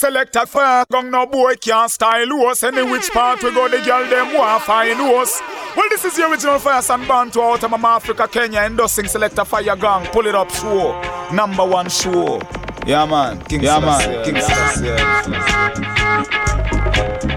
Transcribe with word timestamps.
Select 0.00 0.34
a 0.34 0.46
fire 0.46 0.86
gun, 0.90 1.10
no 1.10 1.26
boy 1.26 1.56
can't 1.56 1.90
style 1.90 2.32
us. 2.46 2.62
Any 2.62 2.82
which 2.90 3.10
part 3.10 3.42
we 3.42 3.52
go, 3.52 3.68
the 3.68 3.82
girl 3.84 4.08
them 4.08 4.32
want 4.32 4.62
find 4.62 4.98
us. 4.98 5.42
Well, 5.76 5.86
this 5.90 6.06
is 6.06 6.16
the 6.16 6.26
original 6.26 6.58
Fire 6.58 6.80
San 6.80 7.06
Bantu 7.06 7.42
out 7.42 7.62
of 7.62 7.70
Africa, 7.84 8.26
Kenya, 8.26 8.60
endorsing 8.60 9.08
Selector 9.08 9.44
Fire 9.44 9.76
Gang. 9.76 10.06
Pull 10.06 10.26
it 10.26 10.34
up, 10.34 10.50
show. 10.50 10.98
Number 11.34 11.66
one 11.66 11.90
show. 11.90 12.40
Yeah, 12.86 13.04
man. 13.04 13.44
King 13.44 13.62
yeah, 13.62 13.78
man. 13.78 14.24
King 14.24 14.36
yeah. 14.36 15.22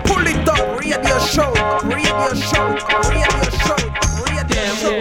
Pull 0.05 0.25
it 0.25 0.47
up, 0.47 0.79
radio 0.79 1.19
show, 1.19 1.51
radio 1.83 2.33
show, 2.33 2.77
radio 3.09 3.43
show. 3.59 3.82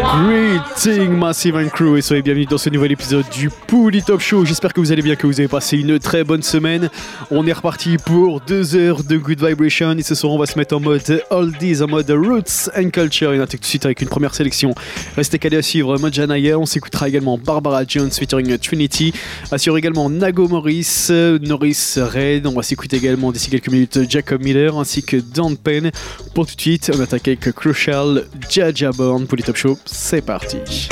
Greeting 0.01 1.11
Massive 1.11 1.57
and 1.57 1.69
Crew 1.69 1.97
et 1.97 2.03
soyez 2.03 2.23
bienvenue 2.23 2.47
dans 2.47 2.57
ce 2.57 2.71
nouvel 2.71 2.93
épisode 2.93 3.25
du 3.31 3.51
Pouli 3.51 4.03
Top 4.03 4.21
Show. 4.21 4.45
J'espère 4.45 4.73
que 4.73 4.81
vous 4.81 4.91
allez 4.91 5.03
bien, 5.03 5.17
que 5.17 5.27
vous 5.27 5.39
avez 5.39 5.49
passé 5.49 5.77
une 5.77 5.99
très 5.99 6.25
bonne 6.25 6.43
semaine. 6.43 6.89
On 7.31 7.47
est 7.47 7.53
reparti 7.53 7.97
pour 7.99 8.41
deux 8.41 8.75
heures 8.75 9.05
de 9.05 9.17
Good 9.17 9.45
Vibration 9.45 9.93
et 9.99 10.03
ce 10.03 10.15
soir 10.15 10.33
on 10.33 10.39
va 10.39 10.47
se 10.47 10.59
mettre 10.59 10.77
en 10.77 10.81
mode 10.81 11.23
oldies, 11.31 11.83
en 11.83 11.89
mode 11.89 12.11
roots 12.11 12.71
and 12.77 12.91
culture. 12.91 13.33
Et 13.33 13.39
on 13.39 13.43
attaque 13.43 13.61
tout 13.61 13.65
de 13.65 13.65
suite 13.67 13.85
avec 13.85 14.01
une 14.01 14.09
première 14.09 14.35
sélection. 14.35 14.75
Restez 15.17 15.39
calés 15.39 15.59
à 15.59 15.63
suivre 15.63 15.99
Mojanaya. 15.99 16.59
On 16.59 16.67
s'écoutera 16.67 17.09
également 17.09 17.37
Barbara 17.37 17.83
Jones 17.87 18.11
featuring 18.11 18.57
Trinity. 18.59 19.13
Assure 19.51 19.77
également 19.77 20.09
Nago 20.09 20.49
Morris, 20.49 21.09
Norris 21.43 21.95
Red. 21.97 22.47
On 22.47 22.55
va 22.55 22.63
s'écouter 22.63 22.97
également 22.97 23.31
d'ici 23.31 23.51
quelques 23.51 23.69
minutes 23.69 23.99
Jacob 24.09 24.43
Miller 24.43 24.79
ainsi 24.79 25.03
que 25.03 25.17
Dan 25.17 25.57
Penn. 25.57 25.91
Pour 26.35 26.47
tout 26.47 26.57
de 26.57 26.61
suite, 26.61 26.91
on 26.97 27.01
attaque 27.01 27.29
avec 27.29 27.41
Crucial 27.53 28.25
Jaja 28.49 28.91
Born 28.91 29.27
pour 29.27 29.37
les 29.37 29.43
Top 29.43 29.57
Show. 29.57 29.79
C'est 29.85 30.23
parti. 30.23 30.89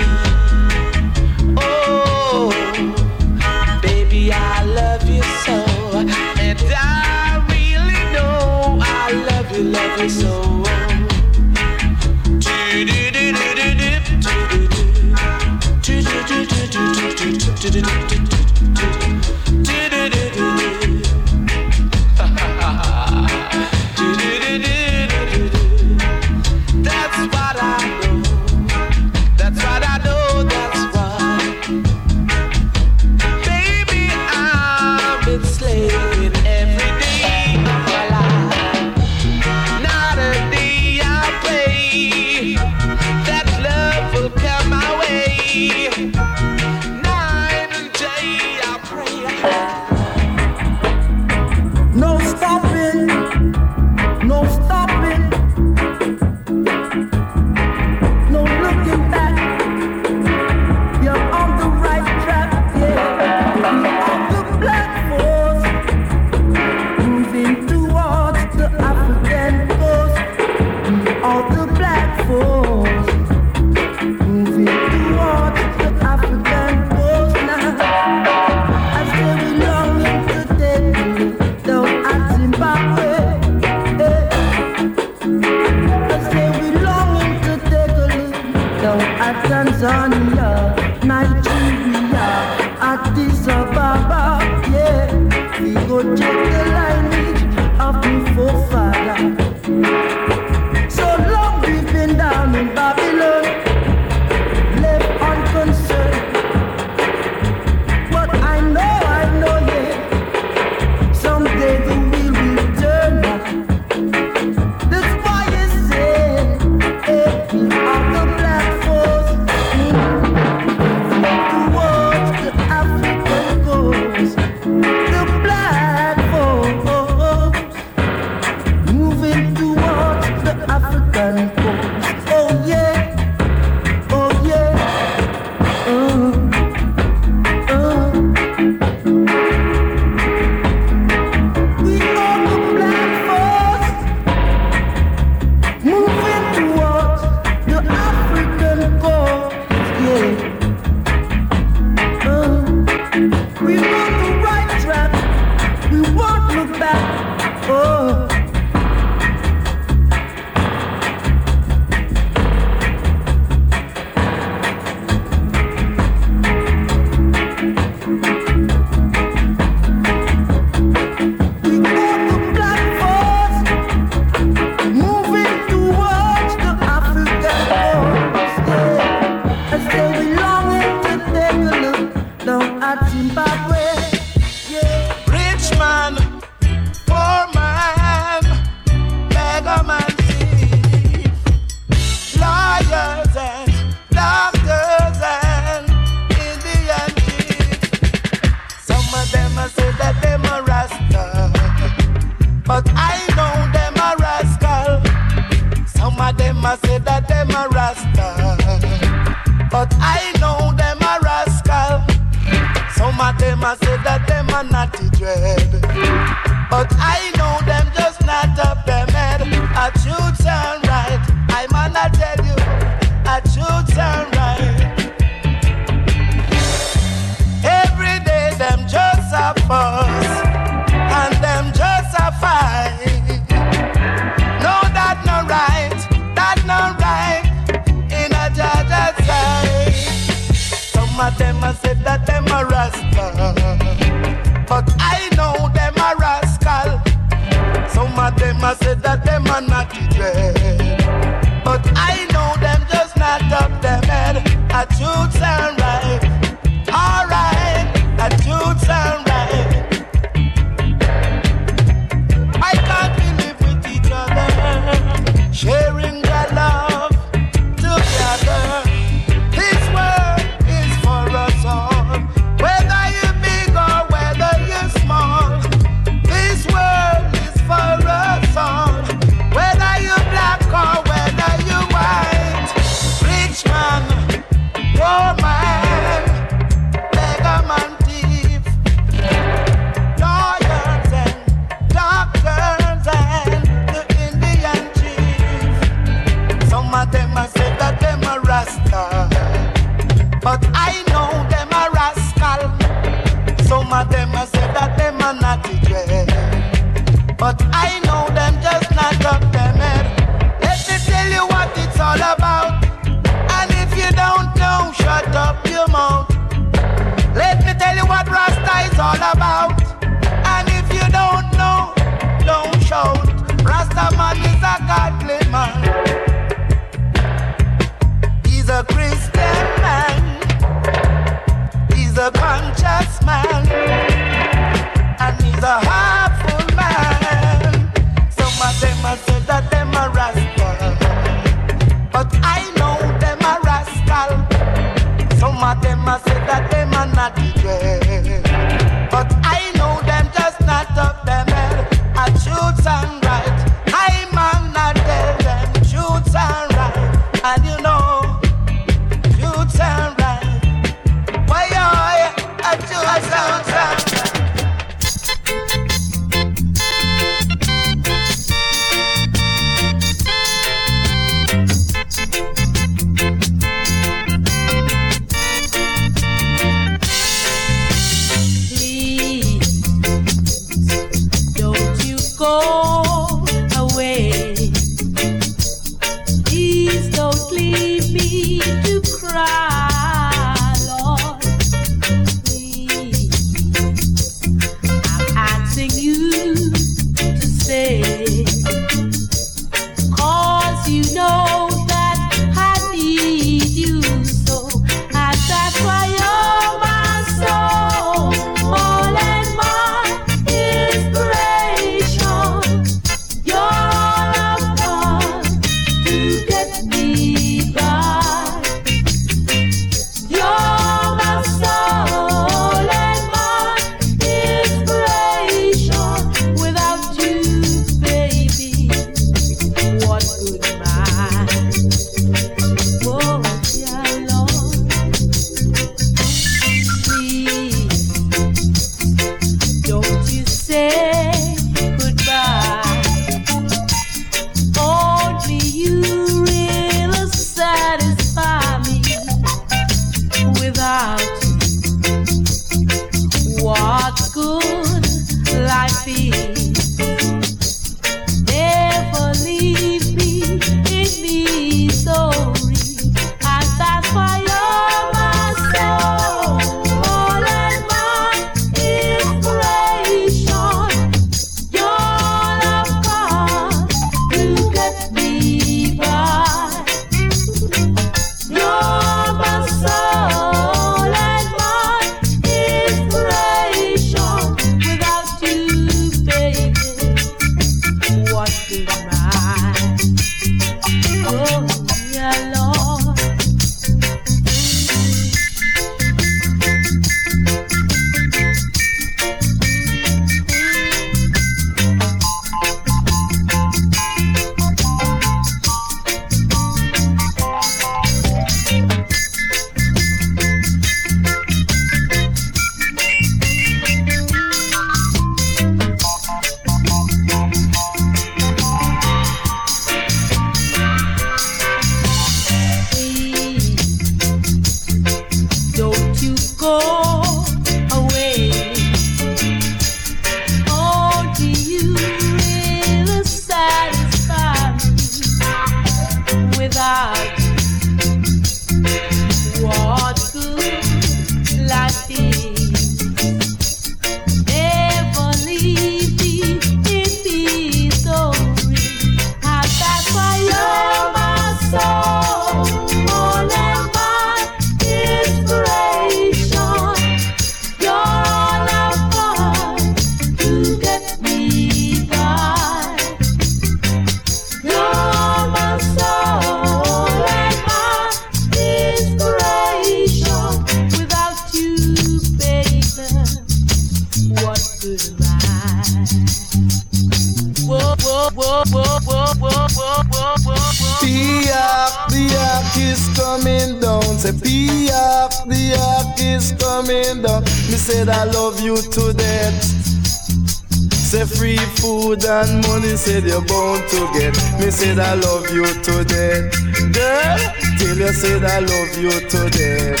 said 593.14 593.30
you're 593.30 593.40
born 593.42 593.80
to 593.90 594.00
get. 594.12 594.34
Me 594.58 594.70
said 594.72 594.98
I 594.98 595.14
love 595.14 595.48
you 595.52 595.64
to 595.64 596.04
death. 596.04 596.50
Girl, 596.92 597.38
till 597.78 597.96
you 597.96 598.12
said 598.12 598.42
I 598.42 598.58
love 598.58 598.98
you 598.98 599.12
to 599.30 599.50
death. 599.50 600.00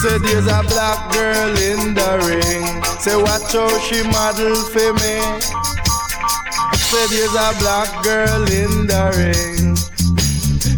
Say 0.00 0.18
there's 0.18 0.48
a 0.48 0.60
black 0.68 1.00
girl 1.14 1.52
in 1.70 1.94
the 1.94 2.10
ring. 2.28 2.64
Say 3.00 3.16
watch 3.16 3.52
how 3.54 3.72
she 3.86 4.02
model 4.04 4.54
for 4.72 4.92
me. 5.00 5.16
Say 6.76 7.04
there's 7.08 7.32
a 7.32 7.48
black 7.62 7.90
girl 8.04 8.42
in 8.52 8.86
the 8.86 9.04
ring. 9.16 9.72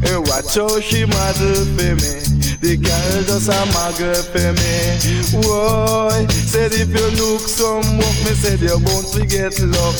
Hey, 0.01 0.17
watch 0.17 0.55
how 0.55 0.79
she 0.81 1.07
model 1.07 1.65
for 1.75 1.95
me. 2.03 2.24
The 2.65 2.79
girl 2.79 3.23
just 3.29 3.53
a 3.53 3.61
muggle 3.77 4.17
for 4.33 4.57
me. 4.57 4.97
Whoa, 5.37 6.09
said 6.49 6.73
if 6.73 6.89
you 6.89 7.09
look 7.21 7.45
some 7.45 7.85
work, 8.01 8.17
me 8.25 8.33
said 8.33 8.61
you're 8.61 8.81
bound 8.81 9.05
to 9.13 9.21
get 9.29 9.53
luck. 9.61 9.95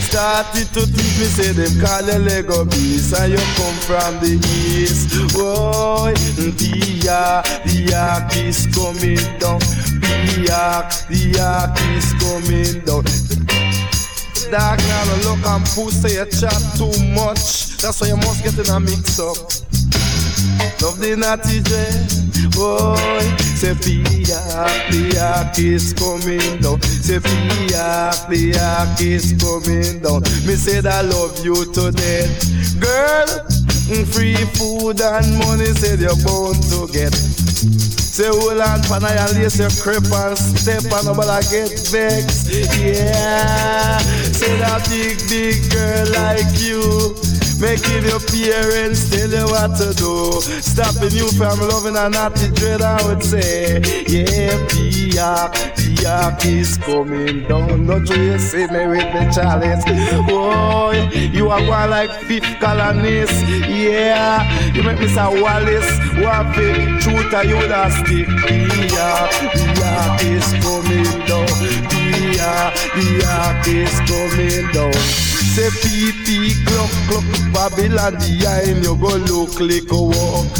Started 0.00 0.64
to 0.72 0.88
think 0.88 1.12
me 1.20 1.28
say 1.28 1.52
them 1.52 1.68
call 1.76 2.08
you 2.08 2.16
Lego 2.16 2.64
beast 2.64 3.12
and 3.20 3.36
you 3.36 3.44
come 3.60 3.76
from 3.84 4.16
the 4.24 4.40
east. 4.48 5.12
The 5.12 5.52
ark, 7.12 7.44
the 7.68 7.92
ark 7.92 8.32
is 8.40 8.64
coming 8.72 9.20
down. 9.36 9.60
The 10.00 10.48
ark, 10.56 10.88
the 11.12 11.36
ark 11.36 11.76
is 11.92 12.16
coming 12.16 12.80
down. 12.88 13.04
Dog 14.48 14.78
now 14.78 15.04
look 15.28 15.44
and 15.44 15.66
pussy 15.76 16.16
you 16.16 16.24
chat 16.32 16.64
too 16.80 16.96
much. 17.12 17.76
That's 17.82 18.00
why 18.00 18.08
you 18.08 18.16
must 18.16 18.42
get 18.42 18.56
in 18.56 18.72
a 18.72 18.80
mix 18.80 19.20
up. 19.20 19.65
Love 20.82 20.98
the 21.00 21.16
natty 21.16 21.60
dread, 21.60 22.52
boy. 22.54 22.96
Say 23.56 23.72
Piak, 23.74 24.90
the 24.92 25.18
ark 25.20 25.58
is 25.58 25.92
coming 25.94 26.60
down. 26.60 26.80
Say 26.82 27.18
Piak, 27.18 28.28
the 28.28 28.52
ark 28.60 29.00
is 29.00 29.32
coming 29.40 30.02
down. 30.02 30.20
Me 30.46 30.54
said 30.54 30.86
I 30.86 31.00
love 31.02 31.44
you 31.44 31.54
to 31.72 31.90
death, 31.90 32.80
girl. 32.80 33.26
mm, 33.88 34.04
Free 34.12 34.36
food 34.56 35.00
and 35.00 35.38
money 35.38 35.72
said 35.74 36.00
you're 36.00 36.16
bound 36.24 36.62
to 36.70 36.86
get. 36.92 37.14
Say 37.14 38.28
hold 38.28 38.60
on, 38.60 38.80
pan 38.88 39.04
I 39.04 39.28
lace 39.36 39.58
your 39.58 39.70
crep 39.82 40.04
and 40.12 40.36
step 40.38 40.84
and 40.92 41.04
nobody 41.06 41.44
get 41.48 41.72
vexed. 41.92 42.48
Yeah, 42.50 43.98
say 44.32 44.56
that 44.58 44.84
big 44.88 45.18
big 45.28 45.60
girl 45.72 46.06
like 46.16 46.48
you. 46.60 46.80
Making 47.58 48.04
your 48.04 48.20
parents 48.20 49.08
tell 49.08 49.30
you 49.30 49.46
what 49.46 49.76
to 49.78 49.94
do. 49.94 50.40
Stopping 50.60 51.16
you 51.16 51.28
from 51.32 51.58
loving 51.60 51.96
and 51.96 52.12
not 52.12 52.34
the 52.34 52.48
dread, 52.54 52.82
I 52.82 53.02
would 53.06 53.22
say. 53.22 53.80
Yeah, 54.06 54.52
Piak, 54.68 55.54
Piak 55.74 56.44
is 56.44 56.76
coming 56.76 57.48
down. 57.48 57.86
Not 57.86 58.08
you 58.10 58.38
see 58.38 58.66
me 58.66 58.86
with 58.86 59.08
the 59.08 59.30
chalice. 59.34 59.84
Boy, 60.28 61.08
you 61.32 61.48
are 61.48 61.66
one 61.66 61.90
like 61.90 62.10
fifth 62.24 62.60
colonist. 62.60 63.32
Yeah, 63.66 64.44
you 64.72 64.82
make 64.82 65.00
me 65.00 65.08
say 65.08 65.40
Wallace. 65.40 65.98
Big 66.56 67.00
truth 67.00 67.32
are 67.32 67.44
you 67.44 67.56
that 67.68 67.90
stick? 68.04 68.28
Piak, 68.28 69.30
Piak 69.56 70.22
is 70.28 70.46
coming 70.62 71.26
down. 71.26 71.46
Piak, 71.88 72.74
Piak 72.92 73.66
is 73.66 73.96
coming 74.04 74.72
down. 74.72 74.92
Say 75.56 75.70
pee 75.80 76.12
pee 76.26 76.52
clock 76.66 76.90
clock 77.06 77.24
Babylon 77.54 78.14
behind 78.18 78.84
you 78.84 78.96
go 78.98 79.14
look 79.30 79.60
like 79.60 79.90
a 79.92 80.02
walk. 80.02 80.50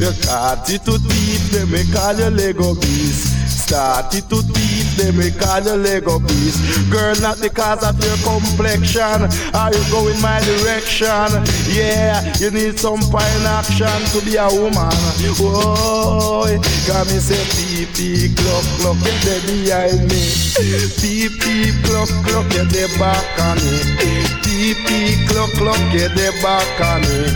You 0.00 0.12
got 0.24 0.68
it 0.70 0.82
to 0.86 0.98
thief 0.98 1.50
them 1.52 1.70
me 1.70 1.84
call 1.92 2.16
you 2.16 2.30
Lego 2.30 2.74
beast 2.74 3.35
Started 3.66 4.30
to 4.30 4.42
thief 4.54 4.94
them 4.94 5.18
me 5.18 5.32
call 5.32 5.58
you 5.58 5.74
Lego 5.74 6.20
beast 6.20 6.62
Girl 6.88 7.18
not 7.18 7.42
because 7.42 7.82
of 7.82 7.98
your 7.98 8.14
complexion. 8.22 9.26
Are 9.58 9.74
you 9.74 9.82
going 9.90 10.22
my 10.22 10.38
direction? 10.38 11.42
Yeah 11.74 12.22
you 12.38 12.52
need 12.52 12.78
some 12.78 13.02
fine 13.10 13.42
action 13.42 13.90
to 14.14 14.24
be 14.24 14.36
a 14.38 14.46
woman. 14.54 14.94
Boy 15.34 16.62
Got 16.86 17.10
me 17.10 17.18
say 17.18 17.42
pee 17.58 17.90
pee 17.90 18.32
clock 18.38 18.62
clock 18.78 19.02
You 19.02 19.18
there 19.26 19.42
behind 19.50 20.14
me. 20.14 20.22
Pee 21.02 21.26
pee 21.26 21.74
clock 21.82 22.06
clock 22.22 22.46
You 22.54 22.70
there 22.70 22.86
back 23.02 23.26
on 23.42 23.58
me 23.58 24.45
Pee 24.74 25.14
clock 25.28 25.50
clock 25.52 25.78
You 25.92 26.08
there 26.08 26.32
back 26.42 26.80
on 26.80 27.00
me. 27.02 27.30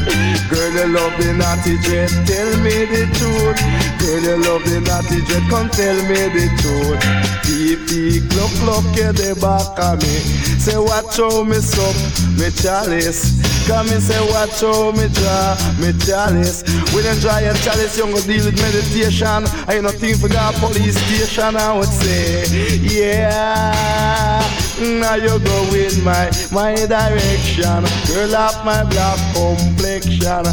Girl 0.51 0.73
you 0.73 0.87
love 0.91 1.15
the 1.21 1.33
naughty 1.39 1.79
dread 1.79 2.11
Tell 2.27 2.51
me 2.59 2.87
the 2.91 3.07
truth. 3.15 3.61
Girl 4.03 4.19
you 4.19 4.37
love 4.43 4.65
the 4.65 4.81
naughty 4.81 5.23
dread 5.23 5.45
Come 5.49 5.71
tell 5.71 5.95
me 6.11 6.27
the 6.35 6.51
truth. 6.59 6.99
Pee 7.47 8.21
clock 8.31 8.51
clock 8.59 8.97
You 8.97 9.13
there 9.13 9.35
back 9.37 9.79
on 9.79 9.99
me. 9.99 10.19
Say 10.59 10.77
watch 10.77 11.17
how 11.19 11.45
me 11.45 11.57
suck 11.63 11.95
Me 12.35 12.51
chalice. 12.51 13.39
Come 13.69 13.89
and 13.91 14.03
say 14.03 14.19
watch 14.33 14.61
how 14.61 14.91
me 14.91 15.07
draw 15.15 15.55
Me 15.79 15.93
chalice. 16.03 16.65
You 16.91 17.21
dry 17.21 17.43
your 17.43 17.55
chalice 17.63 17.97
you're 17.97 18.07
gonna 18.11 18.27
deal 18.27 18.45
with 18.45 18.61
meditation. 18.61 19.47
I 19.69 19.75
ain't 19.75 19.85
nothing 19.85 20.17
for 20.17 20.29
that 20.29 20.55
police 20.57 20.99
station 20.99 21.57
I 21.57 21.79
would 21.79 21.87
say 21.87 22.77
Yeah 22.77 24.70
Now 24.81 25.15
you 25.15 25.39
go 25.41 25.75
in 25.75 26.03
my 26.03 26.31
my 26.51 26.75
direction. 26.75 27.85
Girl 28.09 28.35
up 28.35 28.65
my 28.65 28.83
black 28.85 29.19
complexion. 29.35 30.45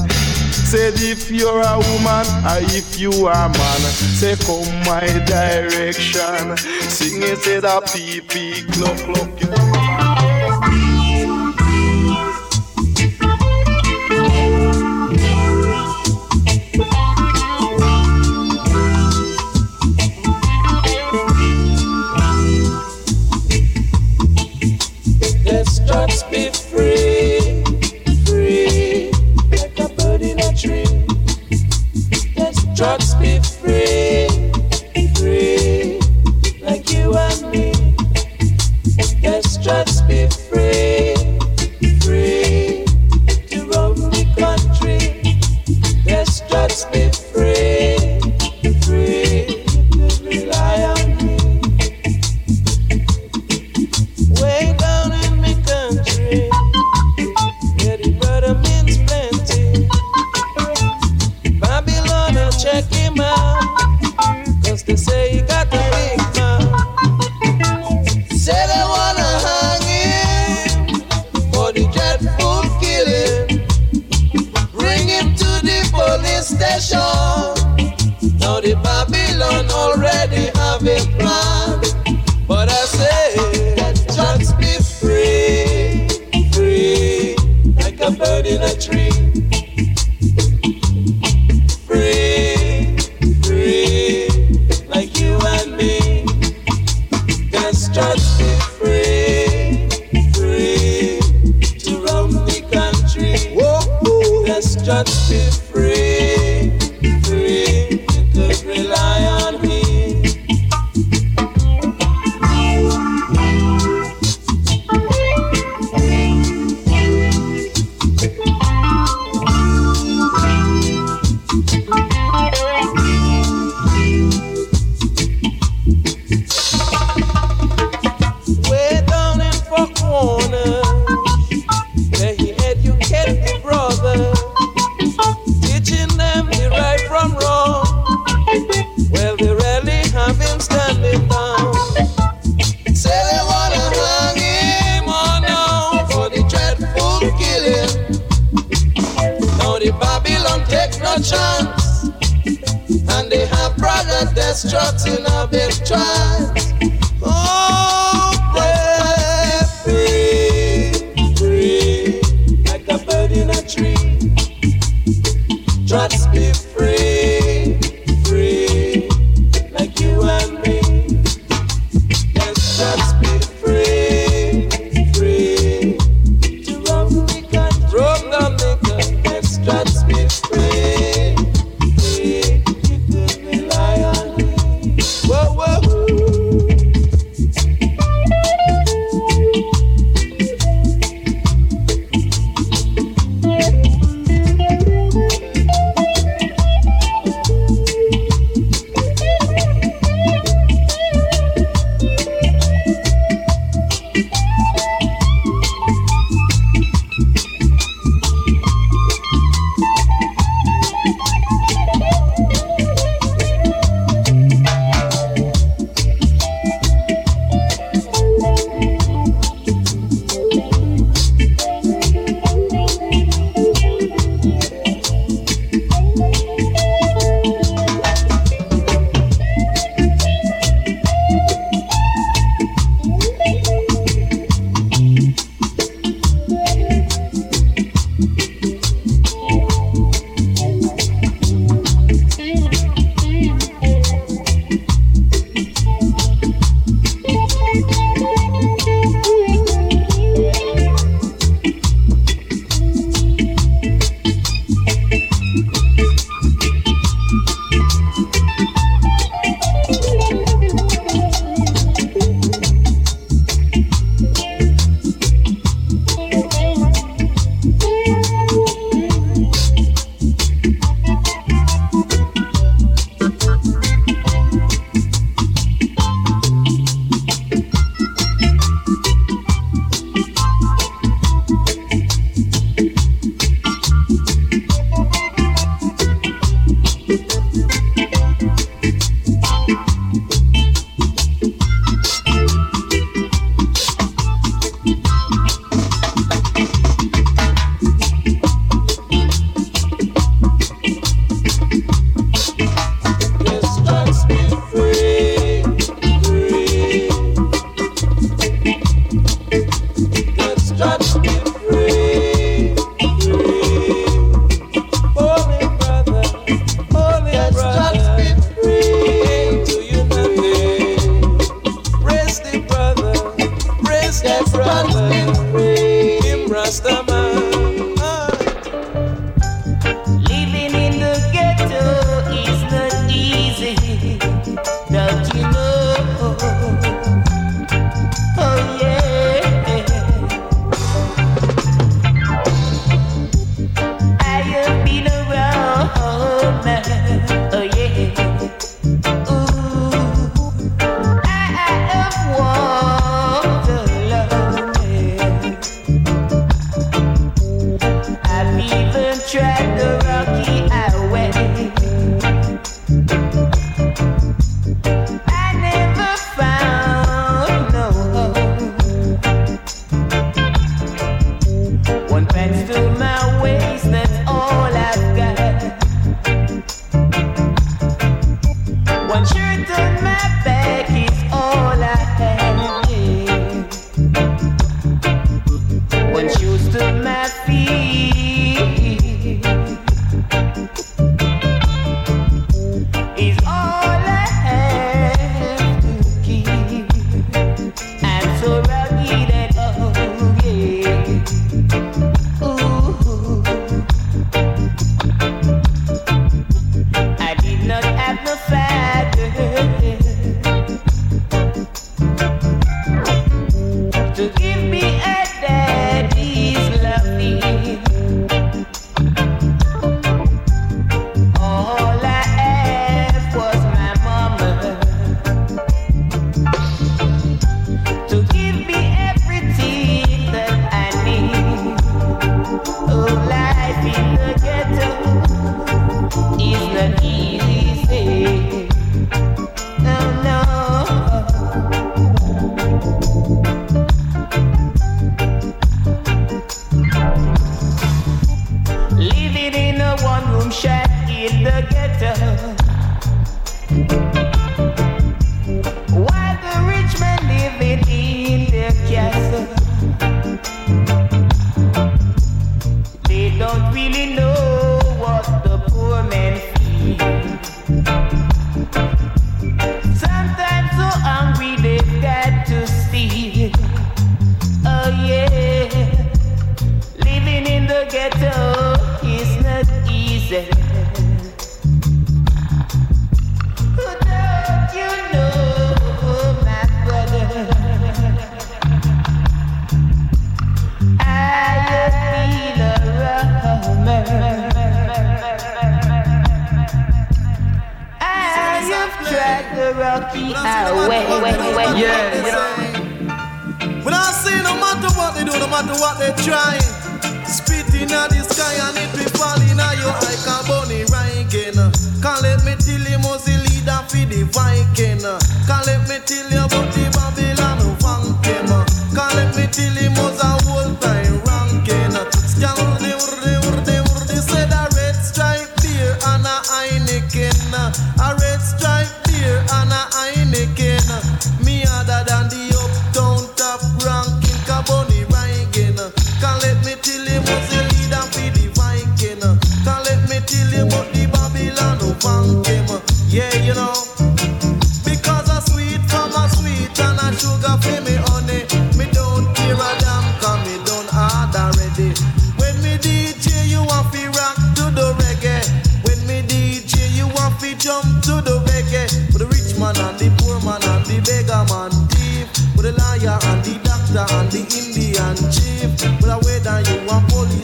Said 0.52 0.96
if 0.98 1.32
you're 1.32 1.62
a 1.62 1.78
woman 1.78 2.26
or 2.44 2.60
if 2.76 3.00
you 3.00 3.12
are 3.26 3.48
man 3.48 3.82
Say 4.20 4.36
come 4.36 4.68
my 4.84 5.08
direction. 5.26 6.58
Sing 6.90 7.24
it 7.24 7.38
say 7.38 7.62
that 7.62 7.90
pee 7.94 8.20
pee 8.20 8.64
clock 8.74 8.98
clock 8.98 9.77
Let's 32.80 33.17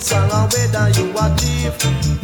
a 0.04 0.10
police 0.10 0.12
or 0.12 0.26
a 0.26 0.48
whether 0.52 0.90
you 1.00 1.12
a 1.16 1.30
thief. 1.38 1.74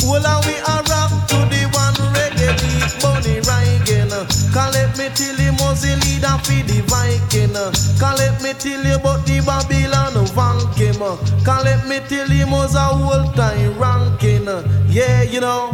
Well 0.04 0.26
and 0.26 0.46
we 0.46 0.56
a 0.56 0.76
rock 0.90 1.28
to 1.30 1.38
the 1.48 1.62
one 1.72 1.96
reggae 2.14 2.52
beat. 2.60 2.92
Bunny 3.02 3.40
Reagan. 3.48 4.10
Can't 4.54 4.74
let 4.74 4.98
me 4.98 5.10
tell 5.14 5.40
you 5.40 5.52
the 5.52 5.96
leader 6.04 6.38
for 6.44 6.62
the 6.68 6.82
Viking. 6.88 7.54
Can't 8.00 8.18
let 8.18 8.42
me 8.42 8.54
tell 8.54 8.84
you 8.84 8.96
about 8.96 9.26
the 9.26 9.40
Babylon 9.46 10.26
Vankim. 10.36 11.00
Can't 11.46 11.64
let 11.64 11.88
me 11.88 12.00
tell 12.08 12.30
you 12.30 12.48
must 12.48 12.76
a 12.76 12.80
whole 12.80 13.32
time 13.34 13.78
ranking. 13.80 14.48
Yeah, 14.90 15.24
you 15.24 15.40
know. 15.40 15.72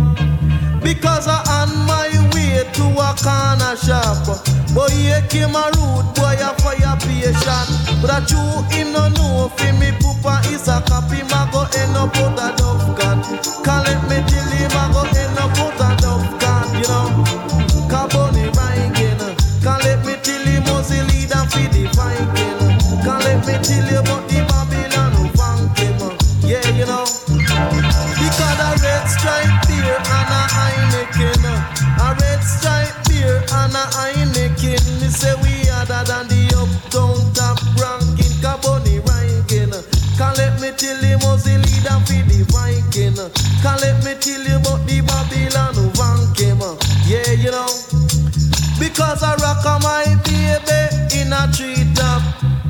Because 0.83 1.27
I 1.27 1.41
on 1.61 1.69
my 1.87 2.09
way 2.33 2.34
to 2.63 2.85
a 2.95 3.09
corner 3.19 3.75
shop. 3.75 4.23
Boy, 4.73 4.89
here 4.91 5.23
came 5.29 5.55
a 5.55 5.67
rude 5.75 6.07
boy, 6.15 6.37
a 6.39 6.51
fire 6.63 6.95
patient. 7.03 7.67
But 8.01 8.11
I 8.11 8.19
chew 8.23 8.39
him 8.71 8.93
no 8.93 9.09
know 9.09 9.49
fi 9.55 9.71
me 9.79 9.91
pupa 9.99 10.39
is 10.51 10.67
a 10.67 10.81
copy. 10.87 11.23
Ma 11.31 11.49
go 11.51 11.67
end 11.75 11.95
up 11.97 12.15
out 12.15 12.39
a 12.39 12.55
dove 12.55 12.95
gun. 12.97 13.21
Can't 13.63 13.83
let 13.87 14.01
me 14.09 14.17
tell 14.27 14.49
him 14.55 14.71
I 14.71 14.91
go 14.93 15.03
end 15.19 15.39
up 15.39 15.57
out 15.59 15.81
a 15.81 15.94
Can't 43.65 43.81
let 43.81 43.97
me 44.05 44.13
tell 44.21 44.45
you 44.45 44.57
about 44.57 44.85
the 44.85 45.01
Babylon 45.01 45.73
Vankim. 45.97 46.61
Yeah, 47.09 47.31
you 47.33 47.49
know. 47.49 47.65
Because 48.77 49.23
I 49.23 49.33
rock 49.41 49.65
on 49.65 49.81
my 49.81 50.05
baby 50.21 51.17
in 51.17 51.33
a 51.33 51.49
tree 51.51 51.81
top. 51.95 52.21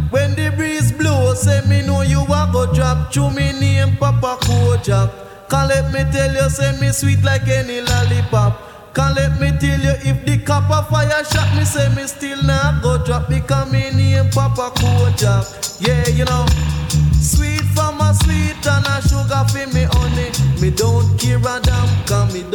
When 0.09 0.35
the 0.35 0.53
breeze 0.55 0.93
blow, 0.93 1.33
say 1.33 1.59
me 1.67 1.85
know 1.85 2.01
you 2.01 2.21
a 2.23 2.49
go 2.49 2.71
drop. 2.73 3.11
Chew 3.11 3.29
me 3.31 3.51
name 3.59 3.97
Papa 3.97 4.37
Kojak. 4.39 5.11
Can't 5.49 5.67
let 5.67 5.91
me 5.91 6.09
tell 6.13 6.31
you, 6.31 6.49
say 6.49 6.71
me 6.79 6.93
sweet 6.93 7.21
like 7.25 7.45
any 7.49 7.81
lollipop. 7.81 8.95
Can't 8.95 9.17
let 9.17 9.37
me 9.37 9.51
tell 9.59 9.77
you 9.77 9.95
if 9.99 10.25
the 10.25 10.37
copper 10.45 10.89
fire 10.89 11.25
shot 11.25 11.53
me, 11.57 11.65
say 11.65 11.93
me 11.93 12.07
still 12.07 12.41
not 12.43 12.81
go 12.81 13.03
drop. 13.03 13.27
Because 13.27 13.69
me 13.69 13.91
name 13.91 14.29
Papa 14.29 14.71
Kojak. 14.79 15.85
Yeah, 15.85 16.07
you 16.07 16.23
know. 16.23 16.45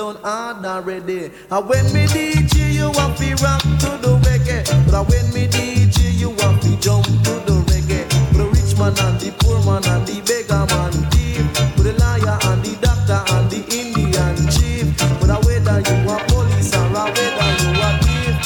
Done 0.00 0.16
hard 0.22 0.64
already. 0.64 1.30
And 1.50 1.68
when 1.68 1.84
me 1.92 2.06
DJ 2.06 2.72
you 2.72 2.88
want 2.96 3.18
fi 3.18 3.34
rock 3.44 3.60
to 3.84 3.90
the 4.00 4.16
reggae. 4.24 4.64
But 4.90 5.04
when 5.10 5.28
me 5.34 5.46
DJ 5.46 6.16
you 6.18 6.30
want 6.40 6.62
fi 6.62 6.74
jump 6.80 7.04
to 7.04 7.34
the 7.44 7.60
reggae. 7.68 8.08
For 8.32 8.38
the 8.38 8.46
rich 8.48 8.72
man 8.80 8.96
and 8.96 9.20
the 9.20 9.28
poor 9.40 9.60
man 9.60 9.84
and 9.92 10.06
the 10.08 10.16
beggar 10.24 10.64
man 10.72 10.96
thief. 11.12 11.44
For 11.76 11.82
the 11.84 11.92
liar 12.00 12.38
and 12.48 12.64
the 12.64 12.72
doctor 12.80 13.20
and 13.36 13.50
the 13.52 13.60
Indian 13.76 14.36
chief. 14.48 14.88
But 15.20 15.44
whether 15.44 15.84
you 15.84 15.96
a 16.08 16.16
police 16.32 16.72
or 16.72 16.88
a 16.96 17.04
whether 17.04 17.50
you 17.60 17.72
a 17.84 17.90
thief. 18.00 18.36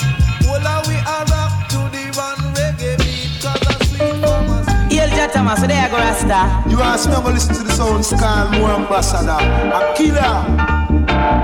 Well, 0.50 0.66
a 0.66 0.74
we 0.90 0.98
a 0.98 1.18
rock 1.30 1.54
to 1.70 1.80
the 1.94 2.02
one 2.18 2.42
reggae 2.58 2.98
beat. 2.98 3.30
Cause 3.38 3.62
a 3.62 3.74
sweet 3.86 4.18
from 4.18 4.50
a 4.50 4.58
sweet. 4.66 4.98
Hail 4.98 5.10
Jatama, 5.14 5.54
so 5.54 5.68
there 5.70 5.86
you 5.86 5.90
go, 5.94 6.02
Rasta. 6.02 6.66
You 6.66 6.82
ask 6.82 7.06
me, 7.08 7.14
I'm 7.14 7.22
gonna 7.22 7.38
listen 7.38 7.54
to 7.54 7.62
the 7.62 7.70
sound 7.70 8.04
scan 8.04 8.58
more 8.58 8.74
ambassador. 8.74 9.38
A 9.38 9.94
killer. 9.94 10.83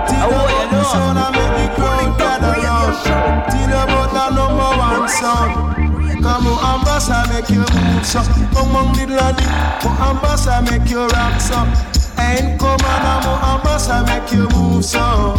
Tell 0.09 0.31
Oh, 0.33 0.45
about 0.45 0.71
the 0.71 0.83
sound 0.85 1.19
and 1.19 1.33
make 1.37 1.55
the 1.59 1.67
crowd 1.77 2.19
gather 2.19 2.55
round. 2.61 2.95
Tell 3.51 3.73
about 3.85 4.11
the 4.13 4.25
number 4.37 4.71
one 4.79 5.09
sound. 5.09 5.53
Come 6.23 6.47
on, 6.47 6.81
ambassador, 6.81 7.33
make 7.33 7.49
you 7.51 7.65
move 7.75 8.05
so. 8.07 8.21
Come 8.55 8.77
on, 8.77 8.93
little 8.95 9.17
lady. 9.17 9.47
Mo 9.83 9.91
ambassador, 10.09 10.63
make 10.71 10.89
you 10.91 11.07
rock 11.07 11.41
so. 11.41 11.61
Ain't 12.19 12.59
come 12.61 12.81
on, 12.85 13.23
mo 13.25 13.33
ambassador, 13.53 14.05
make 14.07 14.31
you 14.33 14.49
move 14.51 14.85
so. 14.85 15.37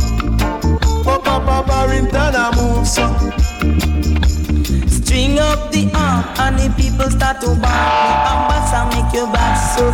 Papa, 1.04 1.40
Papa, 1.46 1.64
Barrington, 1.68 2.36
I 2.36 2.52
move 2.56 2.88
so. 2.88 3.06
String 4.88 5.40
up 5.40 5.72
the 5.72 5.90
arm 5.94 6.24
and 6.40 6.58
the 6.60 6.70
people 6.82 7.10
start 7.12 7.42
to 7.42 7.48
bark. 7.56 7.92
Mo 8.02 8.12
ambassa 8.32 8.86
make 8.94 9.14
you 9.14 9.26
back 9.28 9.58
so. 9.76 9.92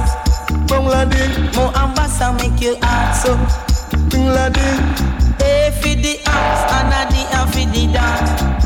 Bangladesh, 0.68 1.56
Mo 1.56 1.72
ambassa 1.74 2.32
make 2.40 2.62
you 2.62 2.78
hard 2.82 3.16
so. 3.16 3.67
A 3.94 5.72
for 5.80 5.96
the 5.96 6.20
arms 6.28 6.62
and 6.76 6.94
a 6.94 7.02
the 7.12 7.22
and 7.38 7.50
for 7.52 7.66
the 7.72 7.84
dance. 7.94 8.58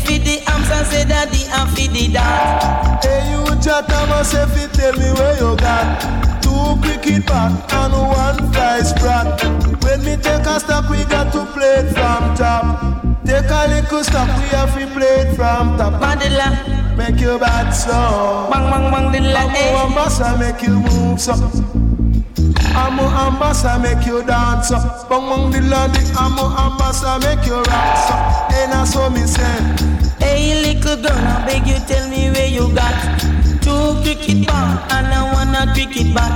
For 0.00 0.18
the 0.18 0.42
arms 0.50 0.70
and 0.70 0.86
say 0.86 1.04
that 1.04 1.30
the 1.30 1.42
and 1.50 1.70
for 1.70 1.88
the 1.90 2.08
dance. 2.12 3.04
Hey, 3.04 3.30
you 3.30 3.44
chatter 3.60 4.06
myself, 4.06 4.54
you 4.60 4.68
tell 4.68 4.92
me 4.94 5.10
where 5.18 5.36
you 5.38 5.56
got 5.56 6.40
two 6.42 6.80
cricket 6.82 7.26
bat 7.26 7.72
and 7.72 7.92
one 7.92 8.52
fly 8.52 8.80
sprat. 8.82 9.42
When 9.82 10.04
me 10.04 10.16
take 10.16 10.46
a 10.46 10.58
we 10.90 11.04
got 11.04 11.32
to 11.32 11.44
play 11.52 11.82
it 11.82 11.92
from 11.92 12.34
top. 12.36 13.02
Take 13.26 13.50
a 13.50 13.66
little 13.68 13.98
we 13.98 14.46
have 14.54 14.74
to 14.78 14.86
play 14.94 15.26
it 15.26 15.36
from 15.36 15.76
top. 15.78 16.00
Mandela, 16.00 16.96
Make 16.96 17.20
your 17.20 17.38
bat 17.38 17.70
slow. 17.74 18.48
bang 18.50 18.70
bang 18.70 18.90
bang 18.92 19.12
the 19.12 19.38
I'm 19.38 19.50
eh. 19.50 19.74
a 19.74 19.86
ambassador, 19.86 20.38
make 20.38 20.62
you 20.62 20.80
move 20.80 21.20
so. 21.20 21.89
I'm 22.74 22.98
a 22.98 23.06
ambassador, 23.26 23.78
make 23.82 24.06
you 24.06 24.22
dance 24.22 24.68
so. 24.68 24.78
Bang 25.08 25.28
bang 25.28 25.50
the 25.50 25.60
lady, 25.60 26.02
I'm 26.16 26.38
a 26.38 26.46
ambassador, 26.66 27.18
make 27.26 27.46
you 27.46 27.56
rock 27.56 27.96
so. 28.06 28.14
And 28.56 28.72
I 28.72 28.84
saw 28.84 29.08
me 29.10 29.26
say. 29.26 30.00
Hey 30.18 30.62
little 30.62 30.96
girl, 31.02 31.12
I 31.12 31.44
beg 31.46 31.66
you 31.66 31.78
tell 31.86 32.08
me 32.08 32.30
where 32.30 32.46
you 32.46 32.72
got 32.74 32.94
two 33.62 33.96
cricket 34.02 34.46
ball 34.46 34.78
and 34.92 35.06
I 35.06 35.32
wanna 35.32 35.72
cricket 35.74 36.14
bat. 36.14 36.32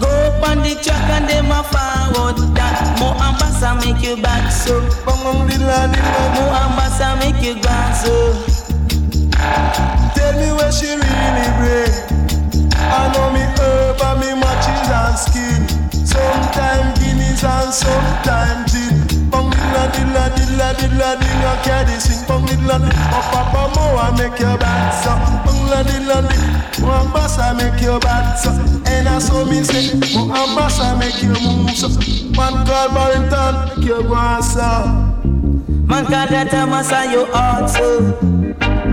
Go 0.00 0.08
up 0.08 0.48
on 0.48 0.62
the 0.62 0.74
track 0.82 1.10
and 1.10 1.28
them 1.28 1.50
a 1.52 1.62
forward 1.62 2.54
that. 2.56 2.98
Mo 2.98 3.12
ambassa 3.20 3.76
make 3.84 4.02
you 4.02 4.16
back 4.22 4.50
so. 4.50 4.80
Bang 5.04 5.20
bang 5.22 5.46
the 5.46 5.56
lady, 5.64 6.00
Mo 6.34 6.44
ambassa 6.50 7.18
make 7.20 7.42
you 7.44 7.54
back 7.62 7.94
so. 7.94 8.32
Tell 10.14 10.32
me 10.40 10.52
where 10.56 10.72
she 10.72 10.86
really 10.86 11.46
bring. 11.58 12.09
I 12.90 13.12
know 13.14 13.30
me 13.30 13.44
herb 13.58 14.02
and 14.02 14.18
me 14.20 14.30
matches 14.34 14.90
and 14.90 15.16
skin. 15.16 15.62
Sometime 16.04 16.92
guineas 16.98 17.44
and 17.44 17.72
sometime 17.72 18.66
gin. 18.66 18.94
Bang 19.30 19.50
dilla 19.50 19.84
dilla 19.94 20.24
dilla 20.34 20.68
dilla 20.74 21.10
dilla 21.22 21.52
carry 21.62 21.96
sing. 22.00 22.26
Bang 22.26 22.44
dilla. 22.46 22.76
Oh 23.14 23.22
papa 23.30 23.70
mo 23.74 23.84
I 23.96 24.10
make 24.18 24.38
your 24.40 24.58
bad 24.58 24.90
so. 25.02 25.14
Bang 25.46 25.60
dilla 25.62 25.80
dilla 25.86 26.18
dilla. 26.26 26.50
Mo 26.80 26.90
ambassa 26.90 27.54
make 27.56 27.80
your 27.80 28.00
bad 28.00 28.34
so. 28.34 28.50
And 28.90 29.08
I 29.08 29.18
saw 29.18 29.44
me 29.44 29.62
say, 29.62 29.94
mo 30.14 30.26
ambassa 30.34 30.98
make 30.98 31.22
you 31.22 31.34
move 31.40 31.70
so. 31.76 31.88
Man 32.36 32.66
called 32.66 32.94
Barrington 32.94 33.54
make 33.68 33.86
you 33.86 34.02
go 34.02 34.40
so. 34.40 34.66
Man 35.86 36.04
call 36.06 36.26
that 36.26 36.52
a 36.54 36.66
massa 36.66 37.10
you 37.10 37.26
hard 37.26 37.70
so. 37.70 38.39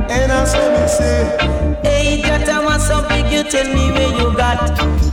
And 0.10 0.32
I 0.32 0.44
saw 0.46 0.66
me 0.72 0.88
say, 0.88 1.38
Hey, 1.84 2.22
Jata, 2.22 2.64
what's 2.64 2.90
up, 2.90 3.10
big? 3.10 3.32
You 3.32 3.44
tell 3.44 3.68
me 3.68 3.92
where 3.92 4.12
you 4.20 4.36
got. 4.36 4.60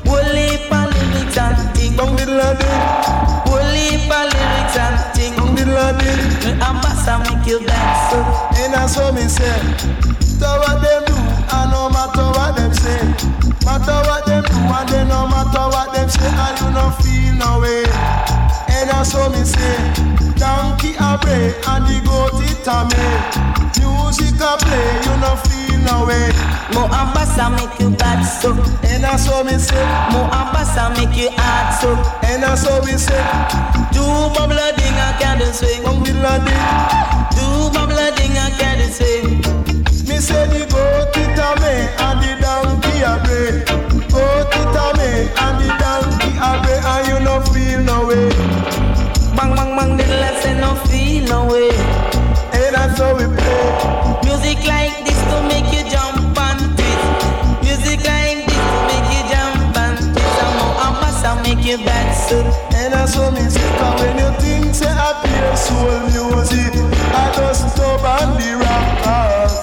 Wooly 0.06 0.58
pa 0.68 0.86
lyrics 0.92 1.36
and 1.38 1.58
thing. 1.76 1.96
Bang 1.96 2.14
diddle 2.16 2.38
a 2.38 2.54
ding, 2.54 2.82
Wooly 3.50 4.06
pa 4.08 4.20
lyrics 4.30 4.76
and 4.78 4.98
thing. 5.14 5.34
bang 5.36 5.54
diddle 5.56 5.76
a 5.76 5.90
ding. 5.98 6.22
Me 6.44 6.52
ambassa 6.62 7.18
make 7.26 7.46
you 7.46 7.58
dance. 7.66 8.10
So. 8.10 8.18
And 8.62 8.74
I 8.74 8.86
saw 8.86 9.10
me 9.12 9.22
say, 9.26 9.50
matter 10.38 10.54
what 10.62 10.78
them 10.82 11.02
do, 11.10 11.16
and 11.16 11.70
no 11.72 11.90
matter 11.90 12.26
what 12.38 12.54
them 12.56 12.72
say. 12.72 13.00
Matter 13.66 13.98
what 14.08 14.26
them 14.26 14.44
do, 14.44 14.56
and 14.56 14.88
then 14.88 15.08
no 15.08 15.26
matter 15.26 15.66
what 15.74 15.92
them 15.92 16.08
say, 16.08 16.30
and 16.30 16.54
you 16.60 16.70
no 16.70 16.90
feel 17.02 17.34
no 17.34 17.60
way. 17.60 17.84
And 18.70 18.90
I 18.90 19.02
saw 19.02 19.28
me 19.28 19.42
say, 19.42 19.74
donkey 20.38 20.94
a 21.00 21.18
bray, 21.18 21.50
and 21.66 21.84
the 21.86 21.98
goat 22.06 22.38
it 22.46 22.66
a 22.68 22.78
me. 22.86 23.73
Music 23.84 24.40
a 24.40 24.56
play, 24.56 24.88
you 25.04 25.14
no 25.20 25.36
feel 25.44 25.78
no 25.84 26.06
way. 26.06 26.28
Mo 26.72 26.88
ambassa 26.88 27.50
make 27.56 27.78
you 27.80 27.90
bad 27.90 28.22
so. 28.22 28.52
And 28.82 29.04
I 29.04 29.16
saw 29.16 29.42
me 29.44 29.58
say, 29.58 29.84
Mo 30.12 30.24
ambassa 30.32 30.90
make 30.96 31.16
you 31.16 31.30
hard 31.36 31.74
so. 31.80 31.90
and 32.26 32.44
I 32.44 32.54
saw 32.54 32.80
me 32.84 32.96
say, 32.96 33.22
Do 33.92 34.02
bubble 34.34 34.56
ding 34.76 34.96
a 34.96 35.08
candle 35.20 35.52
swing. 35.52 35.82
bang 35.84 36.02
diddle 36.02 36.24
a 36.24 36.34
ding. 36.46 36.64
Do 37.36 37.46
bubble 37.74 38.00
ding 38.16 38.36
a 38.36 38.46
candle 38.58 38.88
swing. 38.96 39.28
Me 40.08 40.16
say 40.20 40.46
the 40.48 40.64
goat 40.72 41.16
it 41.16 41.38
a 41.38 41.48
me 41.60 41.74
and 42.04 42.18
the 42.22 42.32
donkey 42.40 42.96
a 43.04 43.12
bray. 43.24 43.64
Goat 44.08 44.52
it 44.60 44.76
a 44.82 44.86
me 44.98 45.10
and 45.44 45.56
the 45.60 45.68
donkey 45.80 46.32
a 46.40 46.50
bray 46.62 46.80
and 46.92 47.02
you 47.08 47.18
no 47.24 47.40
feel 47.52 47.80
no 47.82 48.06
way. 48.08 48.28
Bang 49.36 49.54
bang 49.56 49.76
bang 49.76 50.00
I 50.00 50.40
say 50.40 50.54
no 50.60 50.74
feel 50.86 51.24
no 51.28 51.46
way. 51.52 51.70
And 52.56 52.74
that's 52.74 52.98
how 52.98 53.16
we 53.16 53.26
make 61.78 62.14
you. 62.14 62.46
And 62.76 62.94
I 62.94 63.06
saw 63.06 63.30
say. 63.30 63.60
Cause 63.78 64.00
when 64.00 64.18
you 64.18 64.30
think 64.40 64.74
say 64.74 64.86
I 64.86 65.10
play 65.22 65.56
soul 65.56 66.00
music, 66.12 66.72
I 67.14 67.32
just 67.34 67.74
stop 67.74 68.02
on 68.02 68.38
the 68.38 68.50
rockers. 68.62 69.54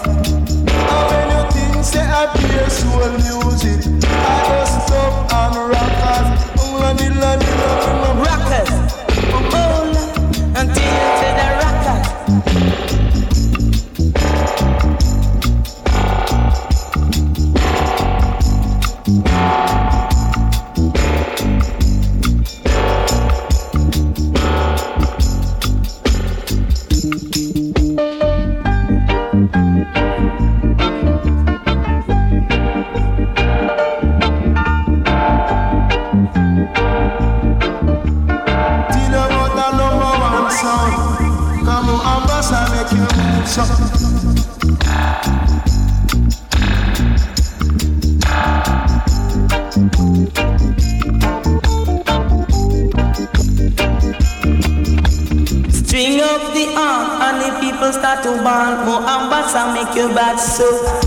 And 0.91 1.03
when 1.09 1.27
you 1.31 1.43
think 1.51 1.85
say 1.85 2.03
I 2.03 2.27
play 2.35 2.67
soul 2.69 3.11
music, 3.23 3.79
I 4.03 4.37
just 4.49 4.87
stop 4.87 5.33
on 5.33 5.53
rockers. 5.69 6.27
Mm, 6.59 7.19
la, 7.21 8.00
make 60.09 60.39
so. 60.39 61.00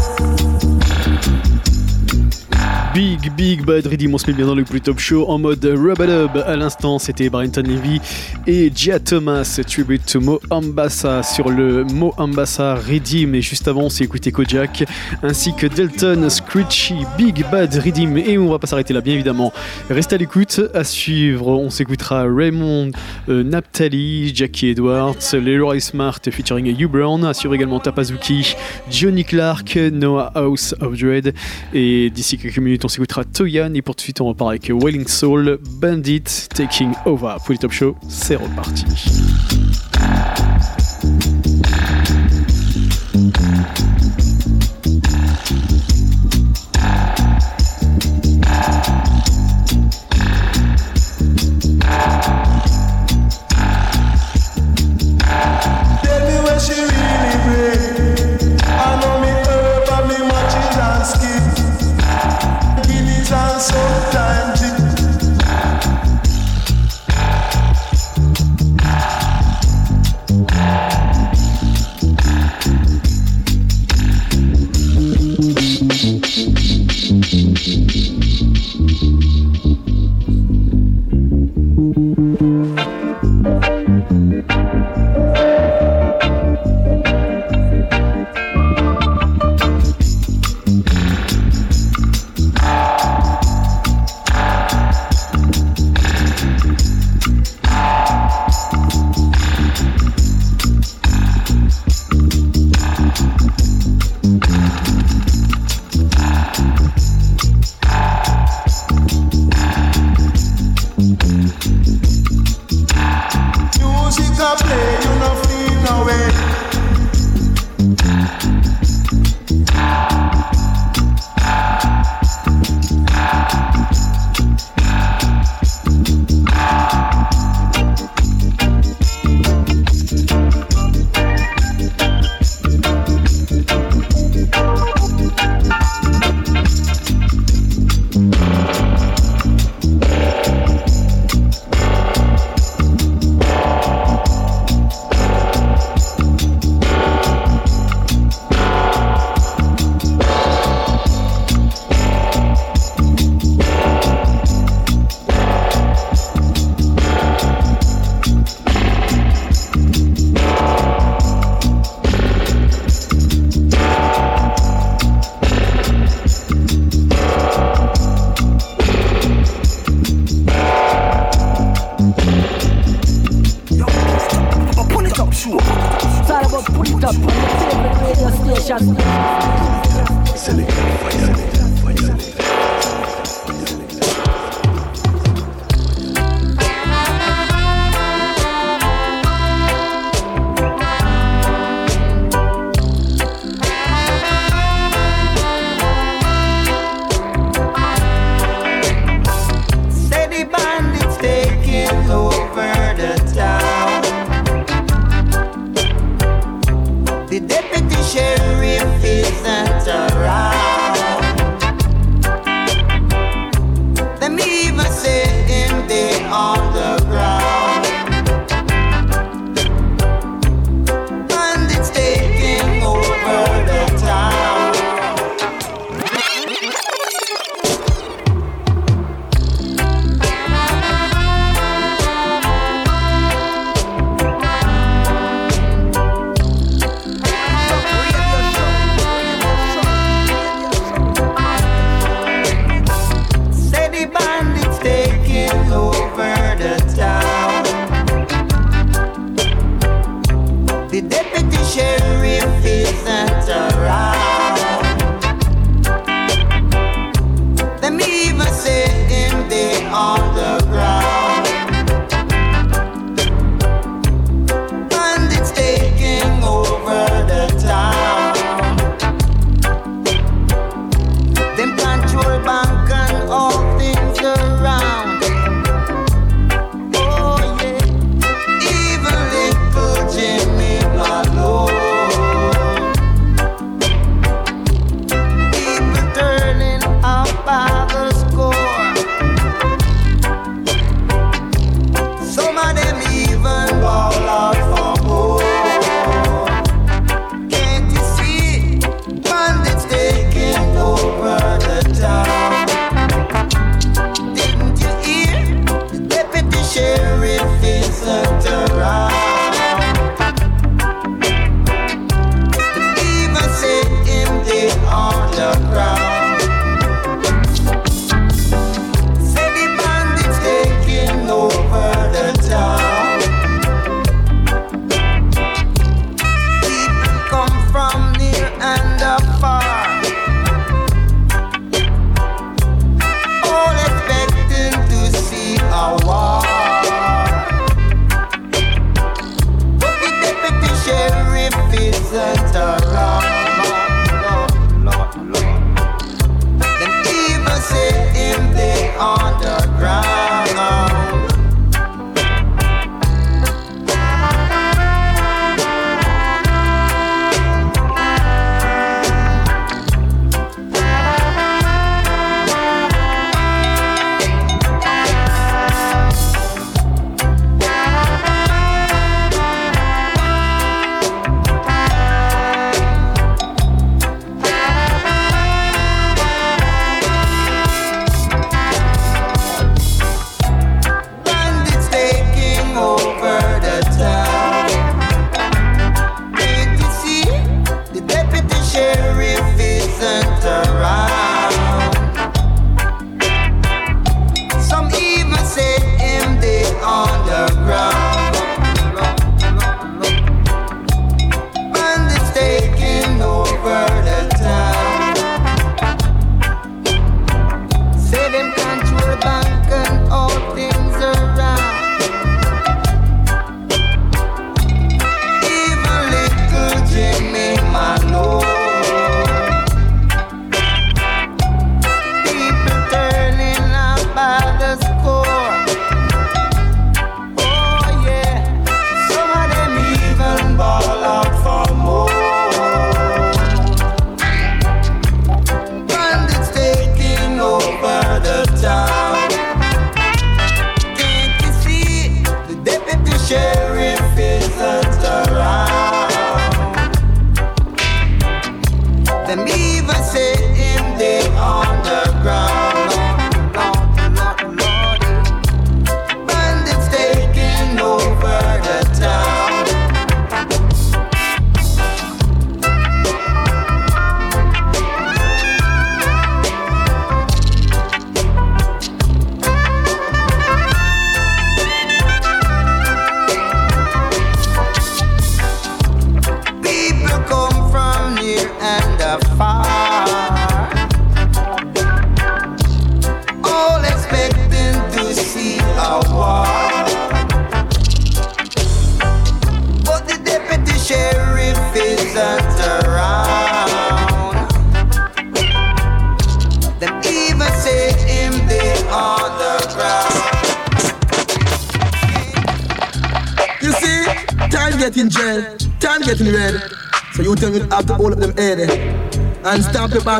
Big 3.14 3.32
Big 3.36 3.64
Bad 3.64 3.86
Redeem, 3.86 4.12
on 4.12 4.18
se 4.18 4.26
met 4.26 4.32
bien 4.32 4.46
dans 4.46 4.56
le 4.56 4.64
plus 4.64 4.80
top 4.80 4.98
show 4.98 5.26
en 5.28 5.38
mode 5.38 5.64
rub 5.64 6.00
À 6.00 6.56
l'instant, 6.56 6.98
c'était 6.98 7.30
Barrington 7.30 7.62
Levy 7.62 8.00
et 8.46 8.72
Gia 8.74 8.98
Thomas, 8.98 9.60
tribute 9.66 10.04
to 10.04 10.20
Mo 10.20 10.40
Ambassa 10.50 11.22
sur 11.22 11.48
le 11.48 11.84
Mo 11.84 12.12
Ambassa 12.16 12.74
Redeem. 12.74 13.36
Et 13.36 13.40
juste 13.42 13.68
avant, 13.68 13.82
on 13.82 13.88
s'est 13.88 14.04
écouté 14.04 14.32
Kojak 14.32 14.84
ainsi 15.22 15.54
que 15.54 15.66
Delton, 15.66 16.28
Screechy, 16.28 16.94
Big 17.16 17.44
Bad 17.52 17.72
Redeem. 17.74 18.18
Et 18.18 18.36
on 18.36 18.50
va 18.50 18.58
pas 18.58 18.66
s'arrêter 18.66 18.92
là, 18.92 19.00
bien 19.00 19.14
évidemment. 19.14 19.52
Restez 19.90 20.16
à 20.16 20.18
l'écoute. 20.18 20.60
À 20.74 20.82
suivre, 20.82 21.48
on 21.48 21.70
s'écoutera 21.70 22.24
Raymond, 22.28 22.90
euh, 23.28 23.44
Naphtali, 23.44 24.34
Jackie 24.34 24.70
Edwards, 24.70 25.14
Leroy 25.32 25.78
Smart 25.80 26.18
featuring 26.30 26.66
Hugh 26.66 26.90
Brown. 26.90 27.24
À 27.24 27.32
suivre 27.32 27.54
également 27.54 27.78
Tapazuki, 27.78 28.56
Johnny 28.90 29.24
Clark, 29.24 29.76
Noah 29.76 30.32
House 30.34 30.74
of 30.80 30.98
Dread. 30.98 31.32
Et 31.72 32.10
d'ici 32.10 32.38
quelques 32.38 32.58
minutes, 32.58 32.84
on 32.84 32.88
s'écoutera 33.04 33.24
Toyan. 33.24 33.74
Et 33.74 33.82
pour 33.82 33.94
tout 33.94 34.00
de 34.00 34.02
suite, 34.02 34.20
on 34.20 34.26
repart 34.26 34.50
avec 34.50 34.70
Wailing 34.70 35.06
Soul, 35.06 35.58
Bandit, 35.80 36.22
Taking 36.54 36.92
Over. 37.04 37.36
Pour 37.44 37.52
les 37.52 37.58
top 37.58 37.72
show, 37.72 37.96
c'est 38.08 38.36
reparti. 38.36 38.84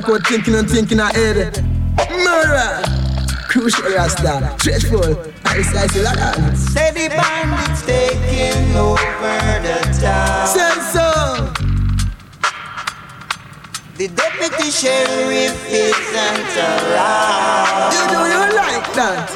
Backward 0.01 0.27
thinking 0.27 0.57
and 0.57 0.69
thinking 0.69 0.99
ahead. 0.99 1.63
Murder, 2.27 2.83
crucial 3.47 3.85
rasta, 3.95 4.57
dreadful. 4.59 5.23
I 5.45 5.63
say, 5.63 5.79
I 5.79 5.87
say 5.87 6.03
like 6.03 6.17
that. 6.17 6.57
Say 6.57 6.91
the 6.91 7.09
bandits 7.15 7.87
taking 7.87 8.75
over 8.75 8.99
the 9.63 9.79
town. 10.03 10.49
Say 10.51 10.75
so. 10.91 11.07
The 13.95 14.09
deputy 14.09 14.71
sheriff 14.73 15.55
isn't 15.71 16.57
around. 16.59 17.95
You 17.95 18.03
know 18.11 18.25
you 18.35 18.43
like 18.57 18.89
that. 18.99 19.31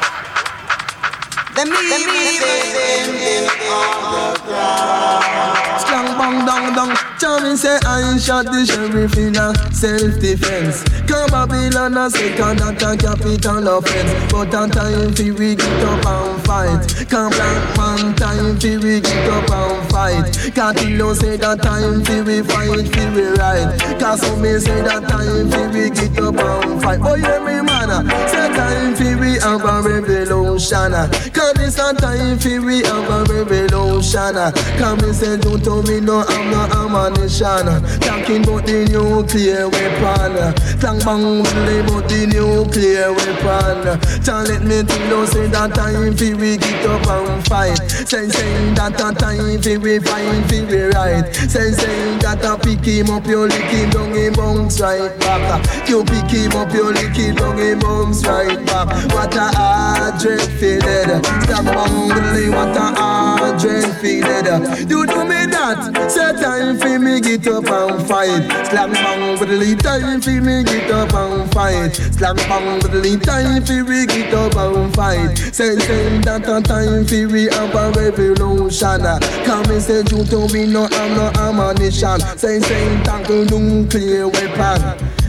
Them 1.54 1.68
even 1.68 2.34
say 2.34 3.06
him 3.14 3.46
on 3.70 4.10
the 4.10 4.40
ground. 4.42 5.87
Bang 6.28 6.44
dong 6.44 6.74
dong. 6.74 6.94
Charming 7.18 7.56
say 7.56 7.78
I 7.86 8.18
shot 8.18 8.44
the 8.44 8.60
sheriff 8.66 9.16
in 9.16 9.34
a 9.34 9.48
self-defense. 9.72 10.84
Come 11.08 11.30
Babylon 11.30 11.96
a 11.96 12.10
second 12.10 12.60
at 12.60 12.82
a 12.82 12.96
capital 13.00 13.78
offense. 13.78 14.12
But 14.30 14.52
a 14.52 14.68
time 14.68 15.14
fi 15.14 15.30
we 15.32 15.56
get 15.56 15.84
up 15.88 16.04
and 16.04 16.44
fight. 16.44 16.84
Come 17.08 17.30
black 17.32 17.76
man 17.78 18.14
time 18.14 18.60
fi 18.60 18.76
we 18.76 19.00
get 19.00 19.28
up 19.32 19.50
and 19.50 19.90
fight. 19.90 20.28
Catillo 20.52 21.16
say 21.16 21.38
that 21.38 21.62
time 21.62 22.04
fi 22.04 22.20
we 22.20 22.42
fight 22.42 22.86
fi 22.92 23.08
we 23.16 23.24
right. 23.40 23.72
Cause 23.98 24.28
me 24.36 24.58
say 24.60 24.82
that 24.82 25.08
time 25.08 25.48
fi 25.50 25.66
we 25.72 25.88
get 25.88 26.12
up 26.20 26.36
and 26.36 26.82
fight. 26.82 27.00
Oh 27.02 27.14
yeah 27.16 27.40
me 27.40 27.64
man, 27.64 27.88
ah. 27.88 28.04
say 28.28 28.52
time 28.52 28.94
fi 28.94 29.16
we 29.16 29.40
have 29.40 29.64
a 29.64 29.80
revolution. 29.80 30.92
Ah. 30.92 31.08
Come 31.32 31.56
it's 31.64 31.78
a 31.80 31.94
time 31.94 32.38
fi 32.38 32.58
we 32.58 32.84
have 32.84 33.08
a 33.08 33.24
revolution. 33.32 34.36
Ah. 34.36 34.52
Come 34.76 35.00
me 35.00 35.14
say 35.14 35.38
don't 35.38 35.64
tell 35.64 35.82
me 35.82 36.00
no 36.00 36.17
I'm 36.26 36.50
not 36.50 36.72
ammunition. 36.74 37.66
Talking 38.00 38.42
about 38.42 38.66
the 38.66 38.88
nuclear 38.90 39.68
weapon. 39.68 40.54
Clang 40.80 40.98
bang 41.04 41.44
play 41.44 41.80
about 41.80 42.08
the 42.08 42.26
nuclear 42.26 43.12
weapon. 43.12 43.98
Tell 44.24 44.42
let 44.42 44.62
me 44.62 44.82
to 44.82 44.98
know 45.08 45.24
say 45.26 45.46
that 45.48 45.74
time 45.74 46.16
fi 46.16 46.34
we 46.34 46.56
get 46.56 46.84
up 46.86 47.06
and 47.06 47.44
fight. 47.46 47.78
Say 47.90 48.28
say 48.28 48.74
that 48.74 48.98
a 48.98 49.14
time 49.14 49.60
fi 49.62 49.76
we 49.76 49.98
fight 49.98 50.44
fi 50.48 50.64
we 50.64 50.82
right. 50.90 51.26
Say 51.34 51.70
say 51.72 52.18
that 52.18 52.44
a 52.44 52.58
pick 52.58 52.84
him 52.84 53.10
up 53.10 53.26
you 53.26 53.46
lick 53.46 53.70
him 53.70 53.90
down 53.90 54.12
him 54.14 54.32
bounce 54.32 54.80
right 54.80 55.14
back. 55.20 55.88
You 55.88 56.04
pick 56.04 56.30
him 56.30 56.52
up 56.52 56.72
you 56.72 56.92
lick 56.92 57.16
him 57.16 57.36
down 57.36 57.58
him 57.58 57.78
bounce 57.78 58.26
right 58.26 58.64
back. 58.66 58.88
What 59.12 59.34
a 59.34 59.50
hard 59.54 60.20
dread 60.20 60.40
fi 60.58 60.78
dead. 60.78 61.24
Stop 61.44 61.64
bangling 61.64 62.50
what 62.50 62.76
a 62.76 62.86
hard 62.98 63.60
dread 63.60 63.94
fi 64.00 64.20
dead. 64.20 64.90
You 64.90 65.06
do 65.06 65.24
me 65.24 65.46
that. 65.46 66.07
Say 66.08 66.32
time 66.40 66.78
fi 66.78 66.96
me 66.96 67.20
get 67.20 67.46
up 67.48 67.68
and 67.68 68.08
fight. 68.08 68.48
Slam 68.66 68.92
bang 68.92 69.38
with 69.38 69.48
the 69.48 69.76
time 69.82 70.20
fi 70.20 70.40
me 70.40 70.64
get 70.64 70.90
up 70.90 71.12
and 71.12 71.52
fight. 71.52 71.94
Slam 71.94 72.36
bang 72.36 72.74
with 72.82 72.92
the 72.92 73.18
time 73.24 73.62
fi 73.62 73.82
we 73.82 74.06
get 74.06 74.32
up 74.32 74.56
and 74.56 74.94
fight. 74.94 75.36
Say 75.36 75.76
say 75.78 76.18
that 76.20 76.48
a 76.48 76.62
time 76.62 77.04
fi 77.04 77.26
we 77.26 77.44
have 77.52 77.74
a 77.74 77.92
revolution. 77.92 79.02
Come 79.44 79.70
and 79.70 79.82
say 79.82 80.02
you 80.10 80.24
to 80.24 80.48
me 80.52 80.66
no 80.66 80.88
I'm 80.90 81.14
no 81.14 81.30
ammunition. 81.36 82.20
Say 82.38 82.60
say 82.60 83.02
tackle 83.04 83.44
nuclear 83.44 84.28
weapon. 84.28 84.80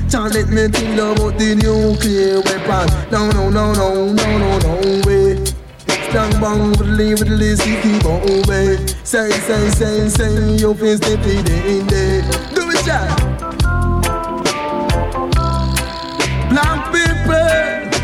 Can't 0.09 0.34
let 0.34 0.47
me 0.49 0.67
think 0.69 0.95
about 0.95 1.38
the 1.38 1.55
nuclear 1.55 2.41
weapon. 2.41 3.11
No 3.11 3.30
no 3.32 3.49
no 3.49 3.73
no 3.73 4.13
no 4.13 4.38
no 4.38 4.59
no 4.59 5.01
way. 5.05 5.59
Slang 6.12 6.41
bang 6.41 6.72
the 6.72 6.86
the 7.24 7.30
lazy 7.38 7.76
keep 7.84 8.03
on 8.03 8.41
way. 8.47 8.78
Say 9.03 9.30
say 9.30 9.70
say 9.70 10.10
say 10.10 10.55
your 10.55 10.74
face 10.74 10.97
step 10.97 11.24
in 11.24 11.45
the 11.45 11.57
in 11.68 11.86
there. 11.86 12.24
Do 12.55 12.68
it, 12.72 12.84
Jack. 12.84 13.16
Black 16.49 16.91
people, 16.91 18.01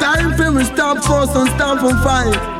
time 0.00 0.36
for 0.36 0.50
we 0.52 0.64
stop 0.64 0.98
force 1.04 1.36
and 1.36 1.48
stop 1.50 1.78
for 1.78 1.94
fight. 2.02 2.55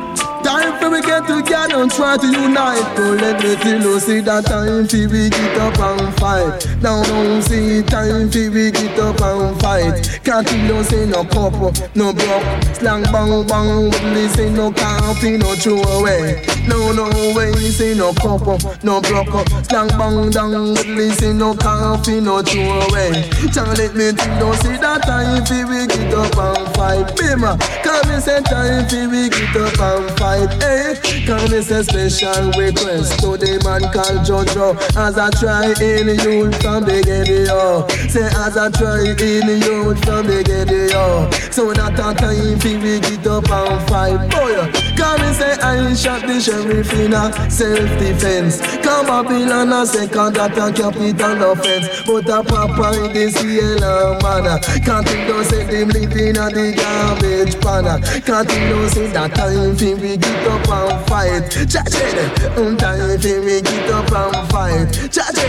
Time 0.47 0.79
for 0.79 0.89
we 0.89 1.01
get 1.01 1.27
together 1.27 1.81
and 1.81 1.91
try 1.91 2.15
to 2.15 2.25
unite. 2.25 2.95
Don't 2.95 3.17
let 3.17 3.43
me 3.43 3.57
tell 3.57 3.81
you, 3.81 3.99
see 3.99 4.21
that 4.21 4.45
time 4.45 4.87
for 4.87 5.03
we 5.11 5.27
get 5.29 5.57
up 5.59 5.77
and 5.77 6.15
fight. 6.15 6.65
Now 6.81 7.03
don't 7.03 7.41
see 7.41 7.83
time 7.83 8.31
for 8.31 8.49
we 8.55 8.71
get 8.71 8.97
up 8.97 9.19
and 9.19 9.59
fight. 9.59 10.21
Can't 10.23 10.49
you 10.49 10.83
say 10.85 11.05
no 11.05 11.25
couple, 11.25 11.73
no 11.95 12.13
broke. 12.13 12.47
Slang 12.79 13.03
bang 13.11 13.45
bang, 13.45 13.91
we 14.15 14.27
say 14.29 14.49
no 14.49 14.71
coffee, 14.71 15.35
no 15.35 15.51
throw 15.55 15.83
away. 15.99 16.45
No 16.65 16.93
no 16.93 17.11
way, 17.35 17.51
say 17.67 17.93
no 17.93 18.13
couple, 18.13 18.57
no 18.83 19.01
broke. 19.01 19.43
Slang 19.67 19.91
bang 19.99 20.31
down, 20.31 20.75
we 20.95 21.09
say 21.11 21.33
no 21.33 21.55
coffee, 21.55 22.21
no 22.21 22.41
throw 22.41 22.87
away. 22.87 23.27
Can't 23.51 23.75
let 23.77 23.93
me 23.99 24.13
tell 24.15 24.47
you, 24.47 24.55
see 24.63 24.77
that 24.79 25.03
time 25.03 25.43
for 25.43 25.67
we 25.67 25.87
get 25.91 26.13
up 26.15 26.31
and 26.39 26.71
fight. 26.75 27.05
Bima, 27.19 27.59
come 27.83 28.11
and 28.11 28.23
say 28.23 28.39
time 28.43 28.87
for 28.87 29.09
we 29.11 29.27
get 29.27 29.55
up 29.59 29.75
and 29.75 30.17
fight. 30.17 30.36
Hey, 30.37 30.93
eh? 30.93 31.25
come 31.25 31.51
and 31.51 31.65
say 31.65 31.81
special 31.81 32.51
request 32.53 33.19
to 33.21 33.37
the 33.37 33.57
man 33.65 33.81
called 33.91 34.21
Jojo. 34.21 34.77
As 34.95 35.17
I 35.17 35.31
try 35.31 35.73
in 35.81 36.07
you 36.07 36.51
from 36.61 36.85
the 36.85 37.01
get-yo. 37.01 37.87
Say 38.07 38.27
as 38.27 38.55
I 38.55 38.69
try 38.69 39.01
in 39.01 39.49
you 39.61 39.95
from 40.05 40.27
the 40.27 40.43
get-yo. 40.45 41.29
So 41.49 41.73
that 41.73 41.97
a 41.97 42.13
time 42.13 42.59
for 42.59 42.67
we 42.67 42.99
get 42.99 43.25
up 43.25 43.49
and 43.49 43.89
fight. 43.89 44.29
Boy, 44.29 44.86
and 45.07 45.35
say 45.35 45.53
I 45.61 45.93
shot 45.93 46.21
the 46.21 46.39
sheriff 46.39 46.91
in 46.93 47.13
a 47.13 47.31
self-defense. 47.49 48.61
Come 48.83 49.05
Babylon 49.07 49.71
a 49.71 49.85
second 49.85 50.37
at 50.37 50.57
a 50.57 50.71
capital 50.73 51.51
offense. 51.51 51.87
But 52.05 52.29
a 52.29 52.43
papa 52.43 53.05
in 53.05 53.13
this 53.13 53.35
yellow 53.43 54.19
man. 54.21 54.59
Can't 54.83 55.07
think 55.07 55.27
don't 55.27 55.45
say 55.45 55.63
them 55.63 55.89
living 55.89 56.37
on 56.37 56.51
the 56.53 56.73
garbage 56.75 57.55
pan. 57.61 58.01
Can't 58.23 58.47
think 58.47 58.69
don't 58.69 58.89
say 58.89 59.07
that 59.11 59.33
time 59.35 59.75
for 59.75 59.95
we 60.01 60.17
get 60.17 60.47
up 60.47 60.67
and 60.67 61.07
fight. 61.07 61.51
Cha-cha, 61.71 62.59
um, 62.59 62.77
time 62.77 63.19
for 63.19 63.41
we 63.41 63.61
get 63.61 63.89
up 63.91 64.11
and 64.11 64.49
fight. 64.51 64.87
Cha-cha, 65.11 65.47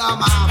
kingdom 0.00 0.22
of 0.22 0.49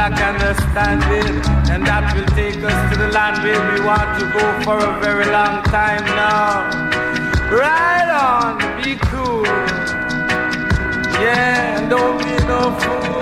Black 0.00 0.18
understanding. 0.32 1.44
And 1.68 1.84
that 1.84 2.16
will 2.16 2.24
take 2.34 2.56
us 2.64 2.78
to 2.90 2.98
the 2.98 3.08
land 3.12 3.44
where 3.44 3.60
we 3.68 3.84
want 3.84 4.18
to 4.18 4.24
go 4.32 4.44
for 4.64 4.78
a 4.80 4.98
very 4.98 5.26
long 5.26 5.62
time 5.64 6.02
now. 6.16 6.64
Right 7.52 8.08
on, 8.08 8.56
be 8.80 8.96
cool. 9.12 9.44
Yeah, 11.20 11.86
don't 11.90 12.16
be 12.16 12.32
no 12.48 12.72
fool. 12.80 13.12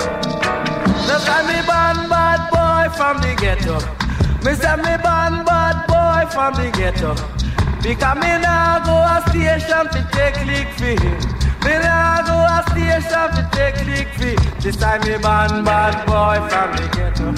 Look 1.11 1.27
at 1.27 1.43
me 1.51 1.59
born 1.67 1.99
bad 2.07 2.47
boy 2.55 2.95
from 2.95 3.19
the 3.27 3.35
ghetto. 3.35 3.81
Say 4.47 4.77
me 4.77 4.95
born 5.03 5.43
bad 5.51 5.83
boy 5.91 6.31
from 6.31 6.55
the 6.55 6.71
ghetto. 6.79 7.17
Because 7.83 8.19
me 8.23 8.39
nah 8.39 8.79
go 8.87 8.95
a 9.03 9.19
station 9.27 9.85
to 9.95 10.01
take 10.13 10.47
lick 10.47 10.69
for 10.79 10.95
him. 11.03 11.38
Me 11.69 11.75
nah 11.81 12.23
go 12.25 12.37
a 12.49 12.65
station 12.71 13.29
to 13.37 13.43
take 13.53 13.77
lick 13.85 14.09
for 14.17 14.33
This 14.63 14.77
time 14.77 15.03
me 15.03 15.19
born 15.21 15.65
bad 15.69 15.97
boy 16.09 16.41
from 16.49 16.73
the 16.79 16.87
ghetto. 16.97 17.29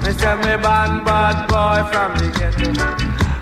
Me 0.00 0.10
say 0.16 0.36
me 0.40 0.56
born 0.64 1.04
bad 1.04 1.38
boy 1.52 1.84
from 1.92 2.16
the 2.16 2.28
ghetto. 2.38 2.72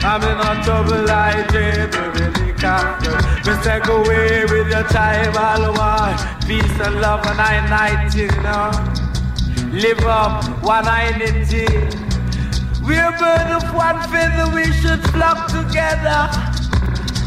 I'm 0.03 0.23
in 0.27 0.37
no 0.43 0.51
trouble 0.65 1.05
like 1.07 1.53
with 1.53 2.35
the 2.39 2.53
captain. 2.59 3.15
Me 3.47 3.53
say 3.63 3.79
go 3.87 4.03
away 4.03 4.43
with 4.51 4.69
your 4.69 4.83
tribal 4.91 5.71
war. 5.79 6.11
Peace 6.45 6.77
and 6.81 7.01
love 7.01 7.25
and 7.27 7.41
I 7.41 7.63
night, 7.71 8.13
you 8.17 8.27
know. 8.43 8.75
Live 9.71 10.05
up 10.07 10.43
one 10.65 10.89
identity. 10.89 11.71
We're 12.83 13.13
bird 13.21 13.49
of 13.59 13.67
one 13.73 14.03
feather, 14.11 14.53
we 14.53 14.65
should 14.73 15.03
flock 15.15 15.47
together. 15.55 16.21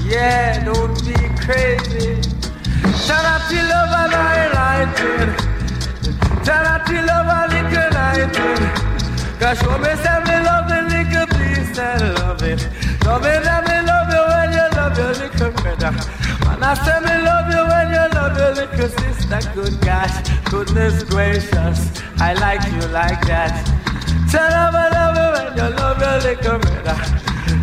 Yeah, 0.04 0.66
don't 0.66 1.00
be 1.06 1.16
crazy. 1.40 2.19
Tell 3.08 3.26
her 3.26 3.40
to 3.50 3.60
love 3.70 3.94
and 4.02 4.16
I. 4.16 4.40
Tell 6.44 6.66
her 6.66 6.80
to 6.88 6.98
love 7.10 7.30
and 7.38 7.52
little 7.54 7.90
lighted. 7.94 8.60
Cause 9.40 9.60
show 9.60 9.78
me 9.78 9.92
say 10.04 10.20
me 10.28 10.36
love 10.46 10.68
the 10.70 10.80
little 10.92 11.28
and 11.80 12.20
love 12.20 12.44
it. 12.44 12.60
Show 13.04 13.20
me 13.20 13.34
that 13.46 13.62
me 13.68 13.78
love 13.88 14.10
you 14.12 14.24
when 14.32 14.52
you 14.52 14.68
love 14.78 14.98
your 14.98 15.14
little 15.16 15.52
brother. 15.62 15.92
And 16.50 16.64
I 16.64 16.74
say 16.74 17.00
me 17.00 17.16
love 17.24 17.48
you 17.52 17.64
when 17.72 17.88
you 17.96 18.06
love 18.16 18.36
your 18.38 18.54
little 18.56 18.90
sister. 18.90 19.40
Good 19.54 19.82
gosh, 19.82 20.16
goodness 20.50 21.04
gracious. 21.04 21.80
I 22.20 22.34
like 22.34 22.64
you 22.72 22.88
like 22.90 23.22
that. 23.28 23.54
Tell 24.32 24.50
them 24.50 24.76
I 24.76 24.90
love 24.90 25.16
you 25.16 25.30
when 25.36 25.50
you 25.58 25.76
love 25.78 26.00
your 26.00 26.18
little 26.20 26.60
brother. 26.60 26.98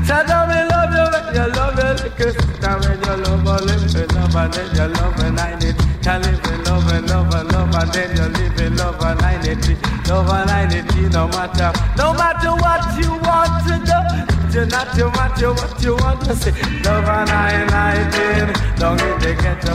Them 0.06 0.30
I 0.30 0.62
love 0.70 0.94
you 0.94 1.06
when 1.10 1.34
you 1.34 1.46
love 1.52 1.74
your 1.74 1.94
little 1.94 2.30
sister. 2.30 2.74
When 2.78 2.98
you 3.02 3.16
love 3.26 3.42
her, 3.42 3.58
live 3.66 3.96
in 3.96 4.08
love, 4.14 4.36
and 4.36 4.54
then 4.54 4.68
you 4.76 4.86
love 4.94 5.18
and 5.18 5.40
I 5.40 5.58
need. 5.58 5.76
Can 6.02 6.22
live 6.22 6.46
in 6.46 6.64
love 6.64 6.92
and 6.92 7.10
love 7.10 7.34
and 7.34 7.52
love, 7.52 7.74
and 7.74 7.92
then 7.92 8.16
you 8.16 8.28
live 8.38 8.60
in 8.60 8.76
love 8.76 9.02
and 9.02 9.22
I 9.22 9.42
need. 9.42 9.66
Love 10.08 10.30
and 10.30 10.50
I 10.50 10.62
need, 10.70 11.12
no 11.12 11.26
matter, 11.26 11.72
no 11.98 12.14
matter 12.14 12.54
what 12.54 12.86
you 12.96 13.10
want 13.26 13.66
to 13.66 13.74
do. 13.82 13.98
You 14.56 14.64
not 14.66 14.96
you 14.96 15.10
matter 15.10 15.52
what 15.52 15.82
you 15.82 15.96
want 15.96 16.20
to 16.22 16.36
say. 16.36 16.52
Love 16.86 17.04
and 17.04 17.30
I 17.30 18.06
need, 18.14 18.54
don't 18.78 18.96
get 18.96 19.20
the 19.20 19.34
ghetto. 19.34 19.74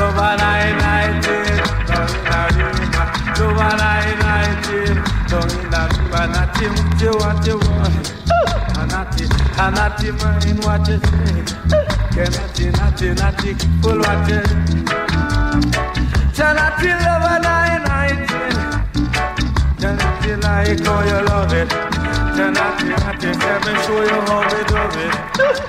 Love 0.00 0.18
and 0.18 0.40
I 0.40 0.72
need, 0.72 1.60
don't 1.86 2.10
get 2.10 2.32
the 2.32 3.44
Love 3.44 3.60
and 3.60 3.82
I 3.82 4.56
need, 4.64 4.96
don't 5.28 5.46
get 5.46 5.70
the 5.70 5.82
river. 6.00 6.26
Not 6.32 6.56
you 6.60 6.70
what 6.72 7.02
you 7.02 7.12
want, 7.18 7.46
you 7.46 7.58
want. 7.58 8.45
Anati, 8.86 9.26
anati, 9.58 10.12
mind 10.12 10.64
what 10.64 10.86
you 10.88 10.98
say. 10.98 11.42
Kenati, 12.14 12.70
nati, 12.76 13.08
nati, 13.18 13.54
full 13.82 13.98
what 13.98 14.28
you 14.28 14.40
Chanati, 16.32 16.90
love 17.02 17.26
and 17.34 17.46
I 17.46 18.10
need. 18.14 18.56
Chanati, 19.80 20.42
like 20.42 20.84
how 20.86 21.02
you 21.02 21.26
love 21.26 21.52
it. 21.52 21.68
Chanati, 22.36 22.88
nati, 23.02 23.28
let 23.40 23.66
me 23.66 23.72
show 23.82 24.02
you 24.02 24.20
how 24.28 24.40
we 24.46 24.60
do 24.70 24.82
it. 25.02 25.14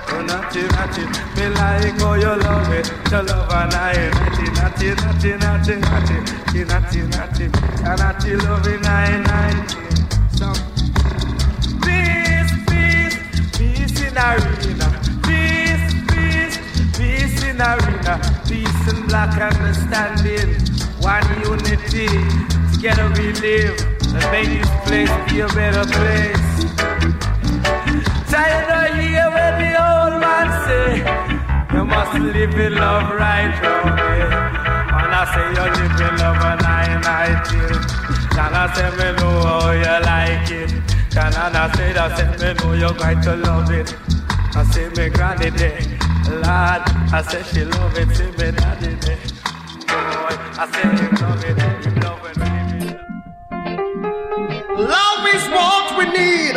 Chanati, 0.05 0.61
nati, 0.76 1.03
me 1.36 1.45
like 1.49 1.99
how 1.99 2.13
you 2.13 2.36
love 2.43 2.72
it. 2.74 2.86
The 3.09 3.24
love 3.24 3.51
and 3.51 3.74
I 3.74 4.11
nati, 4.13 4.45
nati, 4.53 4.88
nati, 4.93 5.32
nati, 5.38 5.76
nati, 5.76 6.63
nati, 6.65 7.01
nati, 7.01 7.49
nati, 7.97 8.36
loving 8.45 8.86
arena. 14.18 14.88
Peace, 15.24 15.93
peace, 16.09 16.57
peace 16.97 17.43
in 17.43 17.61
arena. 17.61 18.20
Peace 18.47 18.88
and 18.91 19.07
black 19.07 19.38
understanding. 19.39 20.57
One 20.99 21.28
unity. 21.45 22.09
Together 22.74 23.09
we 23.15 23.34
live 23.41 23.78
and 24.13 24.26
make 24.32 24.49
this 24.49 24.70
place 24.86 25.13
be 25.30 25.39
a 25.41 25.47
better 25.49 25.86
place. 25.97 26.47
Tired 28.30 28.70
of 28.70 28.99
hear 28.99 29.30
when 29.36 29.53
the 29.61 29.72
old 29.78 30.22
man 30.22 30.47
say, 30.65 30.88
you 31.76 31.86
must 31.86 32.13
live 32.20 32.59
in 32.59 32.76
love 32.76 33.13
right 33.15 33.53
round 33.61 33.99
here. 33.99 34.34
And 34.99 35.13
I 35.13 35.24
say 35.34 35.47
you 35.57 35.65
live 35.78 36.01
in 36.01 36.18
love 36.18 36.41
and 36.51 36.61
I 36.61 37.01
night 37.01 37.47
here. 37.47 37.80
And 38.39 38.55
I 38.55 38.74
say 38.74 38.89
me 38.97 39.07
know 39.18 39.36
how 39.41 39.72
you 39.72 39.97
like 40.05 40.51
it. 40.51 40.96
And 41.20 41.36
I 41.36 41.74
say 41.76 41.93
that 41.93 42.15
say 42.15 42.28
me 42.38 42.53
know 42.59 42.74
you're 42.74 42.93
going 42.93 43.20
to 43.22 43.36
love 43.38 43.72
it. 43.72 43.95
I 44.55 44.63
say 44.65 44.88
me 44.89 45.09
granny 45.09 45.49
day, 45.49 45.80
lad. 46.41 46.84
I 47.11 47.24
say 47.24 47.41
she 47.41 47.65
love 47.65 47.97
it, 47.97 48.15
say 48.15 48.30
me 48.32 48.51
daddy 48.51 48.95
day. 48.97 49.18
Boy, 49.88 50.36
I 50.61 50.68
say 50.72 50.86
you 51.01 51.09
love 51.18 51.43
it, 51.43 51.57
you 51.86 51.91
love 52.01 52.24
it. 52.24 52.38
Love 54.78 55.28
is 55.34 55.47
what 55.49 55.97
we 55.97 56.05
need. 56.05 56.55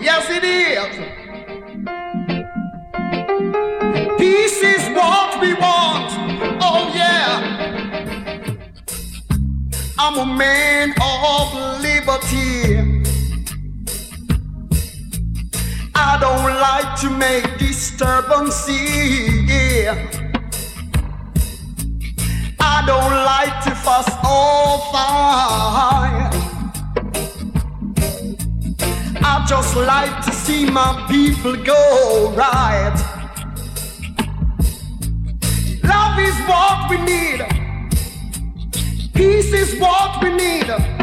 Yes, 0.00 0.30
it 0.30 0.44
is. 0.44 0.96
Peace 4.18 4.62
is 4.62 4.88
what 4.96 5.40
we 5.42 5.52
want. 5.54 6.10
Oh, 6.62 6.90
yeah. 6.94 7.38
I'm 9.98 10.16
a 10.18 10.24
man 10.24 10.94
of 11.02 11.52
liberty. 11.82 12.89
I 16.02 16.18
don't 16.18 16.54
like 16.68 16.98
to 17.02 17.10
make 17.10 17.58
disturbances. 17.58 18.70
Yeah. 19.50 19.94
I 22.58 22.82
don't 22.86 23.16
like 23.32 23.62
to 23.64 23.72
fuss 23.84 24.08
or 24.24 24.78
fight. 24.92 26.30
I 29.22 29.44
just 29.46 29.76
like 29.76 30.24
to 30.24 30.32
see 30.32 30.64
my 30.70 31.06
people 31.10 31.54
go 31.56 32.32
right. 32.34 32.96
Love 35.84 36.18
is 36.18 36.38
what 36.48 36.90
we 36.90 36.96
need. 37.12 37.40
Peace 39.12 39.52
is 39.52 39.78
what 39.78 40.22
we 40.22 40.30
need. 40.34 40.99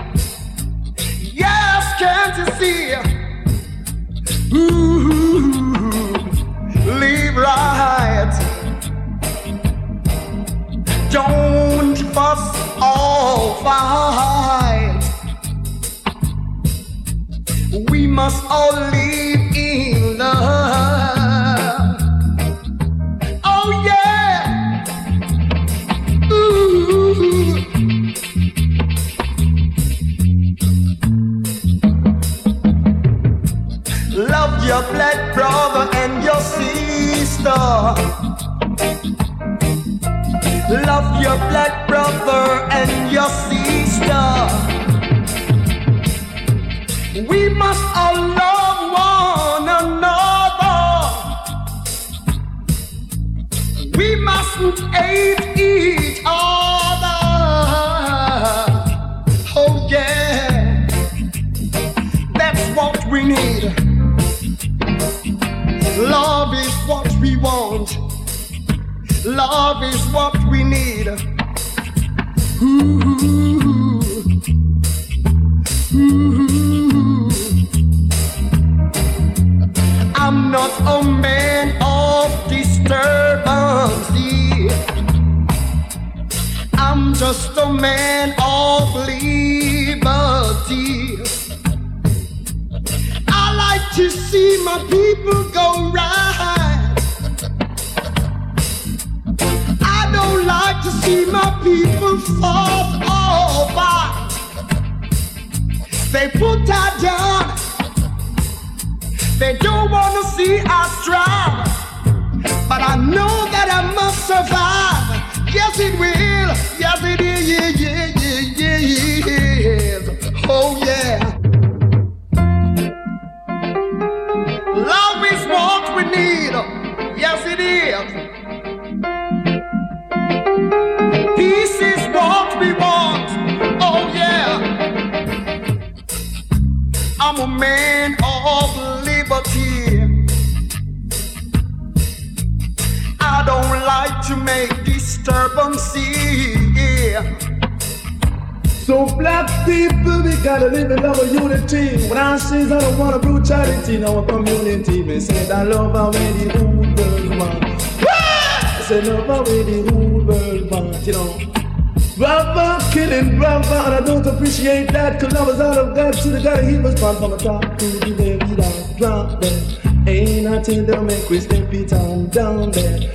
From 166.98 167.30
the 167.30 167.38
top 167.38 167.78
to 167.78 167.86
the 167.86 168.12
very 168.14 168.56
down, 168.56 168.98
drop 168.98 169.42
there. 169.42 169.78
Ain't 170.08 170.44
nothing 170.46 170.86
to 170.88 171.02
make 171.02 171.30
we 171.30 171.40
step 171.40 171.72
it 171.74 171.94
on 171.94 172.28
down 172.28 172.72
there. 172.72 173.12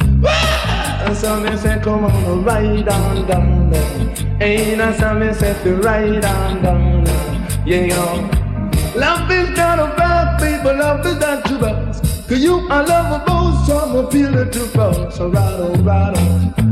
And 1.04 1.16
some 1.16 1.42
me 1.42 1.56
say, 1.56 1.80
come 1.82 2.04
on, 2.04 2.44
ride 2.44 2.88
on 2.88 3.26
down 3.26 3.70
there. 3.70 4.40
Ain't 4.40 4.80
a 4.80 4.96
some 4.98 5.20
me 5.20 5.32
say, 5.32 5.54
to 5.64 5.76
ride 5.76 6.24
on 6.24 6.62
down 6.62 7.04
there. 7.04 7.48
Yeah, 7.66 7.86
know. 7.86 8.30
Love 8.94 9.30
is 9.30 9.50
not 9.56 9.78
about 9.78 10.40
people, 10.40 10.76
love 10.76 11.04
is 11.06 11.18
not 11.18 11.44
too 11.46 11.58
bad. 11.58 11.92
Cause 12.28 12.42
you 12.42 12.54
are 12.70 12.86
lovable, 12.86 13.52
so 13.66 13.78
I'm 13.78 14.04
appealing 14.04 14.50
to 14.50 14.60
folks. 14.60 15.16
So 15.16 15.28
ride 15.28 15.60
on, 15.60 15.84
ride 15.84 16.16
on. 16.16 16.71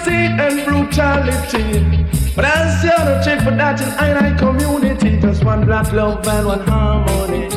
Ignorancy 0.00 0.38
and 0.38 0.64
brutality. 0.64 2.06
But 2.34 2.44
I 2.44 2.80
see 2.80 2.88
the 2.88 3.22
check 3.24 3.42
for 3.44 3.50
that 3.50 3.80
in 3.80 4.16
I 4.16 4.36
community. 4.38 5.20
Just 5.20 5.44
one 5.44 5.64
black 5.66 5.92
love 5.92 6.26
and 6.26 6.46
one 6.46 6.60
harmony. 6.60 7.48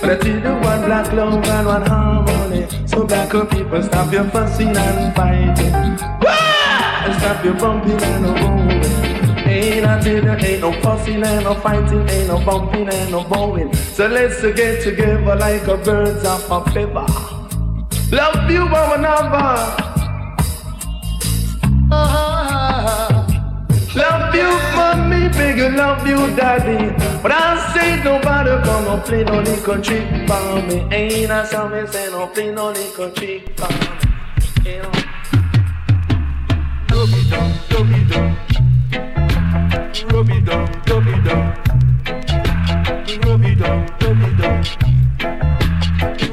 But 0.00 0.10
I 0.10 0.20
see 0.22 0.32
the 0.32 0.52
one 0.52 0.84
black 0.84 1.12
love 1.12 1.44
and 1.44 1.66
one 1.66 1.86
harmony. 1.86 2.66
So 2.86 3.06
black 3.06 3.30
people 3.30 3.82
stop 3.82 4.12
your 4.12 4.24
fussing 4.24 4.76
and 4.76 5.16
fighting. 5.16 5.72
Wah! 6.22 7.04
And 7.04 7.14
stop 7.20 7.44
your 7.44 7.54
bumping 7.54 8.02
and 8.02 8.22
no 8.22 8.34
bowing. 8.34 9.48
Ain't 9.48 9.82
nothing, 9.82 10.28
ain't 10.28 10.60
no 10.60 10.72
fussing 10.80 11.24
and 11.24 11.44
no 11.44 11.54
fighting, 11.54 12.08
ain't 12.08 12.28
no 12.28 12.44
bumping 12.44 12.88
and 12.88 13.10
no 13.10 13.24
bowing. 13.24 13.74
So 13.74 14.06
let's 14.06 14.40
get 14.42 14.82
together 14.82 15.34
like 15.34 15.66
a 15.66 15.76
birds 15.76 16.24
of 16.24 16.50
a 16.50 16.70
feather. 16.70 17.06
Love 18.12 18.50
you 18.50 18.62
one 18.66 18.98
another. 18.98 19.89
You, 26.10 26.34
daddy. 26.34 26.90
But 27.22 27.32
I 27.32 27.72
say 27.72 28.02
nobody 28.02 28.50
gonna 28.66 29.02
play 29.02 29.22
no 29.24 29.40
little 29.40 29.80
trick 29.80 30.06
for 30.28 30.62
me. 30.66 30.76
Ain't 30.90 31.30
I 31.30 31.44
something 31.44 31.86
say 31.86 32.10
no 32.10 32.26
play 32.26 32.50
no 32.50 32.70
little 32.70 33.10
trick 33.12 33.42
for 33.58 33.70
me. 33.78 33.86
You 34.64 34.82
know. 34.82 34.92
Rub 36.90 37.14
it 37.18 37.26
down, 37.30 37.48
rub 37.70 37.92
it 37.98 38.04
down. 38.10 38.28
Rub 40.10 40.30
it 40.30 40.44
down, 40.48 40.64
rub 40.88 41.08
it 41.14 41.20
down. 41.26 41.42
Rub 43.24 43.44
it 43.44 43.58
down, 43.60 43.78
rub 44.00 44.22
it 44.26 44.34
down. 44.40 44.56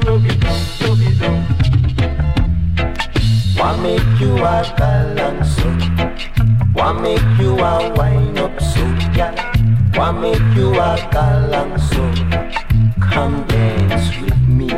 Rub 0.06 0.26
it 0.30 0.38
down, 0.44 0.60
rub 0.82 1.02
it 1.08 1.14
down. 1.20 1.38
What 3.58 3.74
make 3.82 4.20
you 4.20 4.32
a 4.36 4.56
balance 4.78 5.50
so? 5.56 5.68
What 6.72 6.94
make 7.02 7.28
you 7.38 7.50
a 7.58 7.94
wind 7.96 8.38
up 8.38 8.60
so? 8.60 8.82
Yeah. 9.14 9.57
What 9.98 10.12
make 10.12 10.54
you 10.54 10.70
a 10.74 10.94
galang 11.10 11.74
so? 11.90 12.04
Come 13.00 13.44
dance 13.48 14.16
with 14.20 14.38
me. 14.46 14.68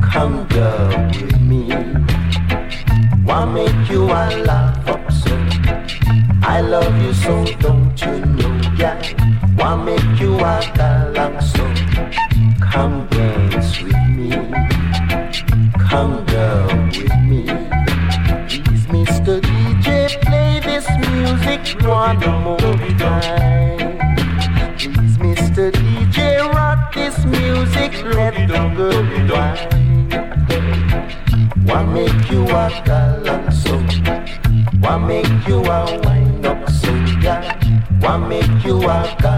Come 0.00 0.46
girl 0.48 0.88
with 1.12 1.38
me. 1.38 1.68
What 3.26 3.44
make 3.52 3.90
you 3.90 4.04
a 4.04 4.24
laugh 4.48 4.88
up 4.88 5.12
so? 5.12 5.36
I 6.40 6.62
love 6.62 6.96
you 7.02 7.12
so, 7.12 7.44
don't 7.60 8.00
you 8.00 8.24
know? 8.24 8.54
Yeah. 8.78 8.96
What 9.56 9.76
make 9.84 10.18
you 10.18 10.34
a 10.36 10.60
galang 10.78 11.42
so? 11.42 11.64
Come 12.64 13.06
dance 13.08 13.82
with 13.82 14.02
me. 14.08 14.30
Come 15.90 16.24
girl 16.24 16.68
with 16.86 17.16
me. 17.20 17.44
Please, 18.48 18.86
Mr. 18.96 19.42
DJ, 19.42 20.18
play 20.22 20.60
this 20.60 20.88
music 21.04 21.82
one 21.82 22.18
more 22.42 22.58
time. 22.98 23.43
A 32.72 33.52
so? 33.52 33.78
What 34.80 34.98
make 35.00 35.28
you 35.46 35.58
a 35.60 36.00
wind 36.04 36.46
up 36.46 36.70
so? 36.70 36.92
Yeah. 37.20 37.58
What 38.00 38.18
make 38.18 38.64
you 38.64 38.78
a 38.78 39.04
galang 39.20 39.33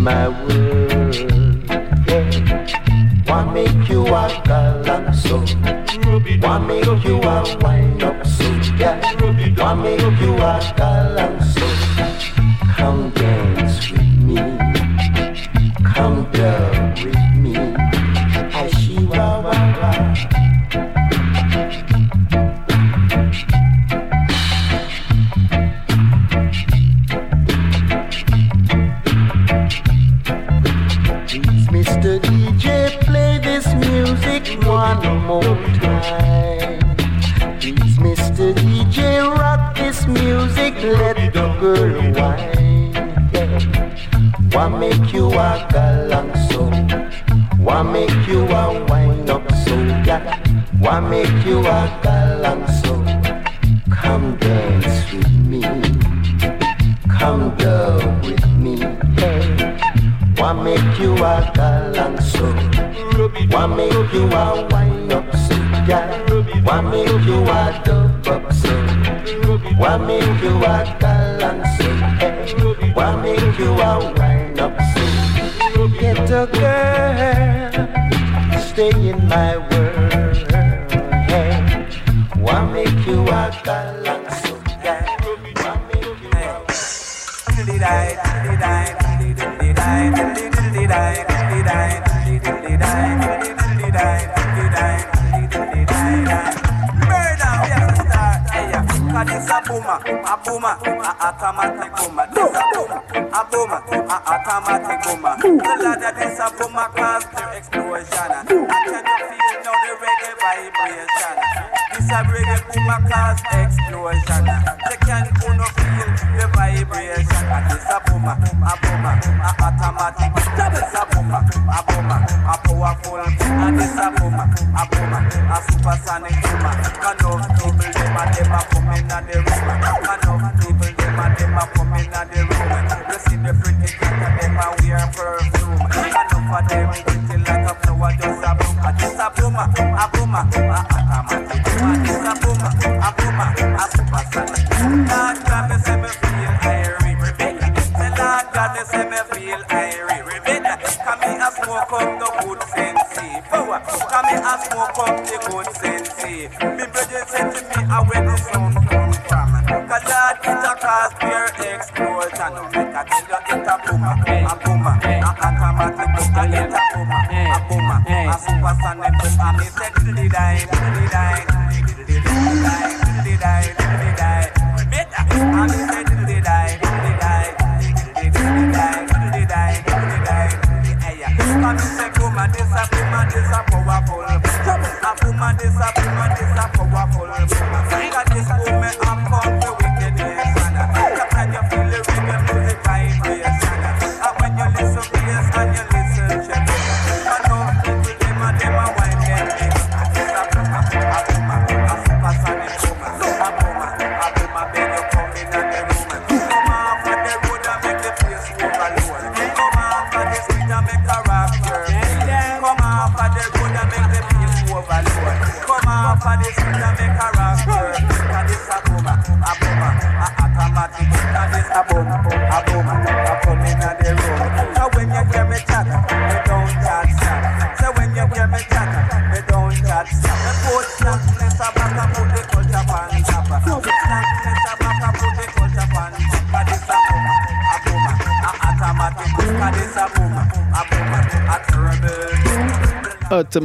my 0.00 0.28
world. 0.28 1.14
Yeah. 2.08 2.24
Why 3.26 3.44
make 3.52 3.88
you 3.88 4.06
a 4.06 4.28
galaxo? 4.48 5.44
Why 6.42 6.58
make 6.58 7.04
you 7.04 7.16
a 7.20 7.58
wine 7.60 8.02
up 8.02 8.26
so? 8.26 8.44
Yeah. 8.78 8.98
Why 9.56 9.74
make 9.74 10.00
you 10.00 10.34
a 10.34 10.60
galaxo? 10.76 11.39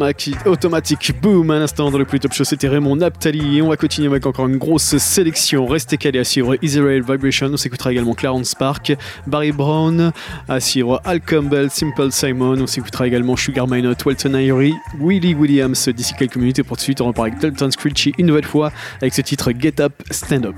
automatique, 0.06 0.46
automatique 0.46 1.14
boom. 1.20 1.50
Un 1.50 1.62
instant 1.62 1.90
dans 1.90 1.98
le 1.98 2.06
plus 2.06 2.20
top 2.20 2.34
show, 2.34 2.44
c'était 2.44 2.68
Raymond 2.68 2.98
Naptali. 2.98 3.58
Et 3.58 3.62
on 3.64 3.70
va 3.70 3.78
continuer 3.78 4.08
avec 4.08 4.26
encore 4.28 4.48
une 4.48 4.58
grosse 4.58 4.98
sélection. 4.98 5.66
Restez 5.66 5.98
calés 5.98 6.20
à 6.20 6.24
suivre 6.24 6.56
Israel 6.62 7.02
Vibration. 7.02 7.48
On 7.48 7.58
s'écoutera 7.58 7.92
également 7.92 8.14
Clarence 8.14 8.54
Park, 8.54 8.96
Barry 9.26 9.52
Brown, 9.52 10.12
à 10.48 10.60
suivre 10.60 11.02
Al 11.06 11.22
Campbell, 11.22 11.72
Simple 11.72 12.12
Simon. 12.12 12.62
On 12.62 12.68
s'écoutera 12.68 13.08
également 13.08 13.36
Sugar 13.36 13.68
Minot, 13.68 13.96
Walton 14.06 14.38
Irie, 14.38 14.76
Willie 15.00 15.34
Williams 15.34 15.90
d'ici 15.90 16.14
quelques 16.14 16.38
minutes. 16.38 16.60
Et 16.60 16.64
pour 16.64 16.78
tout 16.78 16.82
de 16.82 16.84
suite, 16.84 17.02
on 17.02 17.08
repart 17.08 17.28
avec 17.30 17.40
Dalton 17.40 17.72
Screechy 17.72 18.14
une 18.20 18.28
nouvelle 18.28 18.46
fois 18.46 18.72
avec 19.02 19.14
ce 19.14 19.22
titre 19.22 19.52
Get 19.60 19.82
Up, 19.82 19.94
Stand 20.12 20.46
Up. 20.46 20.56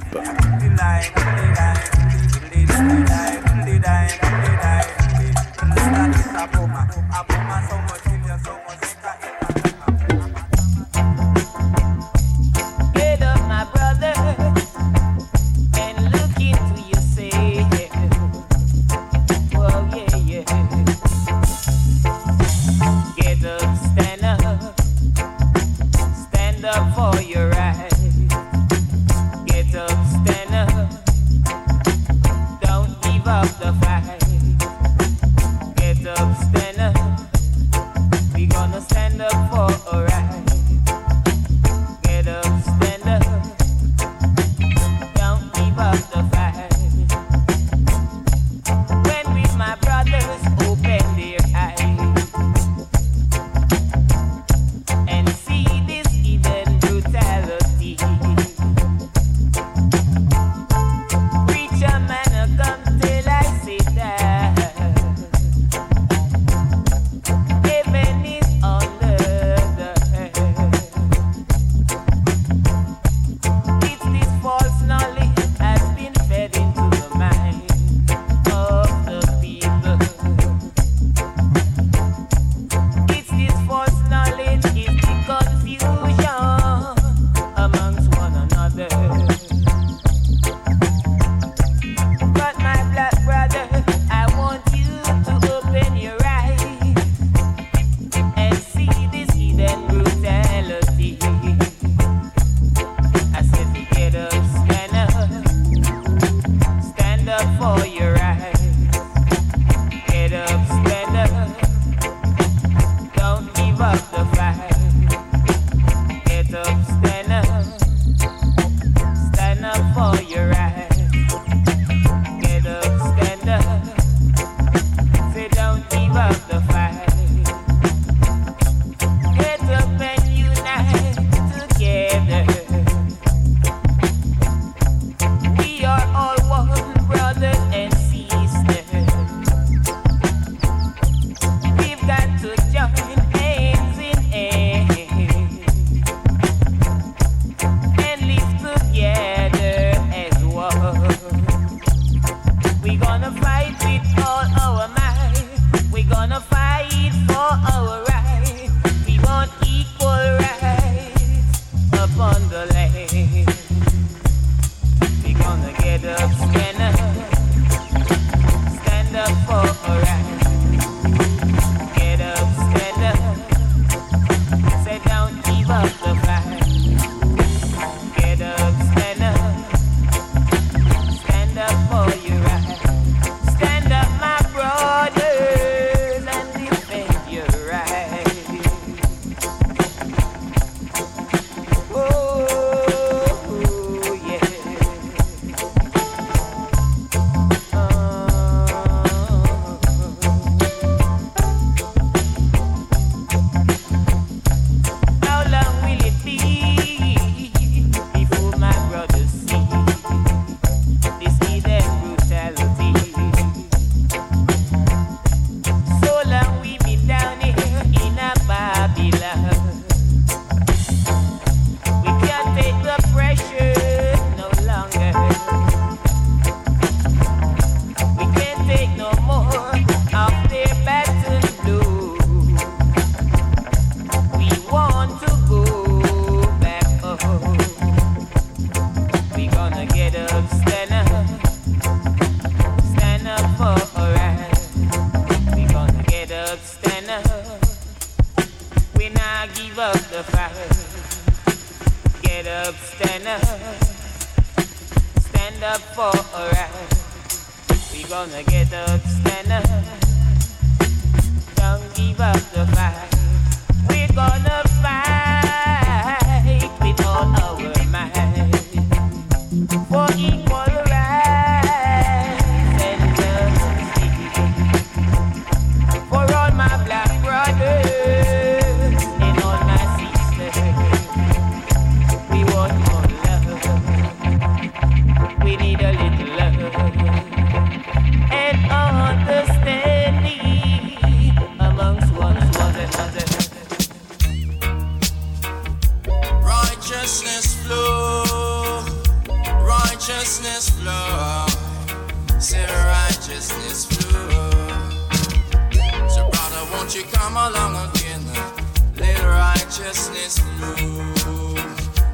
Righteousness 309.68 310.39
flow 310.39 311.53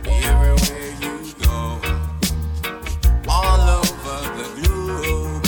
everywhere 0.08 0.90
you 1.00 1.34
go, 1.44 1.80
all 3.30 3.62
over 3.78 4.18
the 4.38 4.48
globe. 4.64 5.46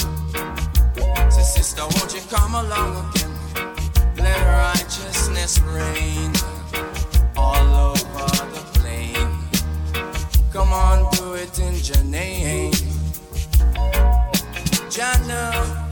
Say 1.31 1.41
sister, 1.41 1.81
won't 1.81 2.13
you 2.13 2.21
come 2.29 2.53
along 2.53 3.09
again? 3.09 3.33
Let 4.17 4.39
righteousness 4.77 5.59
reign 5.61 6.31
all 7.35 7.89
over 7.89 8.27
the 8.53 8.63
plain. 8.75 9.27
Come 10.53 10.71
on, 10.73 11.11
do 11.13 11.33
it 11.33 11.57
in 11.57 11.73
your 11.73 12.03
know, 15.25 15.89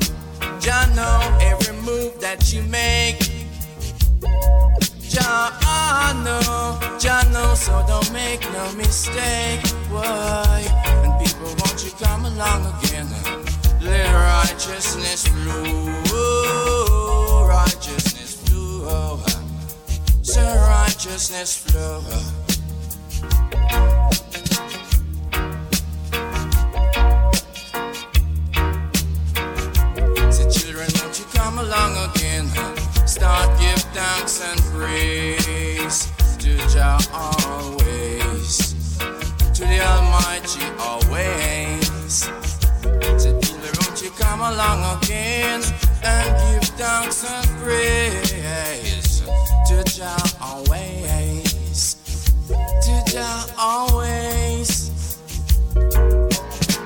Jah 0.60 0.85
know 0.94 1.38
every 1.41 1.76
move 1.81 2.19
that 2.22 2.53
you 2.53 2.61
make. 2.61 3.34
Jah 5.14 6.14
know, 6.23 6.80
Jah 6.98 7.22
know, 7.31 7.53
so 7.53 7.84
don't 7.88 8.11
make 8.11 8.41
no 8.52 8.73
mistake. 8.73 9.61
Why? 9.91 10.65
And 11.03 11.14
people, 11.23 11.53
won't 11.60 11.85
you 11.85 11.91
come 12.03 12.26
along 12.26 12.65
again? 12.73 13.07
Let 13.80 14.11
righteousness 14.11 15.27
flow, 15.27 16.02
righteousness 17.48 18.41
flow. 18.41 19.19
So 20.23 20.41
righteousness 20.41 21.57
flow. 21.57 22.02
Say 30.31 30.49
children, 30.49 30.90
won't 30.98 31.19
you 31.19 31.26
come 31.34 31.60
along 31.60 31.98
again? 32.10 32.48
Start 33.06 33.60
give 33.60 33.83
thanks 33.94 34.41
and 34.41 34.60
praise 34.74 36.11
to 36.40 36.57
Jah 36.70 36.98
always, 37.14 38.74
to 39.53 39.64
the 39.64 39.80
Almighty 39.82 40.65
always. 40.80 42.26
Children, 43.22 43.74
won't 43.80 44.02
you 44.02 44.10
come 44.18 44.41
along 44.41 44.98
again 44.98 45.61
and 46.03 46.28
give 46.41 46.70
thanks 46.70 47.24
and 47.24 47.48
praise 47.61 49.22
to 49.68 49.84
Jah 49.86 50.18
always, 50.41 51.95
to 52.48 53.03
Jah 53.11 53.45
always. 53.60 54.90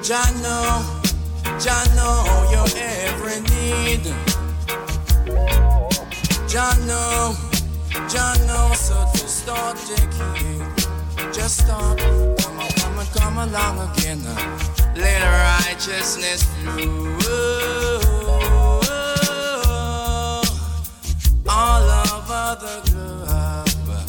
Jah 0.03 0.29
know. 0.41 0.97
Jah 1.59 1.83
know 1.95 2.49
your 2.51 2.67
every 2.77 3.41
need. 3.41 4.03
Jah 6.47 6.73
know, 8.47 8.71
so 8.73 8.95
just 9.13 9.43
start 9.43 9.77
taking. 9.85 10.63
Just 11.33 11.65
start, 11.65 11.99
come 11.99 12.59
on, 12.59 12.69
come 12.69 12.99
on, 12.99 13.05
come 13.07 13.37
along 13.37 13.89
again. 13.91 14.23
Let 14.95 15.21
righteousness 15.23 16.43
flow 16.63 17.99
all 21.49 21.89
over 22.13 22.55
the 22.63 22.75
globe. 22.91 23.99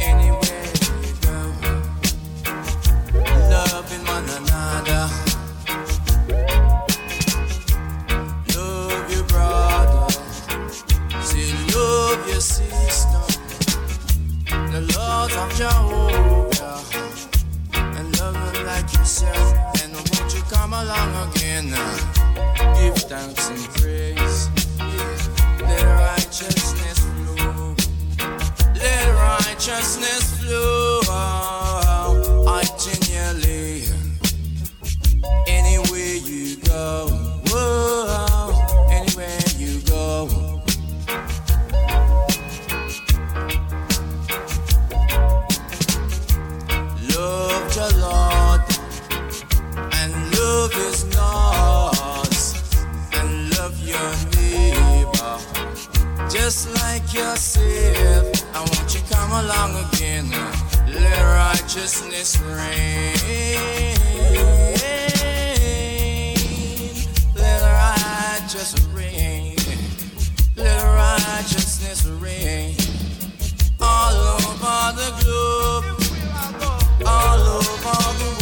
Anywhere 0.00 0.72
you 1.04 1.14
go, 1.22 1.38
loving 3.50 4.04
one 4.04 4.28
another. 4.28 5.31
The 14.72 14.80
laws 14.96 15.36
of 15.36 15.54
Jehovah, 15.54 16.80
and 17.74 18.18
love 18.18 18.34
her 18.34 18.64
like 18.64 18.90
yourself. 18.94 19.52
And 19.84 19.92
won't 19.94 20.34
you 20.34 20.40
come 20.48 20.72
along 20.72 21.28
again? 21.28 21.68
Give 22.80 22.96
thanks 22.96 23.50
and 23.50 23.68
praise. 23.76 24.48
Let 25.60 25.84
righteousness 25.84 27.00
flow. 27.00 27.74
Let 28.74 29.08
righteousness 29.14 30.40
flow. 30.40 31.91
Just 56.32 56.66
like 56.82 57.12
yourself. 57.12 58.56
I 58.56 58.60
want 58.60 58.94
you 58.94 59.00
come 59.10 59.32
along 59.32 59.76
again. 59.92 60.30
Let 60.88 61.22
righteousness 61.22 62.40
reign. 62.40 63.12
Let 67.36 67.62
righteous 67.62 68.74
reign. 68.94 69.56
Let 70.56 70.82
righteousness 70.82 72.06
reign 72.06 72.76
all 73.78 74.16
over 74.34 74.96
the 74.96 75.10
globe, 75.22 75.84
all 77.04 77.40
over 77.40 77.92
the 78.18 78.24
world. 78.24 78.41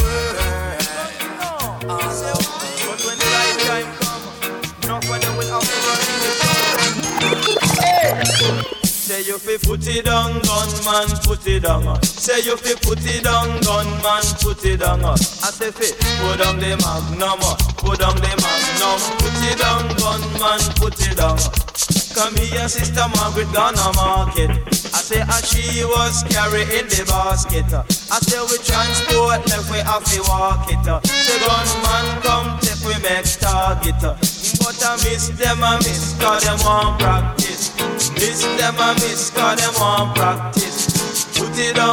Say 9.11 9.23
you 9.23 9.37
fi 9.39 9.57
put 9.57 9.85
it 9.87 10.05
down, 10.05 10.39
gunman, 10.39 11.19
put 11.25 11.45
it 11.45 11.63
down. 11.63 12.01
Say 12.01 12.39
you 12.45 12.55
fi 12.55 12.75
put 12.75 13.03
it 13.03 13.25
down, 13.25 13.59
gunman, 13.59 14.23
put 14.39 14.63
it 14.63 14.79
down. 14.79 15.03
I 15.03 15.15
say 15.17 15.69
fi 15.69 15.91
put 16.23 16.39
down 16.39 16.59
the 16.59 16.79
magnum, 16.79 17.43
put 17.75 17.99
down 17.99 18.15
the 18.15 18.31
magnum, 18.39 18.99
put 19.19 19.35
it 19.51 19.59
down, 19.59 19.83
gunman, 19.99 20.61
put 20.79 20.95
it 20.95 21.17
down. 21.17 21.90
Come 22.13 22.35
here, 22.35 22.67
sister 22.67 23.07
Margaret, 23.15 23.51
gonna 23.53 23.91
market. 23.95 24.51
I 24.93 24.99
say 24.99 25.21
as 25.21 25.47
she 25.47 25.83
was 25.85 26.23
carrying 26.29 26.87
the 26.87 27.03
basket. 27.07 27.65
I 27.71 28.19
say 28.19 28.39
we 28.47 28.57
transport, 28.63 29.47
left 29.47 29.71
we 29.71 29.79
have 29.79 30.03
to 30.03 30.19
walk 30.27 30.67
it. 30.71 30.83
Say 31.07 31.39
gunman 31.43 32.21
come 32.21 32.59
take 32.59 32.79
we 32.85 32.95
make 33.03 33.27
target. 33.39 33.99
But 34.01 34.77
I 34.83 34.95
miss 35.03 35.29
them, 35.35 35.63
I 35.63 35.77
miss 35.77 36.15
cause 36.19 36.43
them 36.43 36.59
want 36.63 36.99
practice. 36.99 37.75
Miss 38.15 38.43
them, 38.59 38.75
I 38.77 38.93
miss 38.95 39.29
cause 39.31 39.59
them 39.59 39.73
want 39.79 40.15
practice. 40.15 41.31
Put 41.37 41.57
it 41.59 41.79
on, 41.79 41.90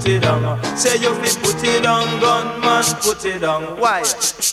put 0.00 0.08
it 0.08 0.26
on. 0.26 0.76
Say 0.76 0.96
you 0.96 1.14
fi 1.14 1.40
put 1.40 1.64
it 1.64 1.86
on, 1.86 2.20
gunman, 2.20 2.84
put 3.02 3.24
it 3.24 3.44
on. 3.44 3.78
Why? 3.78 4.02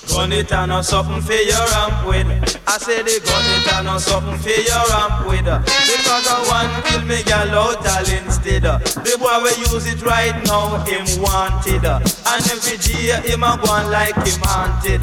Gun 0.09 0.31
it 0.31 0.51
and 0.51 0.71
a 0.71 0.83
something 0.83 1.21
for 1.21 1.33
your 1.33 1.65
ramp 1.71 2.07
with. 2.07 2.27
I 2.67 2.77
say 2.77 3.01
the 3.01 3.19
gun 3.23 3.45
it 3.55 3.73
and 3.73 3.87
a 3.87 3.99
something 3.99 4.37
for 4.37 4.49
your 4.49 4.83
ramp 4.91 5.27
with. 5.27 5.45
Because 5.45 6.27
I 6.27 6.37
want 6.49 6.85
kill 6.85 7.01
me 7.05 7.23
gal 7.23 7.47
out 7.49 7.87
all 7.87 8.09
instead. 8.11 8.63
The 8.63 9.15
boy 9.19 9.43
we 9.43 9.51
use 9.71 9.87
it 9.87 10.03
right 10.03 10.35
now, 10.45 10.83
him 10.83 11.05
wanted. 11.21 11.85
And 11.85 12.43
every 12.51 12.77
day 12.77 13.15
him 13.29 13.43
a 13.43 13.57
go 13.63 13.71
on 13.71 13.91
like 13.91 14.15
him 14.15 14.39
wanted. 14.41 15.01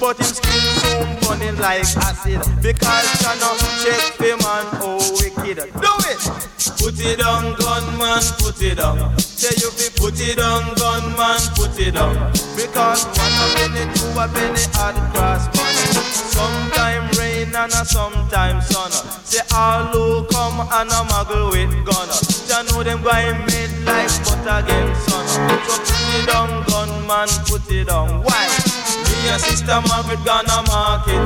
But 0.00 0.18
him 0.18 0.26
skin 0.26 0.64
soon 0.82 1.08
burning 1.20 1.58
like 1.60 1.86
acid. 2.02 2.42
Because 2.60 3.06
cannot 3.22 3.58
check 3.82 4.18
the 4.18 4.34
man 4.42 4.66
oh 4.82 4.98
wicked. 5.20 5.72
Do 5.80 5.92
it! 6.10 6.55
Put 6.78 7.00
it 7.00 7.20
on, 7.20 7.54
gunman, 7.56 8.22
put 8.38 8.62
it 8.62 8.78
on. 8.78 9.18
Say 9.18 9.54
you 9.60 9.70
fi 9.70 9.88
put 9.98 10.20
it 10.20 10.38
on, 10.38 10.74
gunman, 10.74 11.40
put 11.56 11.78
it 11.80 11.96
on. 11.96 12.14
Because 12.54 13.04
one 13.16 13.36
a 13.36 13.46
penny, 13.56 13.84
two 13.94 14.06
a 14.14 14.28
penny, 14.28 14.62
hard 14.74 14.96
cross 15.12 15.46
money. 15.56 15.86
Sometime 16.36 17.10
rain 17.18 17.54
and 17.54 17.72
a 17.72 17.84
sometime 17.84 18.60
sun. 18.62 18.92
Say 19.24 19.42
all 19.54 19.84
who 19.92 20.26
come 20.28 20.60
and 20.60 20.90
a 20.90 21.00
muggle 21.10 21.50
with 21.50 21.74
gun. 21.84 22.08
Ya 22.48 22.62
know 22.62 22.82
them 22.82 23.02
going 23.02 23.38
made 23.46 23.74
like 23.84 24.12
butter 24.24 24.64
against 24.64 25.08
sun. 25.08 25.26
So 25.66 25.76
put 25.82 26.22
it 26.22 26.28
on, 26.34 26.64
gunman, 26.68 27.28
put 27.46 27.70
it 27.72 27.88
on. 27.90 28.22
Why? 28.22 28.46
Me 29.04 29.28
and 29.32 29.40
sister 29.40 29.80
Margaret 29.88 30.22
gonna 30.24 30.62
market. 30.68 31.24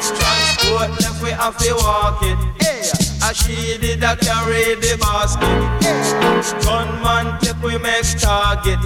Transport 0.00 0.90
left 1.00 1.22
we 1.22 1.30
have 1.30 1.56
to 1.58 1.74
walk 1.74 2.22
it. 2.22 2.38
Hey, 2.62 2.99
as 3.22 3.36
she 3.36 3.78
did 3.78 4.02
a 4.02 4.16
carry 4.16 4.74
the 4.76 4.96
basket. 5.00 6.64
Gunman 6.64 7.38
take 7.40 7.62
we 7.62 7.78
make 7.78 8.04
target. 8.18 8.80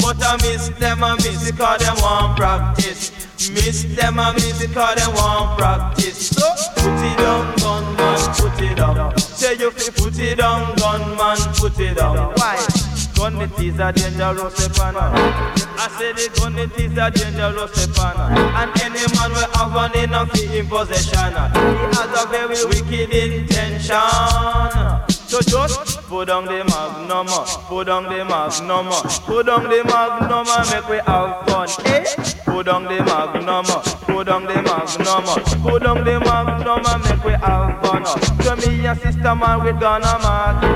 But 0.00 0.22
I 0.22 0.36
miss 0.42 0.68
them, 0.78 1.04
I 1.04 1.14
miss 1.16 1.50
because 1.50 1.80
them 1.80 1.96
want 2.02 2.36
practice. 2.36 3.12
Miss 3.50 3.84
them, 3.96 4.18
I 4.18 4.32
miss 4.32 4.60
because 4.60 4.94
them 4.96 5.14
want 5.14 5.58
practice. 5.58 6.28
So 6.28 6.46
put 6.76 7.04
it 7.04 7.20
on, 7.20 7.56
gunman, 7.56 8.34
put 8.34 8.62
it 8.62 8.80
on. 8.80 9.18
Say 9.18 9.56
you 9.56 9.70
fi 9.70 9.90
put 9.90 10.18
it 10.18 10.40
on, 10.40 10.76
gunman, 10.76 11.38
put 11.54 11.78
it 11.80 11.98
on. 11.98 12.32
Why? 12.36 12.89
Gun 13.20 13.36
it 13.42 13.60
is 13.60 13.78
a 13.78 13.92
dangerous 13.92 14.56
weapon. 14.78 14.96
I 14.96 15.88
say 15.98 16.12
the 16.14 16.40
gun 16.40 16.58
it 16.58 16.72
is 16.80 16.96
a 16.96 17.10
dangerous 17.10 17.76
weapon. 17.76 18.16
And 18.56 18.70
any 18.80 19.04
man 19.14 19.30
will 19.32 19.50
have 19.56 19.74
one 19.74 19.94
enough 19.94 20.34
in 20.40 20.66
possession. 20.66 21.34
He 21.52 21.96
has 21.98 22.12
a 22.16 22.26
very 22.30 22.64
wicked 22.64 23.10
intention. 23.12 25.09
So 25.30 25.38
just 25.42 26.02
put 26.08 26.26
down 26.26 26.46
the 26.46 26.64
magnum, 26.64 27.28
put 27.68 27.84
down 27.86 28.02
the 28.02 28.24
magnum, 28.24 28.90
put 29.26 29.46
down 29.46 29.62
the 29.62 29.84
magnum 29.84 30.46
make 30.74 30.88
we 30.88 30.96
have 31.06 31.46
fun. 31.46 31.68
Eh? 31.86 32.04
Put 32.44 32.66
down 32.66 32.82
the 32.82 32.98
magnum, 32.98 33.64
put 34.10 34.26
down 34.26 34.44
the 34.46 34.60
magnum, 34.60 35.62
put 35.62 35.82
down 35.84 36.02
the 36.02 36.18
magnum 36.18 37.02
make 37.02 37.22
we 37.22 37.30
have 37.30 37.80
fun. 37.80 38.04
So 38.42 38.56
me 38.56 38.84
and 38.84 38.98
sister 38.98 39.34
man 39.36 39.62
we 39.62 39.70
gonna 39.70 40.18
market. 40.18 40.66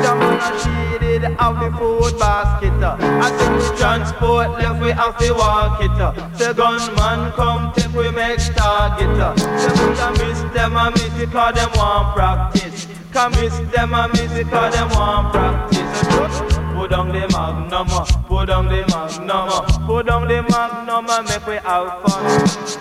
The 0.00 0.14
man 0.16 0.40
she 0.56 0.98
did 1.04 1.24
have 1.24 1.60
the 1.60 1.70
food 1.76 2.18
basket. 2.18 2.72
I 2.80 3.28
we 3.28 3.76
transport 3.76 4.52
left 4.52 4.80
we 4.80 4.90
have 4.92 5.18
to 5.18 5.34
walk 5.34 5.82
it. 5.82 6.38
The 6.38 6.54
gunman 6.54 7.30
come 7.32 7.74
take 7.74 7.92
we 7.92 8.10
make 8.10 8.40
target. 8.56 9.36
They 9.36 9.68
put 9.76 10.00
a 10.00 10.10
miss 10.12 10.40
them 10.54 10.78
and 10.78 10.94
miss 10.94 11.20
it 11.20 11.30
cause 11.30 11.54
them 11.54 11.68
want 11.76 12.16
practice. 12.16 12.77
Come 13.12 13.32
miss 13.32 13.58
them 13.72 13.90
miss 14.12 14.32
it 14.32 14.48
cause 14.50 14.74
them 14.74 14.88
want 14.90 15.32
practice. 15.32 16.47
Put 16.78 16.90
down 16.90 17.08
the 17.08 17.26
magnum, 17.32 17.88
put 18.28 18.46
down 18.46 18.68
the 18.68 18.86
magnum, 18.86 19.48
put 19.84 20.06
down 20.06 20.28
the 20.28 20.42
magnum 20.48 21.10
and 21.10 21.28
make 21.28 21.44
we 21.44 21.56
have 21.56 22.02
fun. 22.02 22.22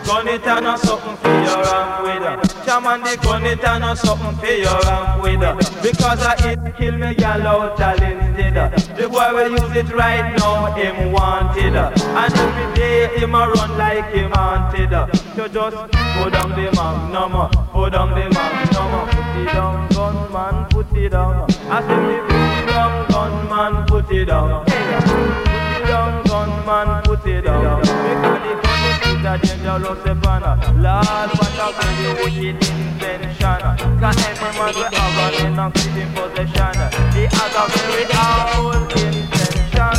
Gun 0.05 0.27
it 0.27 0.45
and 0.45 0.67
a 0.67 0.77
something 0.77 1.17
for 1.17 1.33
your 1.33 1.63
ramp 1.65 2.03
with. 2.03 2.21
her. 2.21 2.63
Shaman 2.63 3.01
the 3.01 3.17
gun 3.23 3.45
it 3.47 3.63
and 3.63 3.83
a 3.83 3.95
something 3.95 4.35
for 4.37 4.45
your 4.45 4.79
ramp 4.81 5.23
with. 5.23 5.41
her. 5.41 5.55
Because 5.81 6.21
I 6.21 6.51
it 6.51 6.77
kill 6.77 6.95
me 6.95 7.15
gal 7.15 7.47
out 7.47 7.81
all 7.81 8.03
instead. 8.03 8.77
The 8.95 9.09
boy 9.09 9.33
will 9.33 9.49
use 9.49 9.75
it 9.75 9.91
right 9.91 10.37
now, 10.37 10.71
him 10.75 11.11
wanted. 11.11 11.75
And 11.75 12.33
every 12.37 12.75
day 12.75 13.17
him 13.17 13.33
a 13.33 13.49
run 13.49 13.77
like 13.79 14.13
him 14.13 14.29
wanted. 14.29 14.91
So 15.35 15.47
just 15.47 15.75
put 15.75 16.33
down 16.33 16.51
the 16.51 16.69
magnum, 16.77 17.49
put 17.73 17.93
down 17.93 18.09
the 18.11 18.29
magnum, 18.29 19.09
put 19.09 19.41
it 19.41 19.53
down, 19.53 19.89
gunman, 19.89 20.65
put 20.69 20.95
it 20.95 21.09
down. 21.09 21.49
I 21.71 21.81
said 21.81 22.46
down, 22.77 23.07
gunman, 23.07 23.85
put 23.87 24.11
it 24.11 24.25
down. 24.25 24.65
Put 24.65 24.73
it 24.73 25.87
down, 25.87 26.23
gunman, 26.25 27.03
put 27.03 27.25
it 27.25 27.41
down. 27.41 27.81
Because 27.81 28.41
the 28.43 28.77
is 29.09 29.25
a 29.25 29.37
dangerous 29.41 29.99
weapon. 30.05 30.43
Lord, 30.85 31.29
what 31.37 31.57
a 31.57 31.67
very 31.77 32.07
wicked 32.21 32.57
invention. 32.69 33.61
Cause 34.01 34.19
every 34.29 34.51
man 34.57 34.73
will 34.75 34.91
have 34.93 35.19
an 35.25 35.33
enough 35.47 35.77
in 36.01 36.09
possession. 36.13 36.77
He 37.15 37.23
has 37.35 37.53
a 37.55 37.65
very 37.73 38.05
awful 38.13 38.71
intention. 38.77 39.93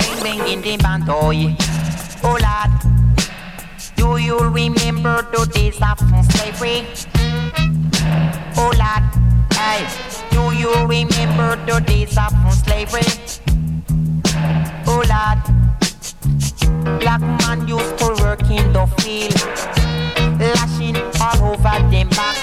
Bang 0.00 0.20
bang 0.24 0.40
in 0.52 0.60
the 0.62 0.76
band, 0.78 1.04
boy. 1.06 1.56
Oh 2.26 2.38
lad, 2.40 2.70
do 3.96 4.16
you 4.16 4.38
remember 4.38 5.16
the 5.32 5.44
days 5.52 5.78
of 5.90 5.98
slavery? 6.32 6.86
Oh 8.56 8.72
lad, 8.78 9.04
hey, 9.52 10.13
you 10.64 10.86
remember 10.86 11.56
the 11.66 11.78
days 11.80 12.16
of 12.16 12.32
slavery? 12.54 13.04
Oh 14.86 15.02
lad, 15.06 15.40
black 17.00 17.20
man 17.20 17.68
used 17.68 17.98
to 17.98 18.16
work 18.22 18.40
in 18.50 18.72
the 18.72 18.86
field, 18.98 19.36
lashing 20.40 20.96
all 21.20 21.52
over 21.52 21.76
them 21.90 22.08
back, 22.08 22.38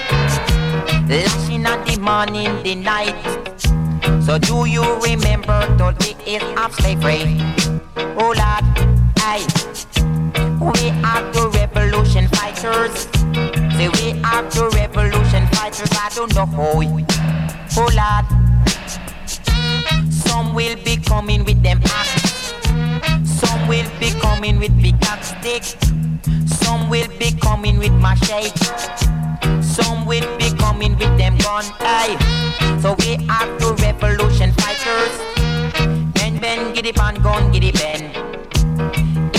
lashing 1.09 1.65
at 1.65 1.83
the 1.87 1.97
morning, 1.99 2.61
the 2.61 2.75
night. 2.75 3.17
So 4.23 4.37
do 4.37 4.65
you 4.65 4.85
remember 5.01 5.59
the 5.77 5.89
days 5.97 6.43
of 6.61 6.75
slavery? 6.75 7.41
Oh 8.21 8.33
lad, 8.37 8.63
hey, 9.17 9.41
we 10.61 10.91
are 11.09 11.23
the 11.33 11.49
revolution 11.55 12.27
fighters. 12.27 13.09
Say 13.77 13.89
we 13.89 14.21
are 14.21 14.43
the 14.43 14.69
revolution 14.75 15.47
fighters. 15.55 15.89
I 15.93 16.11
don't 16.13 16.35
know 16.35 16.45
how. 16.45 17.40
Oh 17.77 17.89
lad, 17.95 18.25
some 20.11 20.53
will 20.53 20.75
be 20.83 20.97
coming 20.97 21.45
with 21.45 21.63
them 21.63 21.79
axes. 21.85 22.53
Some 23.39 23.67
will 23.67 23.89
be 23.97 24.11
coming 24.19 24.59
with 24.59 24.75
big 24.81 24.95
axe 25.03 25.29
stick. 25.39 25.63
Some 26.47 26.89
will 26.89 27.07
be 27.17 27.31
coming 27.39 27.79
with 27.79 27.93
machete. 27.93 28.51
Some 29.61 30.05
will 30.05 30.37
be 30.37 30.51
coming 30.57 30.97
with 30.97 31.17
them 31.17 31.37
gun. 31.37 31.63
Aye. 31.79 32.17
So 32.81 32.95
we 32.99 33.15
are 33.29 33.47
the 33.57 33.73
revolution 33.81 34.51
fighters. 34.53 35.13
Ben 36.15 36.39
Ben 36.39 36.73
giddy 36.73 36.91
pan 36.91 37.15
gun 37.23 37.53
giddy 37.53 37.71
ben. 37.71 38.11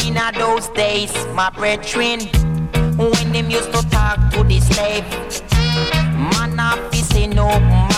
In 0.06 0.14
those 0.38 0.68
days, 0.68 1.12
my 1.34 1.50
brethren, 1.50 2.20
when 2.96 3.32
them 3.32 3.50
used 3.50 3.72
to 3.72 3.82
talk 3.90 4.18
to 4.32 4.42
the 4.44 4.58
slave, 4.60 5.04
man 6.16 6.58
a 6.58 6.90
fi 6.90 7.02
say 7.02 7.26
no 7.26 7.91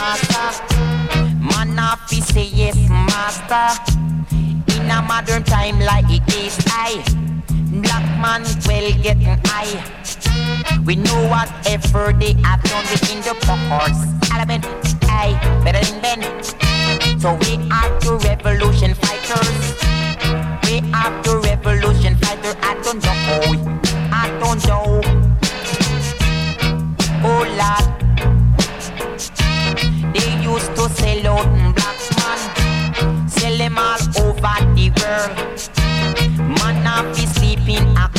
fi 2.15 2.33
say 2.33 2.49
yes 2.55 2.77
master. 2.89 3.67
In 4.77 4.91
a 4.91 5.03
modern 5.03 5.43
time 5.43 5.79
like 5.81 6.07
it 6.09 6.23
is, 6.35 6.57
I 6.67 7.03
black 7.83 8.07
man 8.23 8.43
well 8.67 8.93
getting 9.03 9.39
high. 9.47 9.75
We 10.85 10.97
know 10.97 11.29
what 11.29 11.51
effort 11.67 12.21
they 12.21 12.35
have 12.43 12.63
done 12.63 12.85
within 12.91 13.21
the 13.23 13.35
course. 13.43 14.01
Element, 14.33 14.65
I 15.09 15.35
better 15.65 15.85
than 15.85 16.01
Ben. 16.03 16.23
So 17.21 17.35
we 17.43 17.57
are 17.71 17.91
the 18.01 18.21
revolution 18.29 18.95
fighters. 18.95 19.65
We 20.65 20.79
are 20.93 21.13
the 21.23 21.39
revolution 21.39 22.17
fighters. 22.17 22.55
I 22.63 22.75
don't 22.83 23.03
know. 23.03 23.74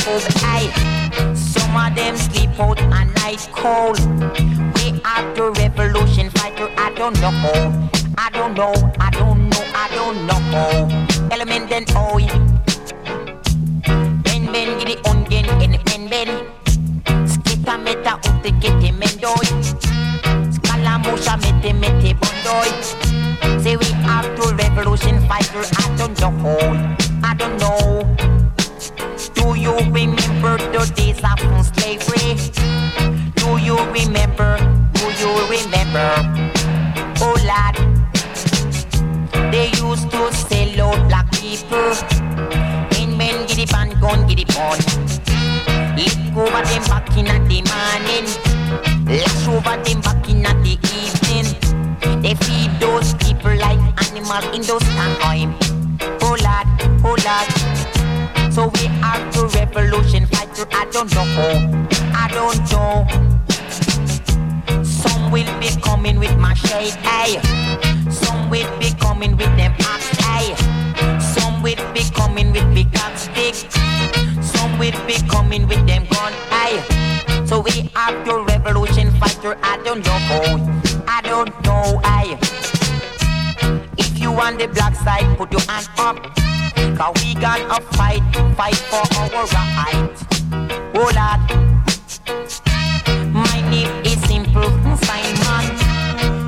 Cold 0.06 0.22
eye. 0.54 0.70
Some 1.34 1.74
of 1.74 1.94
them 1.96 2.16
sleep 2.16 2.54
out 2.60 2.80
a 2.80 3.04
night 3.20 3.48
cold. 3.52 3.98
We 4.76 4.86
are 5.02 5.24
the 5.34 5.50
revolution 5.58 6.30
fighter. 6.30 6.68
I 6.78 6.92
don't 6.94 7.18
know. 7.20 7.90
I 8.16 8.30
don't 8.30 8.54
know. 8.54 8.74
I 9.00 9.10
don't 9.10 9.50
know. 9.50 9.64
I 9.82 9.86
don't 9.96 10.18
know. 10.26 11.28
Element 11.32 11.68
then 11.68 11.84
oh. 11.96 12.18
Ben 14.24 14.42
ben 14.52 14.78
gidi 14.78 14.96
ongen 15.10 15.46
en 15.64 15.74
ben 15.86 16.08
ben. 16.12 16.30
Skita 17.26 17.76
meta 17.76 18.14
utte 18.28 18.50
kete 18.62 18.90
mendoi. 19.00 19.48
Skala 20.54 20.98
musha 21.04 21.34
mete 21.42 21.72
mete 21.82 22.14
bondoi. 22.20 22.70
Say 23.62 23.76
we 23.76 23.88
are 24.06 24.26
people. 26.46 26.85
Men 41.86 43.16
men 43.16 43.46
get 43.46 43.58
it 43.58 43.72
on, 43.72 43.90
gun 44.00 44.26
get 44.26 44.40
it 44.40 44.56
on. 44.58 44.78
Lick 45.94 46.36
over 46.36 46.62
them 46.66 46.82
back 46.90 47.16
in 47.16 47.28
at 47.28 47.46
the 47.48 47.62
morning. 47.70 48.26
Lash 49.06 49.46
over 49.46 49.76
them 49.84 50.00
back 50.00 50.28
in 50.28 50.44
at 50.44 50.56
the 50.64 50.76
evening. 50.98 51.46
They 52.22 52.34
feed 52.34 52.72
those 52.80 53.14
people 53.14 53.54
like 53.54 53.78
animals 54.08 54.44
in 54.56 54.62
those 54.62 54.82
time. 54.98 55.54
Oh 56.22 56.36
lad, 56.42 56.66
oh 57.04 57.14
lad. 57.24 57.46
So 58.52 58.64
we 58.74 58.88
are 59.04 59.20
the 59.30 59.46
revolution 59.54 60.26
fighter. 60.26 60.66
I 60.72 60.86
don't 60.90 61.14
know. 61.14 61.24
I 62.12 62.26
don't 62.34 62.58
know. 62.72 63.06
Some 64.82 65.30
will 65.30 65.60
be 65.60 65.68
coming 65.80 66.18
with 66.18 66.36
my 66.36 66.54
shade, 66.54 66.94
hey. 67.06 67.40
Some 68.10 68.50
will 68.50 68.78
be 68.80 68.90
coming 68.98 69.36
with 69.36 69.56
them 69.56 69.72
axe, 69.78 70.15
coming 72.36 72.52
with 72.52 72.74
big 72.74 72.88
axe 72.96 73.22
stick. 73.22 73.54
Some 74.42 74.78
will 74.78 74.92
be 75.06 75.14
coming 75.28 75.66
with 75.66 75.86
them 75.86 76.06
gun, 76.10 76.32
hey. 76.50 76.82
So 77.46 77.60
we 77.60 77.90
are 77.96 78.12
the 78.24 78.44
revolution 78.44 79.10
fighter. 79.12 79.56
I 79.62 79.78
don't 79.82 80.04
know. 80.04 80.20
I 81.08 81.22
don't 81.22 81.54
know, 81.64 81.98
hey. 82.04 82.36
If 83.96 84.20
you 84.20 84.32
on 84.32 84.58
the 84.58 84.68
black 84.68 84.94
side, 84.96 85.38
put 85.38 85.50
your 85.50 85.62
hand 85.62 85.88
up. 85.96 86.16
Cause 86.98 87.14
we 87.24 87.34
gonna 87.34 87.80
fight, 87.96 88.22
fight 88.54 88.76
for 88.90 89.04
our 89.16 89.46
right. 89.56 90.12
Oh 90.94 91.08
Lord. 91.16 91.40
My 93.32 93.60
name 93.70 94.04
is 94.04 94.20
simple 94.28 94.70
Simon. 95.06 95.64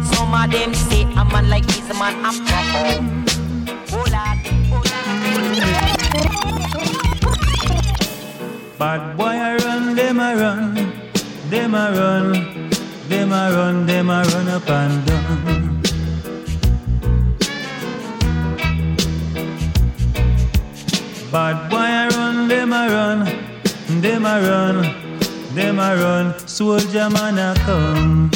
Some 0.05 0.35
of 0.35 0.51
them 0.51 0.75
say 0.75 1.05
a 1.05 1.25
man 1.25 1.49
like 1.49 1.67
this, 1.67 1.89
man 1.99 2.15
I'm 2.25 2.45
proper. 2.45 3.18
Bad 8.79 9.17
boy 9.17 9.25
I 9.25 9.57
run, 9.57 9.97
them 9.97 10.21
I 10.21 10.35
run, 10.35 10.75
them 11.51 11.75
I 11.75 11.91
run, 11.91 12.71
them 13.09 13.33
I 13.33 13.51
run, 13.51 13.87
them 13.87 14.11
I 14.11 14.23
run 14.25 14.49
up 14.49 14.71
and 14.71 15.07
down. 15.07 15.83
Bad 21.33 21.71
boy 21.71 21.77
I 21.77 22.09
run, 22.09 22.49
them 22.49 22.73
I 22.73 22.89
run, 22.89 23.25
them 24.01 24.25
I 24.27 24.41
run, 24.41 24.95
them 25.55 25.81
I 25.81 25.95
run. 25.95 26.39
Soldier 26.47 27.11
man 27.11 27.39
I 27.39 27.55
come. 27.67 28.31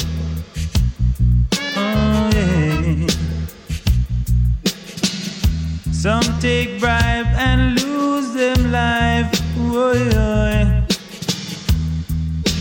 Some 6.03 6.41
take 6.41 6.81
bribe 6.81 7.29
and 7.37 7.81
lose 7.81 8.35
them 8.35 8.73
life. 8.73 9.31
Oh 9.57 9.93
yeah. 9.93 10.85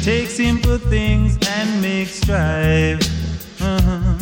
Take 0.04 0.30
simple 0.30 0.78
things 0.78 1.40
and 1.50 1.82
make 1.82 2.08
strife. 2.10 3.02
Uh-huh. 3.60 4.14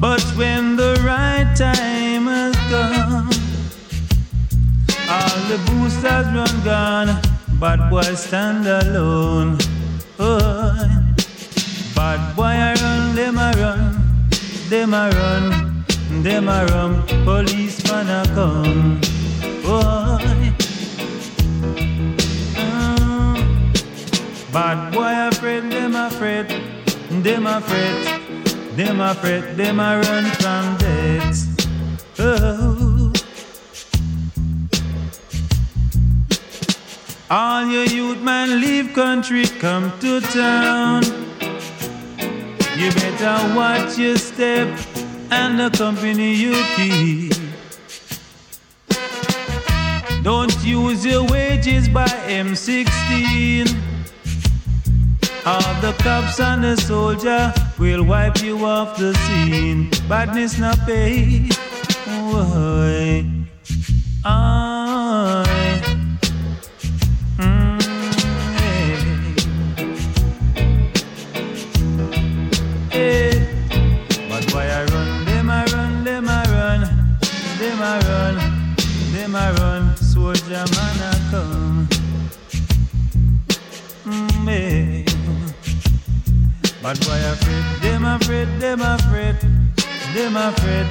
But 0.00 0.22
when 0.34 0.74
the 0.74 1.00
right 1.06 1.46
time 1.54 2.26
has 2.26 2.56
come, 2.66 3.30
all 5.08 5.38
the 5.46 5.58
boosters 5.70 6.26
run 6.34 6.64
gone, 6.64 7.22
bad 7.60 7.88
boy 7.88 8.12
stand 8.16 8.66
alone. 8.66 9.56
Oh, 10.18 10.74
bad 11.94 12.34
boy 12.34 12.56
I 12.70 12.74
run, 12.74 13.14
them 13.14 13.38
I 13.38 13.52
run, 13.52 14.02
them 14.68 14.94
I 14.94 15.10
run, 15.10 15.75
them 16.22 16.48
I 16.48 16.64
run. 16.66 17.02
Policeman 17.24 18.08
I 18.08 18.24
come. 18.34 19.00
Boy. 19.62 20.52
mm. 22.54 23.36
bad 24.52 24.92
boy 24.92 25.28
afraid, 25.28 25.70
them 25.70 25.94
afraid, 25.94 26.48
them 27.22 27.46
afraid, 27.46 28.76
them 28.76 29.00
afraid, 29.00 29.56
them 29.56 29.80
I 29.80 30.00
run 30.00 30.24
from 30.40 30.76
death. 30.78 31.38
Oh. 32.18 33.12
All 37.28 37.66
your 37.66 37.86
youth 37.86 38.22
man 38.22 38.60
leave 38.60 38.94
country, 38.94 39.46
come 39.58 39.92
to 39.98 40.20
town. 40.20 41.02
You 42.76 42.92
better 42.92 43.54
watch 43.56 43.98
your 43.98 44.16
step 44.16 44.68
and 45.30 45.58
the 45.58 45.70
company 45.76 46.34
you 46.34 46.54
keep. 46.76 47.32
Don't 50.22 50.56
use 50.64 51.04
your 51.04 51.24
wages 51.24 51.88
by 51.88 52.08
M16. 52.26 53.74
All 55.46 55.80
the 55.80 55.92
cops 56.02 56.40
and 56.40 56.64
the 56.64 56.76
soldier 56.76 57.54
will 57.78 58.02
wipe 58.04 58.42
you 58.42 58.64
off 58.64 58.98
the 58.98 59.14
scene. 59.14 59.90
Badness 60.08 60.58
not 60.58 60.78
pay. 60.86 61.48
Why? 62.06 63.24
Ah. 64.24 64.75
But 86.86 87.04
why 87.08 87.18
afraid, 87.18 87.64
them 87.82 88.04
afraid, 88.04 88.46
them 88.60 88.80
afraid, 88.80 89.34
them 90.14 90.36
afraid, 90.36 90.86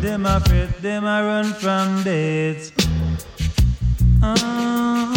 them 0.00 0.24
afraid, 0.24 0.68
them 0.80 1.04
I 1.04 1.22
run 1.22 1.46
from 1.54 2.04
death. 2.04 2.70
Ah. 4.22 5.10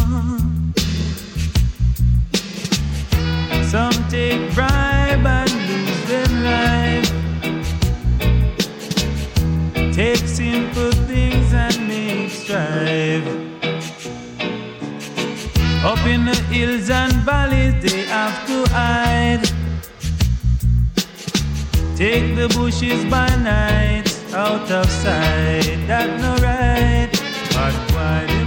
Some 3.69 3.93
take 4.09 4.55
bribe 4.55 5.23
and 5.23 5.53
lose 5.69 6.03
them 6.09 6.31
life. 6.49 7.11
Take 9.93 10.25
simple 10.25 10.93
things 11.05 11.53
and 11.53 11.87
make 11.87 12.31
strife. 12.31 13.27
Up 15.85 16.03
in 16.07 16.25
the 16.25 16.35
hills 16.49 16.89
and 16.89 17.13
valleys, 17.21 17.75
they 17.83 18.05
have 18.05 18.47
to 18.47 18.65
hide. 18.71 19.60
Take 22.01 22.35
the 22.35 22.47
bushes 22.57 23.05
by 23.11 23.29
night, 23.43 24.09
out 24.33 24.71
of 24.71 24.89
sight. 24.89 25.77
That 25.85 26.09
no 26.19 26.33
right. 26.41 27.11
But 27.53 27.75
why 27.93 28.40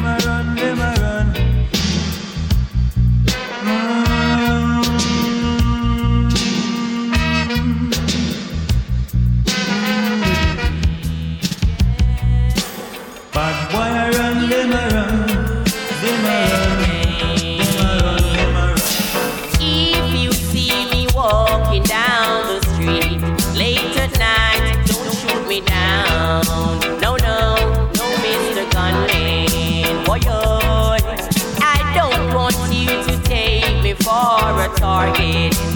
for 35.05 35.23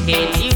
a 0.09 0.48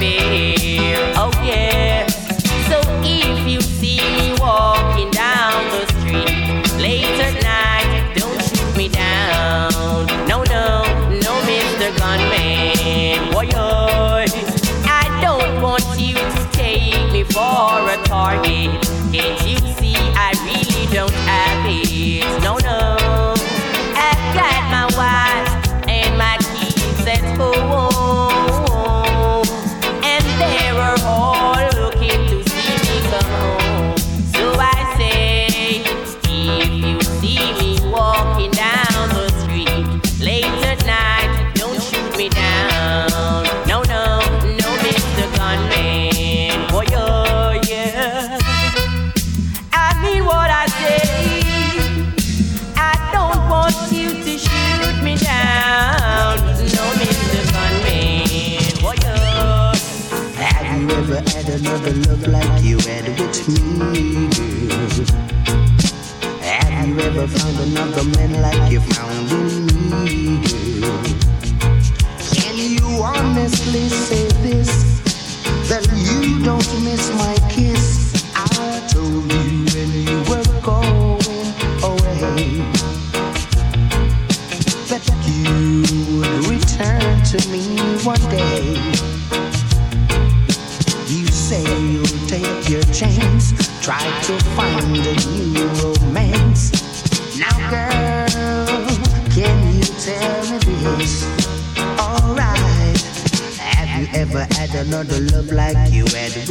be 0.00 0.49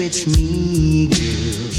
it's 0.09 0.25
me, 0.25 1.07
girl. 1.07 1.69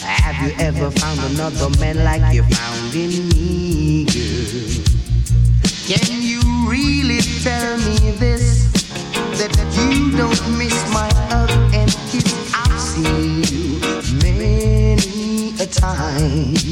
Have 0.00 0.36
you 0.46 0.52
ever 0.64 0.90
found 0.90 1.20
another 1.32 1.68
man 1.78 2.02
like 2.04 2.34
you 2.34 2.42
found 2.42 2.94
in 2.94 3.28
me, 3.28 4.06
girl? 4.06 4.84
Can 5.86 6.22
you 6.22 6.40
really 6.66 7.20
tell 7.44 7.76
me 7.76 8.12
this? 8.12 8.72
That 9.36 9.54
you 9.76 10.16
don't 10.16 10.58
miss 10.58 10.76
my 10.90 11.10
hug 11.28 11.50
and 11.74 11.90
kiss? 12.08 12.54
I've 12.54 12.80
seen 12.80 13.44
you 13.44 13.78
many 14.22 15.52
a 15.60 15.66
time. 15.66 16.69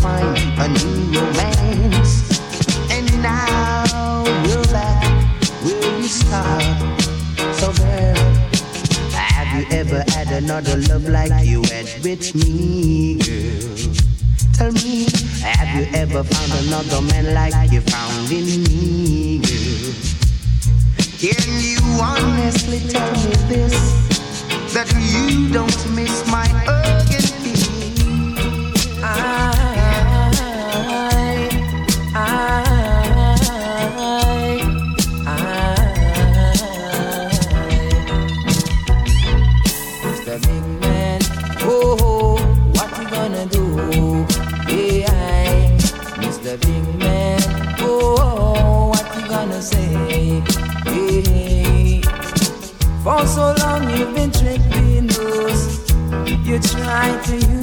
find 0.00 0.36
a 0.58 0.68
new 0.68 1.20
romance. 1.20 2.40
And 2.90 3.06
now 3.22 4.24
we're 4.44 4.64
back 4.72 5.04
where 5.62 5.98
you 5.98 6.08
start. 6.08 6.62
So 7.54 7.72
girl, 7.72 8.16
have 9.12 9.50
you 9.58 9.66
ever 9.76 10.04
had 10.10 10.28
another 10.42 10.76
love 10.88 11.08
like 11.08 11.46
you 11.46 11.62
had 11.62 11.88
with 12.02 12.34
me, 12.34 13.18
girl? 13.18 13.76
Tell 14.52 14.72
me, 14.72 15.06
have 15.42 15.70
you 15.78 15.86
ever 15.94 16.24
found 16.24 16.52
another 16.66 17.00
man 17.12 17.34
like 17.34 17.70
you 17.72 17.80
found 17.82 18.30
in 18.30 18.62
me, 18.64 19.38
girl? 19.38 19.92
Can 21.18 21.60
you 21.60 21.78
honestly 22.00 22.80
tell 22.88 23.12
me 23.12 23.34
this? 23.48 23.76
That 24.74 24.92
you 24.98 25.50
don't 25.52 25.94
miss 25.94 26.26
my 26.30 26.46
earth? 26.68 27.05
So 53.36 53.52
long 53.58 53.82
you've 53.90 54.14
been 54.14 54.30
tricking 54.30 55.10
us. 55.10 55.90
You 56.46 56.58
try 56.58 57.06
to 57.26 57.55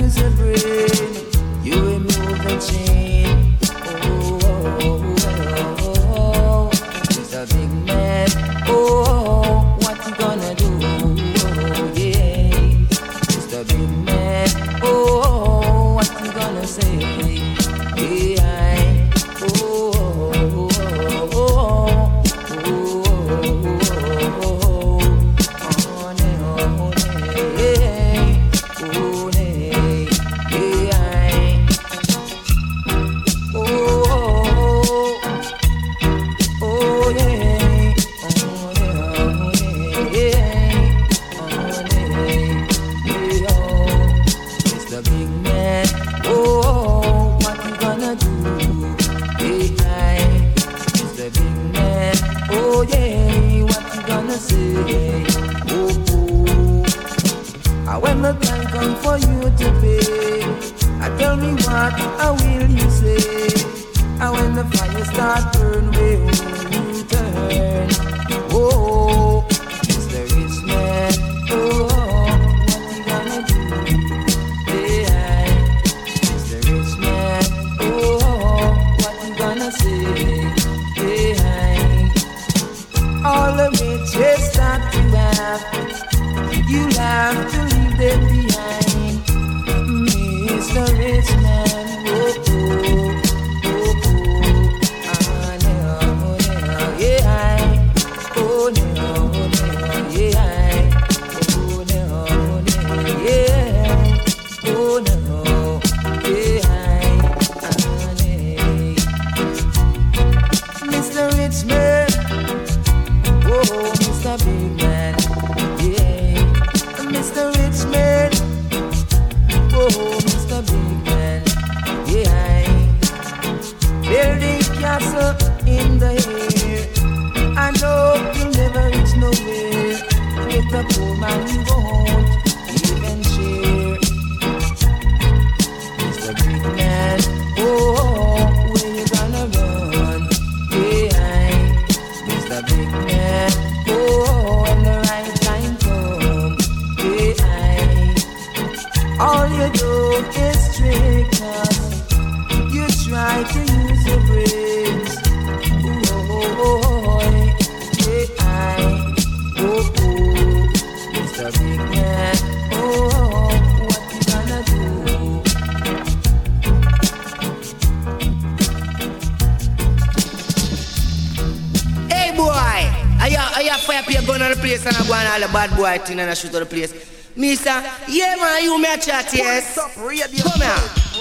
are 173.74 173.80
you, 173.80 173.90
are 173.90 173.96
you 173.96 174.04
fire 174.04 174.12
your 174.12 174.22
gun 174.24 174.42
on 174.42 174.52
the 174.52 174.58
place 174.58 174.86
and 174.86 174.96
I 174.96 175.08
go 175.08 175.14
on 175.14 175.26
all 175.26 175.40
the 175.48 175.54
bad 175.54 175.76
boy 175.76 175.98
thing 176.06 176.20
and 176.20 176.30
I 176.30 176.34
shoot 176.34 176.54
on 176.54 176.62
the 176.62 176.66
place? 176.66 176.94
Mister, 177.36 177.84
yeah 178.10 178.36
man, 178.36 178.64
you 178.64 178.78
me 178.80 178.94
a 178.94 178.98
chat, 178.98 179.34
yes? 179.34 179.76
Come 179.76 179.90
here. 180.06 180.28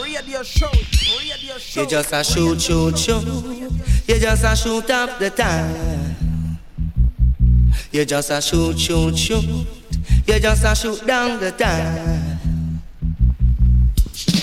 Radio 0.02 0.42
show, 0.42 0.68
radio 1.18 1.58
show. 1.58 1.82
You 1.82 1.88
just 1.88 2.12
a 2.12 2.22
shoot, 2.22 2.60
shoot, 2.60 2.98
shoot. 2.98 3.24
You 4.06 4.18
just 4.18 4.44
a 4.44 4.54
shoot 4.54 4.90
up 4.90 5.18
the 5.18 5.30
time. 5.30 6.58
You 7.90 8.04
just 8.04 8.30
a 8.30 8.42
shoot, 8.42 8.78
shoot, 8.78 9.16
shoot. 9.16 9.44
You 10.26 10.38
just 10.38 10.64
a 10.64 10.74
shoot 10.74 11.06
down 11.06 11.40
the 11.40 11.52
time. 11.52 12.80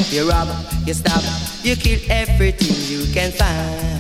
You 0.10 0.27
rob, 0.27 0.48
you 0.88 0.94
stab, 0.95 1.22
you 1.64 1.76
kill 1.76 1.99
everything 2.10 2.76
you 2.90 3.14
can 3.14 3.31
find. 3.31 3.98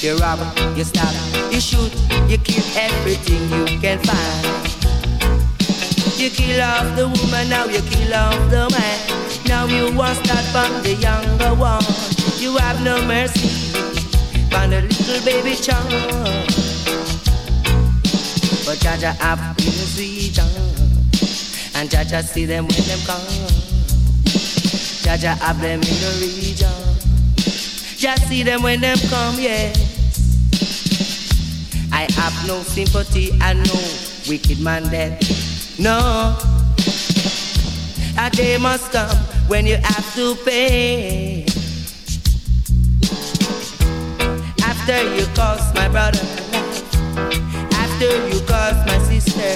You 0.00 0.16
rob, 0.18 0.38
you 0.76 0.84
stab, 0.84 1.12
you 1.52 1.60
shoot, 1.60 1.92
you 2.28 2.38
kill 2.38 2.62
everything 2.76 3.42
you 3.50 3.80
can 3.80 3.98
find. 3.98 4.46
You 6.16 6.30
kill 6.30 6.62
off 6.62 6.94
the 6.94 7.08
woman, 7.08 7.48
now 7.48 7.64
you 7.64 7.80
kill 7.82 8.14
off 8.14 8.38
the 8.48 8.70
man. 8.70 9.44
Now 9.48 9.66
you 9.66 9.92
want 9.96 10.24
start 10.24 10.44
from 10.54 10.82
the 10.84 10.94
younger 10.94 11.52
one. 11.52 11.82
You 12.38 12.56
have 12.58 12.80
no 12.84 13.04
mercy 13.06 13.74
on 14.54 14.70
the 14.70 14.82
little 14.82 15.24
baby 15.24 15.56
child. 15.56 15.90
But 18.64 18.78
Jaja 18.78 19.16
have 19.16 19.40
in 19.58 19.64
this 19.64 19.98
region, 19.98 20.46
and 21.74 21.90
Jaja 21.90 22.22
see 22.22 22.44
them 22.44 22.68
when 22.68 22.82
them 22.86 23.00
come. 23.04 23.20
Jaja 25.02 25.36
have 25.38 25.60
them 25.60 25.80
in 25.80 25.80
the 25.80 26.12
region, 26.20 26.70
just 27.96 28.28
see 28.28 28.44
them 28.44 28.62
when 28.62 28.80
them 28.80 28.96
come, 29.10 29.40
yes. 29.40 29.87
I 31.98 32.06
have 32.12 32.46
no 32.46 32.62
sympathy 32.62 33.30
and 33.42 33.58
no 33.66 33.80
wicked 34.28 34.60
man 34.60 34.84
dead. 34.84 35.20
No, 35.80 36.36
a 38.16 38.30
day 38.30 38.56
must 38.56 38.92
come 38.92 39.16
when 39.48 39.66
you 39.66 39.78
have 39.82 40.14
to 40.14 40.36
pay. 40.44 41.44
After 44.62 44.98
you 45.16 45.26
cost 45.34 45.74
my 45.74 45.88
brother 45.88 46.22
after 48.00 48.28
you 48.28 48.40
cost 48.46 48.86
my 48.86 48.98
sister, 49.10 49.54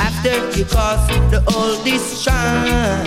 after 0.00 0.34
you 0.56 0.64
cost 0.64 1.10
the 1.32 1.42
oldest 1.56 2.22
shrine. 2.22 3.04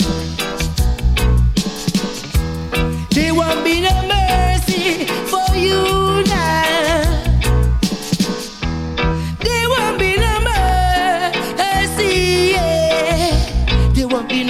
There 3.12 3.34
won't 3.34 3.64
be 3.64 3.80
no 3.80 3.96
mercy 4.08 5.06
for 5.32 5.56
you 5.56 6.22
now. 6.26 6.43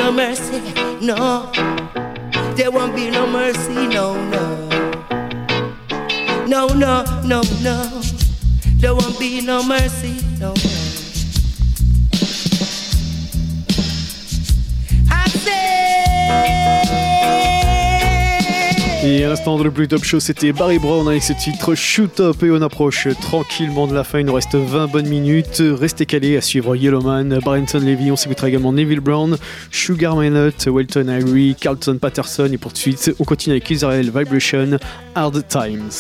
No 0.04 0.12
mercy, 0.12 0.60
no. 1.00 1.50
There 2.58 2.70
won't 2.70 2.94
be 2.94 3.10
no 3.10 3.26
mercy, 3.26 3.88
no, 3.88 4.14
no. 4.26 4.68
No, 6.46 6.68
no, 6.68 7.06
no, 7.24 7.42
no. 7.62 8.02
There 8.82 8.94
won't 8.94 9.18
be 9.18 9.40
no 9.40 9.64
mercy, 9.64 10.16
no, 10.40 10.54
no. 10.54 10.54
I 15.10 15.26
say 15.46 17.03
Et 19.06 19.26
à 19.26 19.28
l'instant 19.28 19.58
dans 19.58 19.66
le 19.66 19.70
Blue 19.70 19.90
Top 19.90 20.06
Show, 20.06 20.22
c'était 20.22 20.54
Barry 20.54 20.80
Brown 20.80 21.06
avec 21.10 21.24
ce 21.24 21.34
titre 21.34 21.76
Shoot 21.76 22.22
Up 22.22 22.42
et 22.42 22.52
on 22.52 22.62
approche 22.62 23.10
tranquillement 23.20 23.86
de 23.86 23.94
la 23.94 24.06
fin. 24.06 24.20
Il 24.20 24.26
nous 24.26 24.34
reste 24.34 24.56
20 24.56 24.88
bonnes 24.88 25.10
minutes. 25.10 25.62
Restez 25.62 26.06
calés 26.06 26.38
à 26.38 26.42
suivre 26.42 26.74
Yellowman, 26.74 27.40
Barrington 27.44 27.80
Levy. 27.80 28.12
On 28.12 28.16
s'écoutera 28.16 28.48
également 28.48 28.72
Neville 28.72 29.02
Brown, 29.02 29.38
Sugar 29.72 30.16
Minot, 30.16 30.52
Welton 30.68 31.10
Irie, 31.10 31.54
Carlton 31.60 31.98
Patterson. 32.00 32.50
Et 32.54 32.58
pour 32.58 32.72
de 32.72 32.78
suite, 32.78 33.12
on 33.20 33.26
continue 33.26 33.56
avec 33.56 33.70
Israel 33.70 34.10
Vibration, 34.10 34.78
Hard 35.16 35.44
Times. 35.50 35.92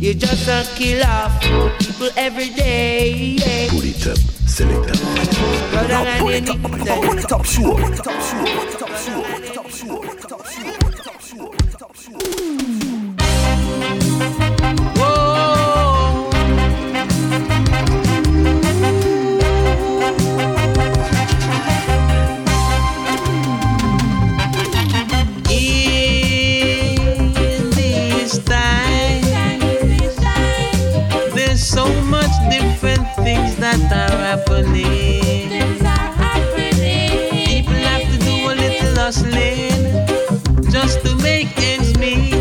You 0.00 0.14
just 0.14 0.48
a 0.48 0.64
kill 0.76 1.04
off 1.04 1.38
people 1.78 2.08
every 2.16 2.48
day. 2.48 3.36
Yeah. 3.36 3.68
Pull 3.68 3.84
it 3.84 4.06
up, 4.06 4.16
select 4.48 4.88
Now 5.74 6.18
pull 6.18 6.28
it 6.30 6.48
up, 6.48 6.62
pull 6.62 7.18
it 7.18 7.30
up, 7.30 7.44
sure. 7.44 7.78
Pull 7.78 7.92
it 7.92 8.06
up, 8.06 8.22
sure. 8.22 8.46
Pull 8.46 8.72
it 8.72 8.82
up, 8.82 8.96
sure. 8.96 9.22
Pull 9.22 9.44
it 9.44 9.58
up, 9.58 9.70
sure. 9.70 10.00
Pull 10.00 10.16
it 10.16 10.32
up, 10.32 10.79
that 33.78 34.10
are 34.10 34.18
happening. 34.18 35.48
People 37.46 37.72
have 37.74 38.02
to 38.10 38.18
do 38.18 38.50
a 38.50 38.54
little 38.54 38.94
hustling 38.96 39.84
just 40.70 41.04
to 41.04 41.14
make 41.16 41.56
ends 41.58 41.96
meet. 41.98 42.34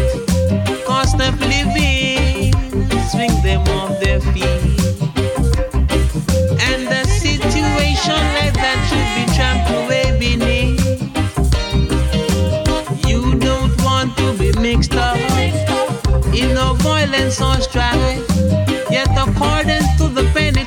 Cost 0.85 1.21
of 1.21 1.39
living 1.39 2.53
swing 3.11 3.35
them 3.43 3.61
off 3.77 3.99
their 3.99 4.19
feet. 4.21 4.79
And 6.69 6.87
a 6.87 7.05
situation 7.05 8.21
like 8.37 8.55
that 8.63 8.79
should 8.89 9.09
be 9.17 9.25
trampled 9.35 9.87
way 9.87 10.17
beneath. 10.17 10.81
You 13.07 13.35
don't 13.37 13.75
want 13.83 14.17
to 14.17 14.33
be 14.37 14.51
mixed 14.59 14.95
up 14.95 15.17
in 16.33 16.55
no 16.55 16.73
violence 16.73 17.39
or 17.39 17.61
strife. 17.61 18.28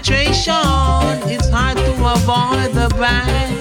Penetration, 0.03 1.31
it's 1.31 1.49
hard 1.49 1.77
to 1.79 1.93
avoid 1.93 2.73
the 2.75 2.89
bride. 2.97 3.52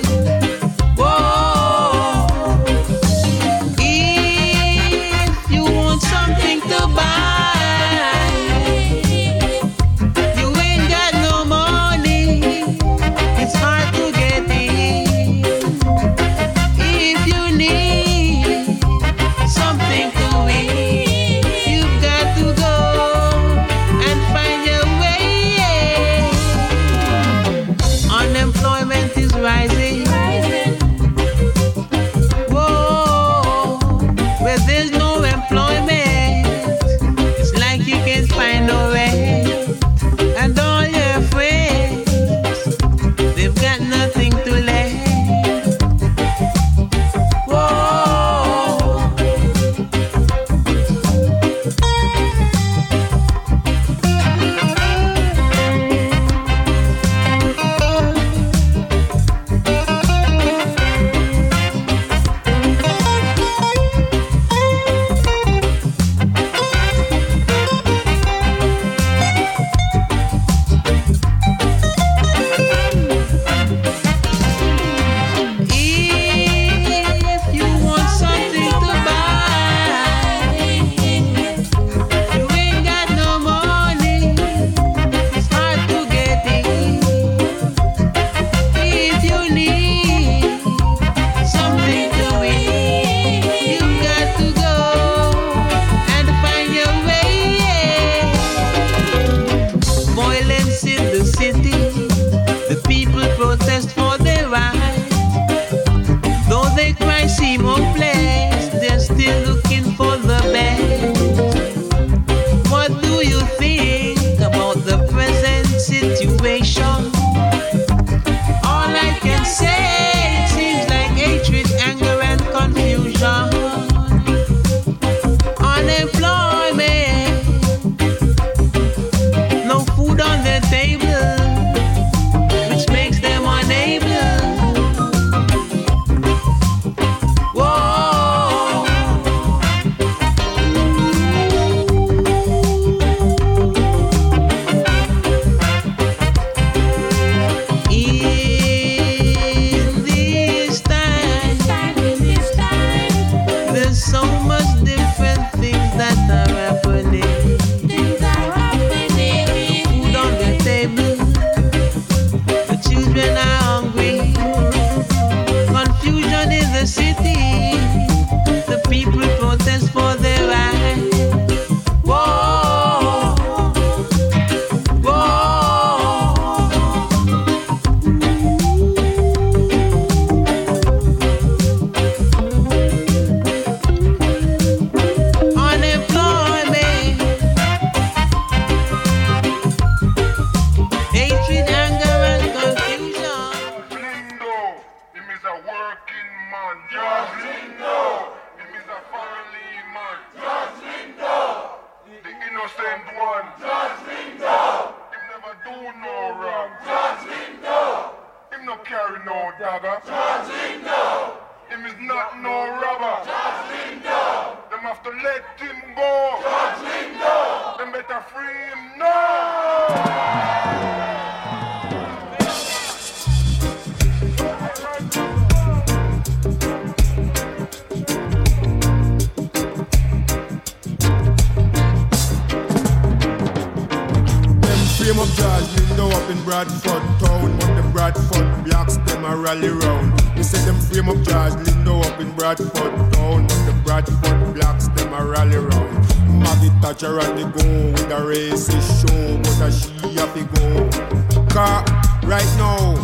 Lindo 236.02 236.14
up 236.14 236.30
in 236.30 236.44
Bradford 236.44 237.04
town, 237.20 237.58
but 237.60 237.76
the 237.76 237.90
Bradford 237.92 238.66
blacks 238.66 238.98
them 238.98 239.24
a 239.24 239.36
rally 239.36 239.70
round. 239.70 240.18
They 240.36 240.44
say 240.44 240.64
them 240.66 240.80
frame 240.80 241.10
up 241.10 241.16
George 241.18 241.54
Lindo 241.66 242.04
up 242.04 242.20
in 242.20 242.32
Bradford 242.32 243.14
town, 243.14 243.48
but 243.48 243.66
the 243.66 243.82
Bradford 243.84 244.56
blacks 244.56 244.88
them 244.90 245.14
a 245.14 245.24
rally 245.24 245.58
round. 245.58 245.94
Maggie 246.40 246.70
Thatcher 246.82 247.20
and 247.20 247.38
the 247.38 247.44
go 247.44 247.92
with 247.92 248.12
a 248.12 248.22
racist 248.22 249.02
show, 249.02 249.38
but 249.38 249.62
a 249.62 249.72
she 249.72 250.16
have 250.16 250.34
to 250.34 250.44
go. 250.56 251.46
Car 251.54 251.84
right 252.24 252.50
now, 252.58 252.96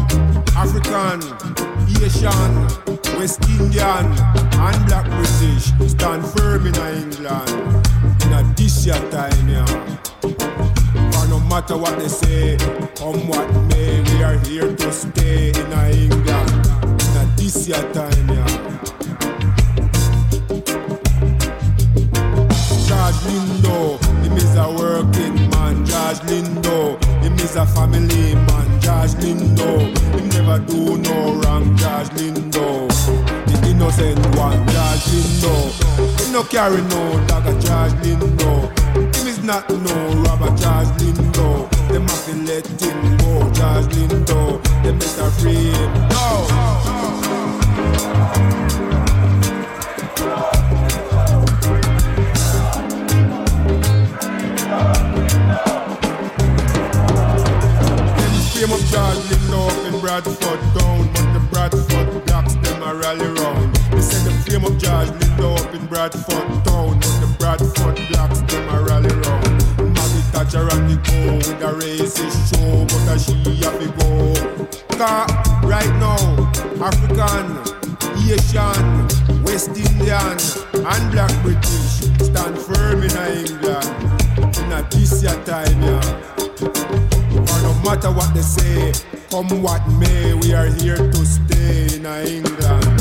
African, 0.55 1.21
Asian, 2.01 2.51
West 3.17 3.47
Indian, 3.49 4.05
and 4.57 4.85
Black 4.87 5.05
British 5.05 5.71
stand 5.91 6.25
firm 6.25 6.65
in 6.65 6.75
England. 6.75 7.85
In 8.23 8.33
a 8.33 8.53
this 8.55 8.85
year 8.85 8.95
time, 9.11 9.49
yeah. 9.49 10.66
Matter 11.49 11.77
what 11.77 11.97
they 11.97 12.07
say, 12.07 12.57
come 12.95 13.27
what 13.27 13.49
may, 13.69 14.01
we 14.01 14.23
are 14.23 14.37
here 14.45 14.75
to 14.75 14.91
stay 14.91 15.49
in 15.49 15.71
England. 16.01 16.51
In 17.15 17.35
this 17.35 17.67
year 17.67 17.81
time, 17.93 18.29
yeah. 18.29 18.45
George 22.85 23.19
Lindo, 23.25 23.97
him 24.23 24.37
is 24.37 24.55
a 24.55 24.69
working 24.69 25.49
man. 25.49 25.85
George 25.85 26.19
Lindo, 26.29 27.03
him 27.23 27.33
is 27.39 27.55
a 27.55 27.65
family 27.65 28.35
man. 28.35 28.81
George 28.81 29.15
Lindo, 29.23 29.97
him 30.19 30.29
never 30.29 30.59
do 30.59 30.97
no 30.97 31.33
wrong. 31.41 31.75
George 31.77 32.09
Lindo, 32.09 32.87
the 33.47 33.67
innocent 33.69 34.19
one. 34.35 34.67
George 34.67 35.05
Lindo, 35.11 36.16
him 36.27 36.33
no 36.33 36.43
carry 36.43 36.81
no 36.83 37.25
dagger. 37.27 37.53
George 37.59 37.93
Lindo, 38.03 38.69
him 39.15 39.27
is 39.27 39.43
not 39.43 39.69
no 39.69 39.95
robber. 40.23 40.49
George 40.57 40.87
Lindo, 40.99 41.69
them 41.89 42.07
have 42.07 42.25
to 42.25 42.35
let 42.43 42.67
him 42.67 43.17
go. 43.17 43.51
George 43.53 43.87
Lindo, 43.95 44.61
them 44.83 44.99
better 44.99 45.29
free 45.31 45.71
him. 45.71 45.93
No. 46.09 46.47
Frame 58.53 58.71
up 58.71 58.79
George 58.91 59.23
Lindo 59.29 59.61
in 59.87 59.99
Bradford 60.01 60.59
town, 60.73 61.16
the 64.27 64.33
frame 64.43 64.65
up 64.65 64.75
George 64.77 65.09
Lindo 65.19 65.55
up 65.57 65.73
in 65.73 65.85
Bradford 65.87 66.47
town, 66.65 66.99
but 66.99 67.15
the 67.23 67.35
Bradford 67.39 67.95
blacks 68.09 68.41
them 68.51 68.67
a 68.69 68.83
rally 68.83 69.13
round. 69.23 69.95
Maggie 69.95 70.25
Thatcher 70.35 70.67
and 70.67 70.89
the 70.89 70.97
go 71.07 71.37
with 71.37 71.63
a 71.63 71.71
racist 71.79 72.51
show, 72.51 72.83
but 72.91 73.07
a 73.07 73.19
she 73.19 73.35
have 73.63 73.79
to 73.79 73.87
go. 73.99 74.35
Car 74.97 75.27
right 75.63 75.93
now, 76.03 76.19
African, 76.83 77.47
Asian, 78.27 79.43
West 79.43 79.69
Indian, 79.69 80.35
and 80.75 81.03
Black 81.11 81.31
British 81.43 82.11
stand 82.19 82.57
firm 82.59 83.03
in 83.03 83.15
England. 83.31 83.87
In 84.59 84.71
a 84.71 84.83
this 84.91 85.23
year 85.23 85.37
time, 85.45 85.81
yeah. 85.81 86.01
For 87.47 87.59
no 87.63 87.73
matter 87.85 88.11
what 88.11 88.33
they 88.33 88.41
say, 88.41 88.91
come 89.29 89.61
what 89.61 89.87
may, 89.99 90.33
we 90.33 90.53
are 90.53 90.67
here 90.81 90.97
to 90.97 91.25
stay 91.25 91.95
in 91.95 92.05
England. 92.05 92.96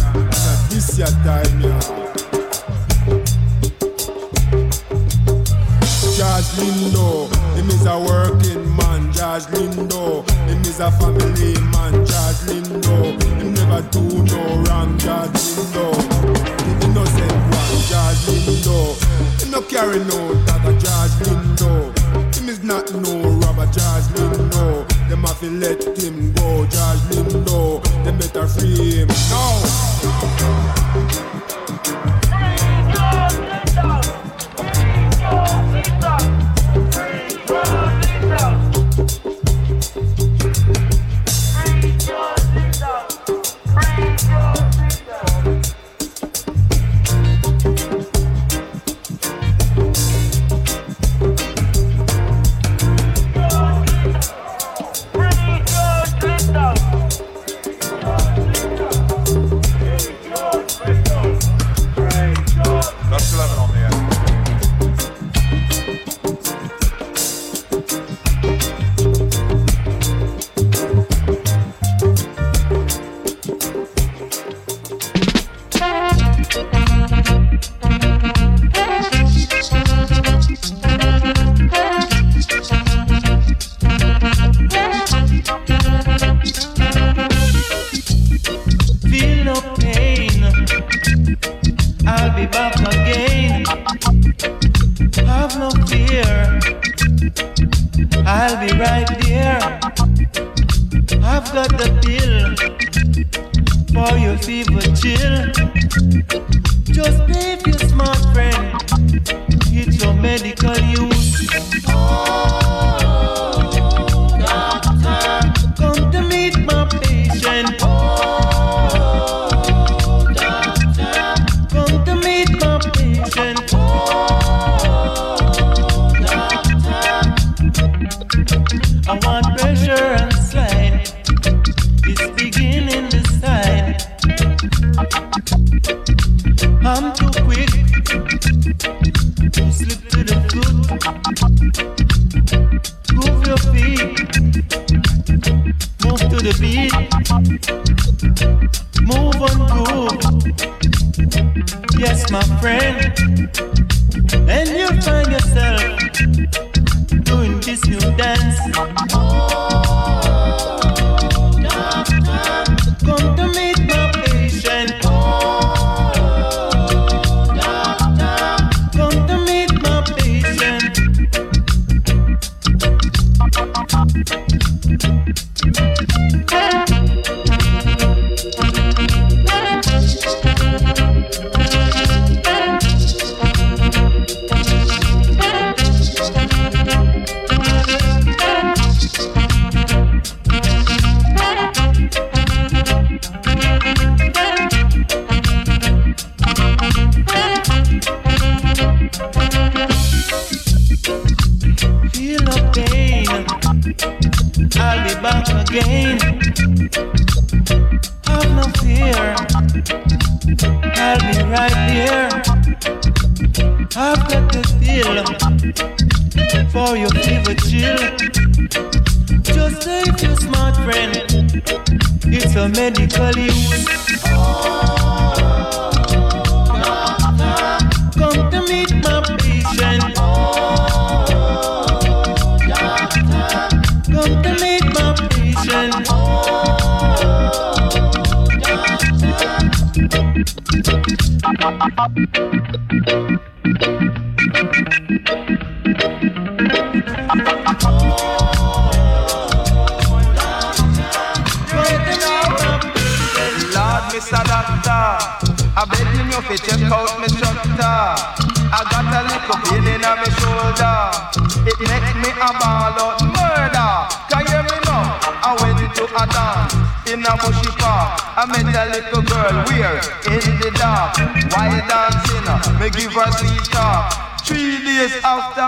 This 0.86 0.98
your 0.98 1.08
time, 1.24 1.60
yeah. 1.60 1.80
George 6.14 6.50
Lindo, 6.54 7.26
him 7.56 7.68
is 7.70 7.86
a 7.86 7.98
working 7.98 8.76
man. 8.76 9.12
George 9.12 9.46
Lindo, 9.50 10.28
him 10.46 10.60
is 10.62 10.78
a 10.78 10.92
family 10.92 11.54
man. 11.74 11.92
George 12.06 12.40
Lindo, 12.46 13.20
him 13.20 13.54
never 13.54 13.82
do 13.90 14.22
no 14.24 14.62
wrong. 14.62 14.96
George 14.98 15.30
Lindo, 15.34 15.90
the 16.56 16.72
innocent 16.86 17.32
one. 17.32 17.82
George 17.90 18.22
Lindo, 18.30 18.78
him 19.42 19.50
no 19.50 19.62
carry 19.62 19.98
no 20.04 20.34
dagger. 20.46 20.78
George 20.78 21.16
Lindo, 21.26 22.36
him 22.36 22.48
is 22.48 22.62
not 22.62 22.92
no 22.94 23.28
robber. 23.40 23.66
George 23.66 24.06
Lindo, 24.14 24.86
them 25.08 25.24
have 25.24 25.42
let 25.42 25.82
him 25.98 26.32
go. 26.34 26.64
George 26.66 27.02
Lindo, 27.10 27.82
them 28.04 28.18
better 28.18 28.46
free 28.46 28.98
him 28.98 29.08
now. 29.08 30.35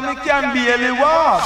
Me 0.09 0.14
can 0.24 0.55
barely 0.55 0.93
walk. 0.97 1.44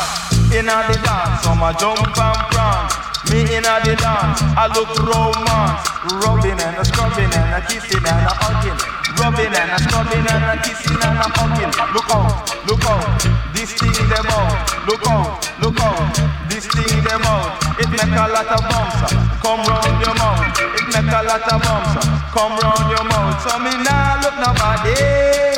In 0.55 0.69
a 0.69 0.77
the 0.87 0.97
dance, 1.03 1.43
so 1.43 1.51
I 1.51 1.75
jump 1.81 1.99
and 1.99 2.41
prance. 2.53 2.95
Me 3.31 3.43
in 3.57 3.65
a 3.67 3.75
the 3.83 3.97
dance, 3.99 4.39
I 4.55 4.71
look 4.71 4.93
romance. 5.03 5.83
Rubbing 6.23 6.61
and 6.61 6.77
a 6.79 6.85
scrubbing 6.85 7.33
and 7.33 7.59
a 7.59 7.61
kissing 7.67 8.05
and 8.05 8.23
a 8.23 8.33
hugging. 8.39 8.79
Rubbing 9.19 9.51
and 9.51 9.71
a 9.75 9.79
scrubbing 9.83 10.27
and 10.31 10.47
a 10.47 10.55
kissing 10.63 11.01
and 11.03 11.19
a 11.19 11.27
hugging. 11.35 11.73
Look 11.91 12.11
out, 12.15 12.31
look 12.69 12.85
out, 12.87 13.03
this 13.51 13.73
thing 13.75 14.07
them 14.07 14.31
out. 14.31 14.55
Look 14.87 15.07
out, 15.11 15.43
look 15.59 15.81
out, 15.81 16.15
this 16.47 16.67
thing 16.71 17.03
them 17.03 17.25
out. 17.27 17.59
It 17.81 17.91
make 17.91 18.15
a 18.15 18.27
lot 18.31 18.47
of 18.47 18.63
bumps, 18.71 18.99
uh, 19.03 19.43
come 19.43 19.63
round 19.67 19.97
your 19.99 20.15
mouth. 20.15 20.55
It 20.79 20.87
make 20.93 21.11
a 21.11 21.21
lot 21.27 21.47
of 21.51 21.59
bumps, 21.59 21.99
uh, 21.99 22.31
come 22.31 22.55
round 22.63 22.87
your 22.95 23.07
mouth. 23.11 23.43
So 23.43 23.59
me 23.59 23.75
nah 23.83 24.23
look 24.23 24.37
nobody. 24.39 25.52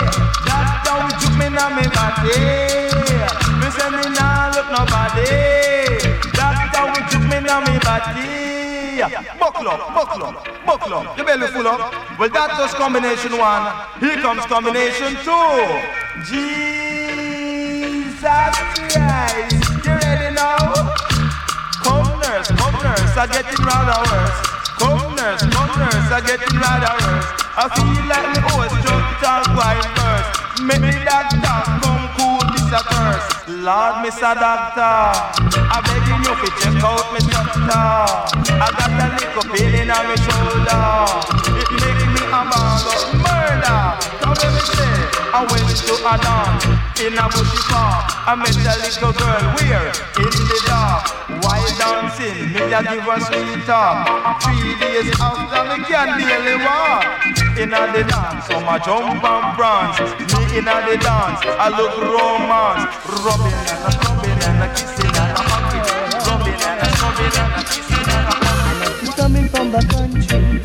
Took 1.54 1.70
me 1.76 1.86
body. 1.94 2.34
Me 3.62 3.68
say 3.70 3.88
me 3.94 4.04
nah 4.18 4.50
look 4.54 4.68
nobody. 4.74 6.02
That's 6.34 6.74
how 6.74 6.90
it 6.90 7.06
took 7.10 7.22
me 7.30 7.38
now 7.46 7.60
me 7.62 7.78
body. 7.78 8.98
Buckle 9.38 9.68
up, 9.68 9.94
buckle 9.94 10.24
up, 10.24 10.34
buckle 10.66 10.94
up. 10.94 11.16
Your 11.16 11.24
belly 11.24 11.46
full 11.46 11.66
up. 11.68 11.94
Well, 12.18 12.28
that 12.28 12.58
was 12.58 12.74
combination 12.74 13.38
one. 13.38 13.70
Here 14.00 14.18
comes 14.20 14.44
combination 14.46 15.14
two. 15.22 15.62
Jesus 16.26 16.58
Christ. 18.90 19.54
You 19.86 19.94
ready 19.94 20.34
now? 20.34 20.58
Come 21.86 22.18
nurse, 22.18 22.50
come 22.50 22.78
nurse, 22.82 23.14
I'm 23.14 23.30
getting 23.30 23.62
rather 23.62 24.02
worse. 24.10 24.38
Come 24.82 25.14
nurse, 25.14 25.42
come 25.54 25.70
nurse, 25.78 26.10
I'm 26.10 26.26
getting 26.26 26.58
rather 26.58 26.94
worse. 26.98 27.30
I 27.56 27.70
feel 27.78 27.94
like 28.10 28.26
the 28.34 28.40
horse 28.50 28.74
just 28.82 29.06
talk 29.22 29.46
first. 29.54 30.13
Make 30.62 30.80
me 30.80 30.92
doctor 31.04 31.38
come 31.82 32.08
cool 32.16 32.38
this 32.52 32.70
a 32.70 32.78
curse. 32.86 33.48
Lord, 33.48 34.06
Mr. 34.06 34.34
Doctor, 34.38 34.80
I'm 34.80 35.82
begging 35.82 36.22
you 36.22 36.34
to 36.34 36.48
check 36.62 36.78
out 36.84 37.12
my 37.12 37.18
structure. 37.18 37.74
I 38.54 38.70
got 38.78 38.94
a 38.94 39.06
little 39.18 39.42
pain 39.52 39.74
in 39.74 39.88
my 39.88 40.14
shoulder. 40.14 40.84
It 41.58 41.70
make 41.82 42.06
me 42.06 42.22
a 42.26 42.40
ball 42.46 43.13
I 45.34 45.42
went 45.50 45.76
to 45.84 45.94
a 45.98 46.14
dance 46.22 46.64
in 47.00 47.18
a 47.18 47.26
bushy 47.28 47.60
park. 47.68 48.06
I 48.26 48.34
met 48.38 48.54
a 48.54 48.74
little 48.80 49.12
girl 49.12 49.44
where 49.58 49.90
in 50.22 50.30
the 50.30 50.58
dark. 50.66 51.04
While 51.42 51.68
dancing, 51.76 52.52
me 52.54 52.72
a 52.72 52.80
give 52.82 53.04
her 53.04 53.20
sweet 53.20 53.66
talk. 53.66 54.06
Three 54.42 54.78
days 54.80 55.10
after 55.20 55.62
me 55.68 55.84
can 55.84 56.08
barely 56.18 56.56
walk. 56.64 57.04
In 57.58 57.72
a 57.74 57.82
the 57.92 58.02
dance, 58.04 58.46
so 58.46 58.60
my 58.60 58.78
jump 58.78 59.22
and 59.22 59.46
prance. 59.58 59.98
Me 60.00 60.58
in 60.58 60.68
a 60.68 60.76
the 60.86 60.96
dance, 61.02 61.40
I 61.44 61.68
look 61.68 61.94
romance. 61.98 62.88
Rubbing 63.24 63.52
and 63.52 63.84
a 63.84 63.90
scrubbing 63.92 64.40
and 64.42 64.62
a 64.62 64.68
kissing 64.72 65.12
and 65.12 65.34
a 65.34 65.42
hugging. 65.44 65.86
Rubbing 66.24 66.62
and 66.62 66.80
a 66.80 66.88
scrubbing 66.94 67.36
and 67.42 67.52
a 67.52 67.62
kissing 67.66 68.08
and 68.08 68.26
a 68.26 68.38
hugging. 68.38 69.12
Coming 69.14 69.48
from 69.48 69.70
the 69.70 69.82
country 69.92 70.62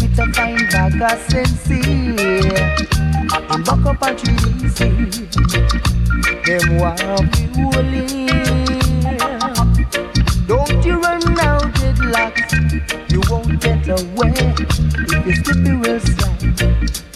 with 0.00 0.18
a 0.18 0.26
fine 0.32 0.66
bag 0.70 1.02
of 1.02 1.18
sensi. 1.30 3.11
And 3.52 3.64
buck 3.66 3.84
up 3.84 4.00
a 4.00 4.14
tree 4.14 4.52
see 4.70 4.88
them 6.46 6.78
be 7.30 7.42
holy. 7.52 8.06
Don't 10.46 10.84
you 10.84 10.98
run 10.98 11.38
out 11.38 11.62
deadlocks, 11.74 13.12
you 13.12 13.20
won't 13.28 13.60
get 13.60 13.86
away. 13.88 14.32
If 14.96 15.26
you 15.26 15.34
slip, 15.44 15.66
you 15.66 15.78
will 15.80 16.00
slide. 16.00 16.66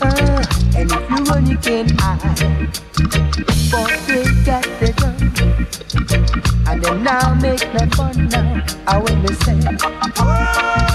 Ah, 0.02 0.42
and 0.76 0.92
if 0.92 1.10
you 1.10 1.24
run, 1.24 1.46
you 1.46 1.56
can 1.56 1.88
hide. 1.98 2.68
But 3.70 3.90
they 4.06 4.24
got 4.44 4.64
the 4.78 4.92
gun, 5.00 5.16
and 6.68 6.82
they 6.82 6.94
now 7.02 7.34
make 7.34 7.64
no 7.72 7.86
fun 7.96 8.28
now. 8.28 8.66
I 8.86 8.98
when 8.98 9.22
they 9.22 9.34
say. 9.34 10.85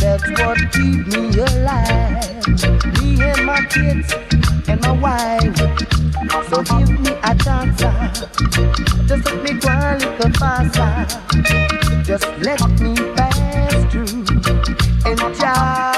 That's 0.00 0.28
what 0.40 0.58
keep 0.72 1.06
me 1.08 1.40
alive. 1.40 2.46
Me 3.00 3.22
and 3.22 3.44
my 3.44 3.60
kids 3.68 4.37
and 4.68 4.80
my 4.82 4.92
wife. 4.92 5.56
So 6.48 6.62
give 6.62 7.00
me 7.00 7.10
a 7.22 7.34
chance. 7.42 7.80
Just 9.08 9.24
let 9.24 9.42
me 9.42 9.52
go 9.54 9.70
a 9.70 9.96
little 9.98 10.32
faster. 10.38 10.90
Just 12.04 12.26
let 12.42 12.60
me 12.80 12.94
pass 13.16 13.92
through. 13.92 14.24
And 15.06 15.18
Jah 15.38 15.97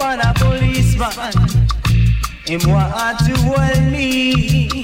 upon 0.00 0.20
a 0.20 0.32
policeman. 0.34 1.32
Him 2.46 2.60
want 2.70 3.18
to 3.20 3.36
hold 3.42 3.92
me. 3.92 4.82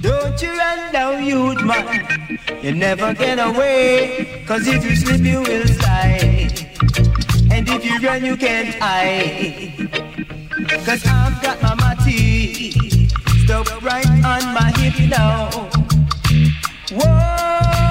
Don't 0.00 0.42
you 0.42 0.50
run 0.56 0.92
down, 0.92 1.24
youth 1.24 1.62
man. 1.64 2.38
You 2.62 2.72
never 2.72 3.14
get 3.14 3.38
away. 3.38 4.44
Cause 4.46 4.66
if 4.66 4.84
you 4.84 4.94
slip, 4.96 5.20
you 5.20 5.40
will 5.40 5.66
slide. 5.66 6.52
And 7.50 7.68
if 7.68 7.84
you 7.84 7.98
run, 8.06 8.24
you 8.24 8.36
can't 8.36 8.74
hide. 8.74 9.88
Cause 10.84 11.04
I've 11.06 11.42
got 11.42 11.62
my 11.62 11.74
matty 11.74 13.08
stuck 13.44 13.82
right 13.82 14.06
on 14.06 14.54
my 14.54 14.72
hip 14.76 15.08
now. 15.08 15.48
Whoa. 16.92 17.87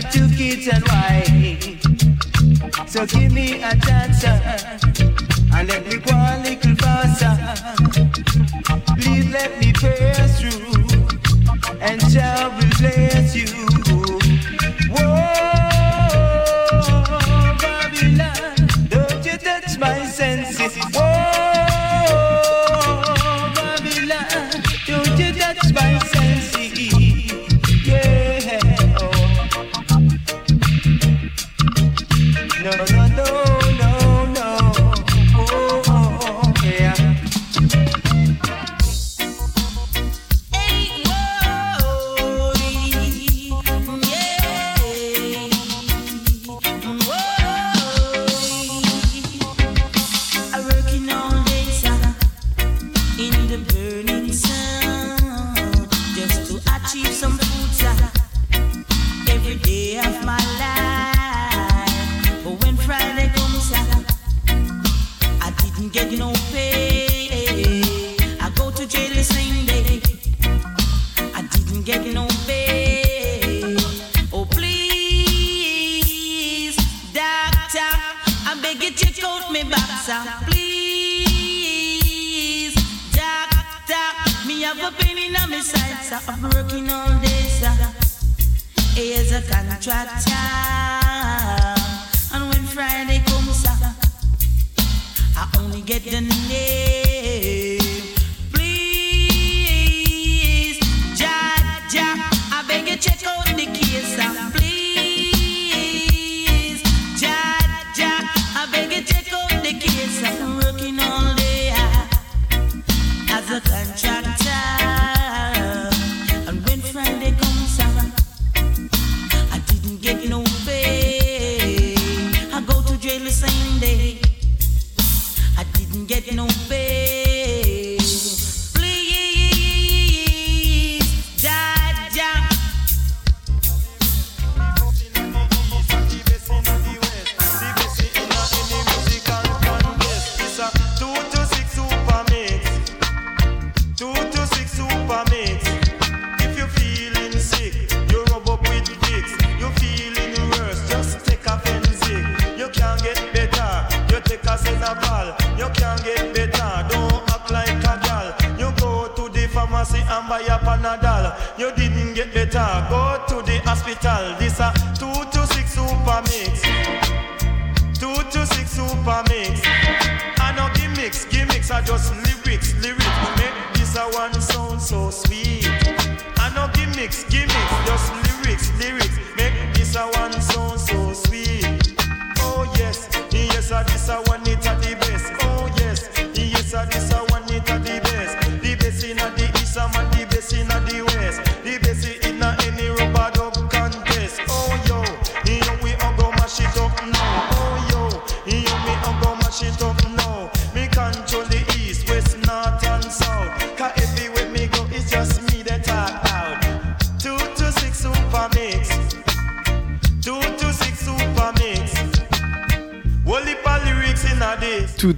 got 0.00 0.12
two 0.12 0.28
kids 0.36 0.68
and 0.68 0.84
wife. 0.88 1.80
So 2.86 3.06
give 3.06 3.32
me 3.32 3.62
a 3.62 3.74
chance. 3.76 4.55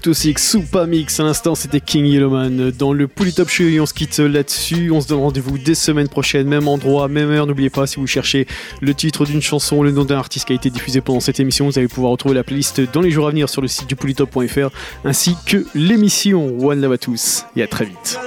to 0.09 0.15
Super 0.15 0.87
Mix, 0.87 1.21
à 1.21 1.23
l'instant 1.23 1.55
c'était 1.55 1.81
King 1.81 2.07
Yellowman. 2.07 2.71
Dans 2.71 2.95
le 2.95 3.09
Polytop 3.09 3.51
Show, 3.51 3.65
on 3.79 3.85
se 3.85 3.93
quitte 3.93 4.19
là-dessus. 4.19 4.91
On 4.91 5.03
se 5.03 5.09
donne 5.09 5.21
rendez-vous 5.21 5.59
dès 5.59 5.75
semaines 5.75 6.09
prochaines, 6.09 6.47
même 6.47 6.67
endroit, 6.67 7.09
même 7.09 7.31
heure. 7.31 7.47
N'oubliez 7.47 7.69
pas, 7.69 7.87
si 7.87 7.97
vous 7.97 8.07
cherchez 8.07 8.47
le 8.81 8.95
titre 8.95 9.27
d'une 9.27 9.43
chanson, 9.43 9.83
le 9.83 9.91
nom 9.91 10.05
d'un 10.05 10.17
artiste 10.17 10.47
qui 10.47 10.55
a 10.55 10.57
été 10.57 10.71
diffusé 10.71 11.03
pendant 11.03 11.21
cette 11.21 11.41
émission, 11.41 11.67
vous 11.67 11.79
allez 11.79 11.89
pouvoir 11.89 12.13
retrouver 12.13 12.35
la 12.35 12.43
playlist 12.43 12.81
dans 12.93 13.03
les 13.03 13.11
jours 13.11 13.27
à 13.27 13.31
venir 13.31 13.51
sur 13.51 13.61
le 13.61 13.69
site 13.69 13.87
du 13.87 13.97
polytop.fr 13.97 14.71
ainsi 15.05 15.37
que 15.45 15.67
l'émission. 15.75 16.57
One 16.59 16.81
love 16.81 16.93
à 16.93 16.99
tous 16.99 17.45
et 17.55 17.63
à 17.63 17.67
très 17.67 17.85
vite. 17.85 18.19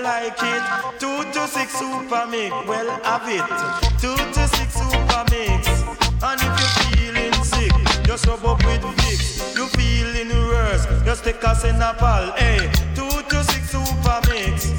universe. 10.24 10.86
Just 11.04 11.24
take 11.24 11.44
us 11.44 11.64
in 11.64 11.76
a 11.76 11.94
pal. 11.94 12.32
Hey, 12.34 12.68
eh? 12.68 12.72
two 12.96 13.10
to 13.30 13.44
six 13.44 13.70
super 13.72 14.20
mix. 14.30 14.74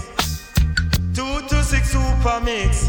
Two 1.14 1.46
to 1.48 1.62
six 1.62 1.90
super 1.90 2.40
mix. 2.40 2.88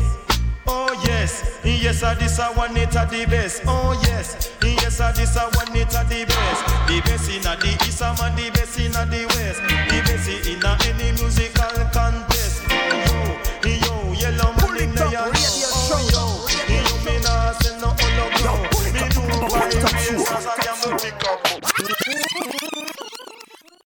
Oh 0.65 0.87
yes, 1.05 1.59
yes, 1.65 2.03
I 2.03 2.13
this 2.15 2.39
I 2.39 2.51
want 2.53 2.77
it 2.77 2.95
at 2.95 3.09
the 3.09 3.25
best. 3.25 3.63
Oh 3.67 3.99
yes, 4.03 4.51
yes, 4.63 5.01
I 5.01 5.11
this 5.11 5.35
I 5.35 5.45
want 5.55 5.75
it 5.75 5.93
at 5.93 6.07
the 6.07 6.25
best. 6.25 6.61
The 6.87 7.01
best 7.01 7.29
in 7.29 7.41
the 7.41 7.85
east, 7.85 8.01
I'm 8.01 8.15
the 8.35 8.49
best 8.51 8.79
in 8.79 8.91
the 8.91 9.25
west. 9.35 9.59
The 9.89 10.01
best 10.07 10.29
in 10.47 10.59
the 10.59 10.71
enemy. 10.87 11.22